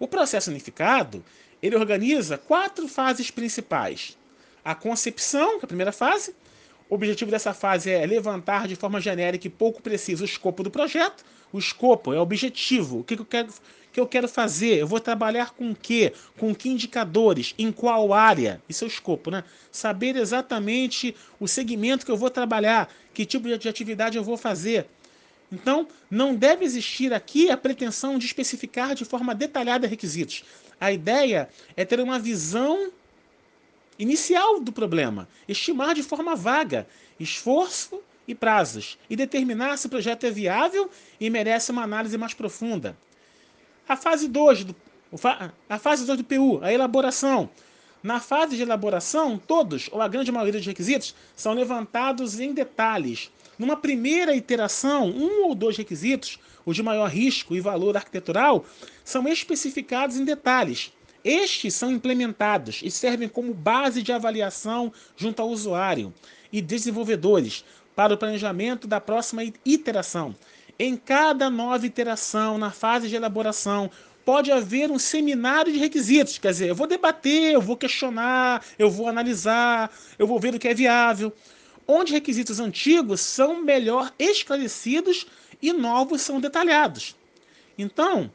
O 0.00 0.08
processo 0.08 0.50
unificado, 0.50 1.24
ele 1.62 1.76
organiza 1.76 2.36
quatro 2.36 2.88
fases 2.88 3.30
principais. 3.30 4.18
A 4.64 4.74
concepção, 4.74 5.60
que 5.60 5.64
é 5.64 5.66
a 5.66 5.68
primeira 5.68 5.92
fase. 5.92 6.34
O 6.90 6.96
objetivo 6.96 7.30
dessa 7.30 7.54
fase 7.54 7.90
é 7.90 8.04
levantar 8.04 8.66
de 8.66 8.74
forma 8.74 9.00
genérica 9.00 9.46
e 9.46 9.50
pouco 9.50 9.80
precisa 9.80 10.22
o 10.22 10.26
escopo 10.26 10.64
do 10.64 10.72
projeto. 10.72 11.24
O 11.52 11.58
escopo 11.58 12.12
é 12.12 12.18
o 12.18 12.22
objetivo, 12.22 12.98
o 12.98 13.04
que 13.04 13.14
eu 13.14 13.24
quero, 13.24 13.48
que 13.92 14.00
eu 14.00 14.06
quero 14.06 14.28
fazer, 14.28 14.78
eu 14.78 14.86
vou 14.86 15.00
trabalhar 15.00 15.50
com 15.50 15.70
o 15.70 15.74
quê, 15.74 16.12
com 16.38 16.54
que 16.54 16.68
indicadores, 16.68 17.54
em 17.58 17.72
qual 17.72 18.12
área, 18.12 18.62
isso 18.68 18.84
é 18.84 18.86
o 18.86 18.88
escopo, 18.88 19.30
né? 19.30 19.44
Saber 19.70 20.16
exatamente 20.16 21.14
o 21.40 21.48
segmento 21.48 22.04
que 22.04 22.12
eu 22.12 22.16
vou 22.16 22.30
trabalhar, 22.30 22.92
que 23.14 23.24
tipo 23.24 23.48
de 23.56 23.68
atividade 23.68 24.16
eu 24.16 24.24
vou 24.24 24.36
fazer. 24.36 24.86
Então, 25.50 25.88
não 26.10 26.34
deve 26.34 26.64
existir 26.64 27.12
aqui 27.12 27.50
a 27.50 27.56
pretensão 27.56 28.18
de 28.18 28.26
especificar 28.26 28.94
de 28.94 29.04
forma 29.04 29.34
detalhada 29.34 29.86
requisitos. 29.86 30.44
A 30.80 30.92
ideia 30.92 31.48
é 31.76 31.84
ter 31.84 32.00
uma 32.00 32.18
visão 32.18 32.92
inicial 33.98 34.60
do 34.60 34.70
problema, 34.70 35.28
estimar 35.48 35.94
de 35.94 36.02
forma 36.02 36.36
vaga 36.36 36.86
esforço 37.18 38.00
e 38.26 38.34
prazos 38.34 38.98
e 39.08 39.16
determinar 39.16 39.76
se 39.76 39.86
o 39.86 39.90
projeto 39.90 40.24
é 40.24 40.30
viável 40.30 40.90
e 41.20 41.28
merece 41.30 41.72
uma 41.72 41.82
análise 41.82 42.16
mais 42.16 42.34
profunda. 42.34 42.96
A 43.88 43.96
fase 43.96 44.28
2 44.28 44.64
do, 44.64 44.76
a 45.66 45.78
fase 45.78 46.04
2 46.04 46.18
do 46.18 46.24
PU, 46.24 46.60
a 46.62 46.70
elaboração. 46.70 47.48
Na 48.02 48.20
fase 48.20 48.54
de 48.54 48.62
elaboração, 48.62 49.38
todos 49.38 49.88
ou 49.90 50.02
a 50.02 50.06
grande 50.06 50.30
maioria 50.30 50.60
dos 50.60 50.66
requisitos 50.66 51.14
são 51.34 51.54
levantados 51.54 52.38
em 52.38 52.52
detalhes, 52.52 53.30
numa 53.58 53.76
primeira 53.76 54.36
iteração, 54.36 55.08
um 55.08 55.46
ou 55.46 55.54
dois 55.54 55.76
requisitos, 55.78 56.38
os 56.66 56.76
de 56.76 56.82
maior 56.82 57.08
risco 57.08 57.56
e 57.56 57.60
valor 57.60 57.96
arquitetural, 57.96 58.66
são 59.02 59.26
especificados 59.26 60.18
em 60.18 60.24
detalhes. 60.24 60.92
Estes 61.24 61.74
são 61.74 61.90
implementados 61.90 62.80
e 62.84 62.90
servem 62.90 63.28
como 63.28 63.54
base 63.54 64.02
de 64.02 64.12
avaliação 64.12 64.92
junto 65.16 65.40
ao 65.40 65.48
usuário 65.48 66.12
e 66.52 66.60
desenvolvedores 66.60 67.64
para 67.96 68.14
o 68.14 68.18
planejamento 68.18 68.86
da 68.86 69.00
próxima 69.00 69.42
iteração. 69.64 70.36
Em 70.78 70.96
cada 70.96 71.50
nova 71.50 71.84
iteração, 71.86 72.56
na 72.56 72.70
fase 72.70 73.08
de 73.08 73.16
elaboração, 73.16 73.90
pode 74.24 74.52
haver 74.52 74.90
um 74.90 74.98
seminário 74.98 75.72
de 75.72 75.78
requisitos. 75.78 76.38
Quer 76.38 76.52
dizer, 76.52 76.68
eu 76.68 76.74
vou 76.74 76.86
debater, 76.86 77.52
eu 77.52 77.60
vou 77.60 77.76
questionar, 77.76 78.64
eu 78.78 78.90
vou 78.90 79.08
analisar, 79.08 79.90
eu 80.18 80.26
vou 80.26 80.38
ver 80.38 80.54
o 80.54 80.58
que 80.58 80.68
é 80.68 80.74
viável 80.74 81.32
onde 81.88 82.12
requisitos 82.12 82.60
antigos 82.60 83.22
são 83.22 83.62
melhor 83.62 84.12
esclarecidos 84.18 85.26
e 85.60 85.72
novos 85.72 86.20
são 86.20 86.38
detalhados. 86.38 87.16
Então, 87.78 88.30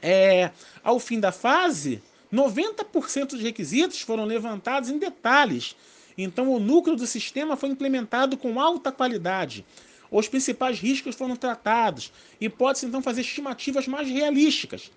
é, 0.00 0.52
ao 0.84 1.00
fim 1.00 1.18
da 1.18 1.32
fase, 1.32 2.00
90% 2.32 3.30
dos 3.30 3.40
requisitos 3.40 4.00
foram 4.00 4.24
levantados 4.24 4.88
em 4.88 4.98
detalhes. 4.98 5.74
Então, 6.16 6.52
o 6.52 6.60
núcleo 6.60 6.94
do 6.94 7.08
sistema 7.08 7.56
foi 7.56 7.70
implementado 7.70 8.36
com 8.36 8.60
alta 8.60 8.92
qualidade. 8.92 9.66
Os 10.10 10.28
principais 10.28 10.78
riscos 10.78 11.16
foram 11.16 11.36
tratados 11.36 12.12
e 12.40 12.48
pode-se 12.48 12.86
então 12.86 13.02
fazer 13.02 13.22
estimativas 13.22 13.86
mais 13.86 14.08
realísticas. 14.08 14.90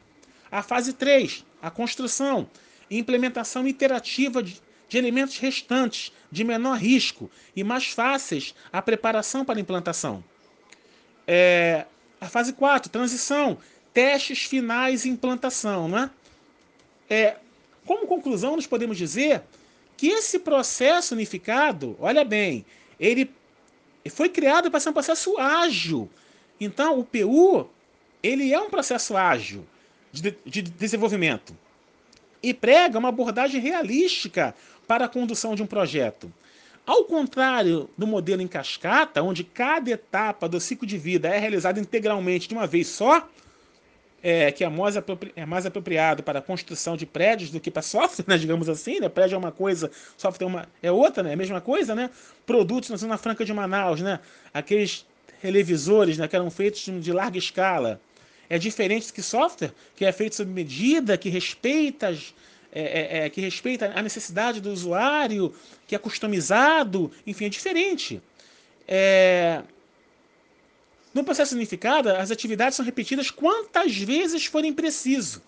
A 0.51 0.61
fase 0.61 0.93
3, 0.93 1.45
a 1.61 1.69
construção 1.69 2.49
e 2.89 2.97
implementação 2.97 3.67
iterativa 3.67 4.41
de, 4.41 4.61
de 4.87 4.97
elementos 4.97 5.37
restantes 5.37 6.11
de 6.31 6.43
menor 6.43 6.77
risco 6.77 7.29
e 7.55 7.63
mais 7.63 7.87
fáceis 7.87 8.53
a 8.71 8.81
preparação 8.81 9.43
para 9.43 9.57
a 9.57 9.61
implantação. 9.61 10.23
É, 11.25 11.85
a 12.19 12.27
fase 12.27 12.53
4, 12.53 12.89
transição, 12.89 13.57
testes 13.93 14.43
finais 14.43 15.05
e 15.05 15.09
implantação. 15.09 15.87
Né? 15.87 16.09
É, 17.09 17.37
como 17.85 18.07
conclusão, 18.07 18.55
nós 18.55 18.67
podemos 18.67 18.97
dizer 18.97 19.41
que 19.95 20.07
esse 20.07 20.39
processo 20.39 21.15
unificado, 21.15 21.97
olha 21.99 22.23
bem, 22.23 22.65
ele 22.99 23.31
foi 24.09 24.29
criado 24.29 24.69
para 24.69 24.79
ser 24.79 24.89
um 24.89 24.93
processo 24.93 25.37
ágil. 25.37 26.09
Então, 26.59 26.99
o 26.99 27.03
PU 27.03 27.69
ele 28.21 28.53
é 28.53 28.59
um 28.59 28.69
processo 28.69 29.15
ágil 29.15 29.65
de, 30.11 30.35
de 30.45 30.61
desenvolvimento 30.61 31.55
e 32.41 32.53
prega 32.53 32.99
uma 32.99 33.09
abordagem 33.09 33.61
realística 33.61 34.55
para 34.87 35.05
a 35.05 35.09
condução 35.09 35.55
de 35.55 35.63
um 35.63 35.67
projeto. 35.67 36.31
Ao 36.85 37.03
contrário 37.03 37.89
do 37.97 38.07
modelo 38.07 38.41
em 38.41 38.47
cascata, 38.47 39.21
onde 39.21 39.43
cada 39.43 39.91
etapa 39.91 40.47
do 40.47 40.59
ciclo 40.59 40.87
de 40.87 40.97
vida 40.97 41.27
é 41.27 41.37
realizada 41.37 41.79
integralmente 41.79 42.47
de 42.47 42.53
uma 42.53 42.65
vez 42.65 42.87
só, 42.87 43.27
é, 44.22 44.51
que 44.51 44.63
é 44.63 44.70
mais, 44.70 44.95
é 45.36 45.45
mais 45.45 45.65
apropriado 45.65 46.24
para 46.24 46.39
a 46.39 46.41
construção 46.41 46.97
de 46.97 47.05
prédios 47.05 47.51
do 47.51 47.59
que 47.59 47.70
para 47.70 47.82
software, 47.82 48.26
né, 48.28 48.38
digamos 48.38 48.68
assim, 48.68 48.99
né? 48.99 49.09
Prédio 49.09 49.36
é 49.36 49.38
uma 49.38 49.51
coisa, 49.51 49.91
software 50.18 50.45
é, 50.45 50.49
uma, 50.49 50.70
é 50.84 50.91
outra, 50.91 51.24
né? 51.24 51.32
É 51.32 51.34
a 51.34 51.38
mesma 51.38 51.61
coisa, 51.61 51.93
né? 51.93 52.09
Produtos 52.45 52.89
na 52.89 52.97
Zona 52.97 53.18
Franca 53.18 53.45
de 53.45 53.53
Manaus, 53.53 54.01
né? 54.01 54.20
Aqueles 54.53 55.05
televisores 55.41 56.18
né, 56.18 56.28
que 56.28 56.36
eram 56.36 56.49
feitos 56.49 56.84
de 57.01 57.13
larga 57.13 57.38
escala. 57.38 58.01
É 58.49 58.57
diferente 58.57 59.11
que 59.13 59.22
software, 59.22 59.74
que 59.95 60.05
é 60.05 60.11
feito 60.11 60.36
sob 60.36 60.49
medida, 60.51 61.18
que 61.18 61.30
respeita 61.30 62.07
as, 62.07 62.34
é, 62.72 62.82
é, 62.82 63.26
é, 63.26 63.30
que 63.30 63.41
respeita 63.41 63.91
a 63.93 64.01
necessidade 64.01 64.61
do 64.61 64.72
usuário, 64.72 65.53
que 65.86 65.95
é 65.95 65.97
customizado, 65.97 67.11
enfim, 67.26 67.45
é 67.45 67.49
diferente. 67.49 68.22
É... 68.88 69.63
No 71.13 71.23
processo 71.23 71.55
unificado, 71.55 72.09
as 72.09 72.31
atividades 72.31 72.75
são 72.75 72.85
repetidas 72.85 73.31
quantas 73.31 73.95
vezes 73.97 74.45
forem 74.45 74.73
preciso, 74.73 75.41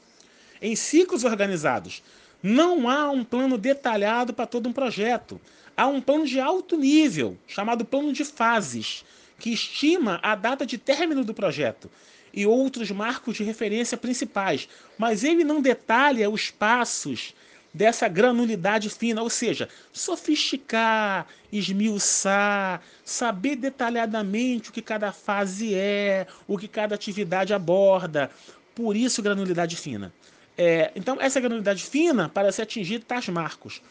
em 0.61 0.75
ciclos 0.75 1.23
organizados. 1.23 2.01
Não 2.41 2.89
há 2.89 3.09
um 3.09 3.23
plano 3.23 3.57
detalhado 3.57 4.33
para 4.33 4.47
todo 4.47 4.69
um 4.69 4.73
projeto. 4.73 5.39
Há 5.75 5.87
um 5.87 6.01
plano 6.01 6.25
de 6.25 6.39
alto 6.39 6.77
nível, 6.77 7.37
chamado 7.47 7.85
plano 7.85 8.11
de 8.13 8.23
fases, 8.25 9.03
que 9.37 9.51
estima 9.51 10.19
a 10.23 10.35
data 10.35 10.65
de 10.65 10.77
término 10.77 11.23
do 11.23 11.33
projeto 11.33 11.89
e 12.33 12.45
outros 12.45 12.91
marcos 12.91 13.37
de 13.37 13.43
referência 13.43 13.97
principais, 13.97 14.67
mas 14.97 15.23
ele 15.23 15.43
não 15.43 15.61
detalha 15.61 16.29
os 16.29 16.51
passos 16.51 17.33
dessa 17.73 18.07
granulidade 18.07 18.89
fina, 18.89 19.21
ou 19.21 19.29
seja, 19.29 19.69
sofisticar, 19.93 21.27
esmiuçar, 21.51 22.81
saber 23.03 23.55
detalhadamente 23.55 24.69
o 24.69 24.73
que 24.73 24.81
cada 24.81 25.11
fase 25.11 25.73
é, 25.75 26.27
o 26.47 26.57
que 26.57 26.67
cada 26.67 26.95
atividade 26.95 27.53
aborda. 27.53 28.29
Por 28.73 28.95
isso, 28.95 29.21
granulidade 29.21 29.75
fina. 29.75 30.11
É, 30.57 30.91
então, 30.95 31.17
essa 31.21 31.39
granulidade 31.39 31.83
fina 31.83 32.27
para 32.27 32.51
se 32.51 32.61
atingir 32.61 32.99
tais 32.99 33.29
marcos. 33.29 33.81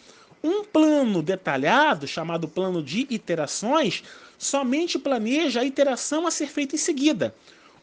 Um 0.43 0.65
plano 0.65 1.23
detalhado, 1.23 2.07
chamado 2.07 2.47
plano 2.47 2.83
de 2.83 3.07
iterações, 3.11 4.05
somente 4.39 4.99
planeja 4.99 5.61
a 5.61 5.65
iteração 5.65 6.27
a 6.27 6.31
ser 6.31 6.47
feita 6.47 6.75
em 6.77 6.79
seguida. 6.79 7.35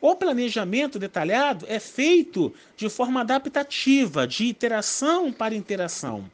O 0.08 0.16
planejamento 0.16 1.00
detalhado 1.00 1.66
é 1.68 1.80
feito 1.80 2.54
de 2.78 2.88
forma 2.90 3.22
adaptativa, 3.22 4.28
de 4.28 4.46
iteração 4.46 5.34
para 5.34 5.56
interação. 5.56 6.30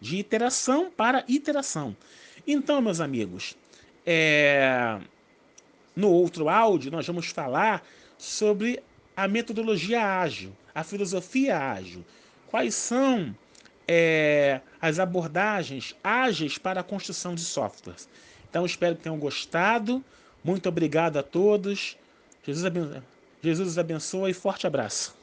De 0.00 0.16
iteração 0.16 0.90
para 0.90 1.24
iteração. 1.28 1.96
Então, 2.44 2.82
meus 2.82 2.98
amigos, 2.98 3.56
é... 4.04 4.98
no 5.94 6.10
outro 6.10 6.48
áudio 6.48 6.90
nós 6.90 7.06
vamos 7.06 7.26
falar 7.26 7.86
sobre 8.18 8.82
a 9.16 9.28
metodologia 9.28 10.04
ágil, 10.04 10.50
a 10.74 10.82
filosofia 10.82 11.56
ágil. 11.56 12.04
Quais 12.48 12.74
são 12.74 13.32
é, 13.86 14.60
as 14.82 14.98
abordagens 14.98 15.94
ágeis 16.02 16.58
para 16.58 16.80
a 16.80 16.82
construção 16.82 17.32
de 17.32 17.42
softwares? 17.42 18.08
Então, 18.50 18.66
espero 18.66 18.96
que 18.96 19.02
tenham 19.02 19.20
gostado. 19.20 20.04
Muito 20.42 20.68
obrigado 20.68 21.16
a 21.16 21.22
todos. 21.22 21.96
Jesus 22.46 22.64
abençoe, 22.64 23.02
Jesus 23.42 23.78
abençoe 23.78 24.30
e 24.30 24.34
forte 24.34 24.66
abraço. 24.66 25.14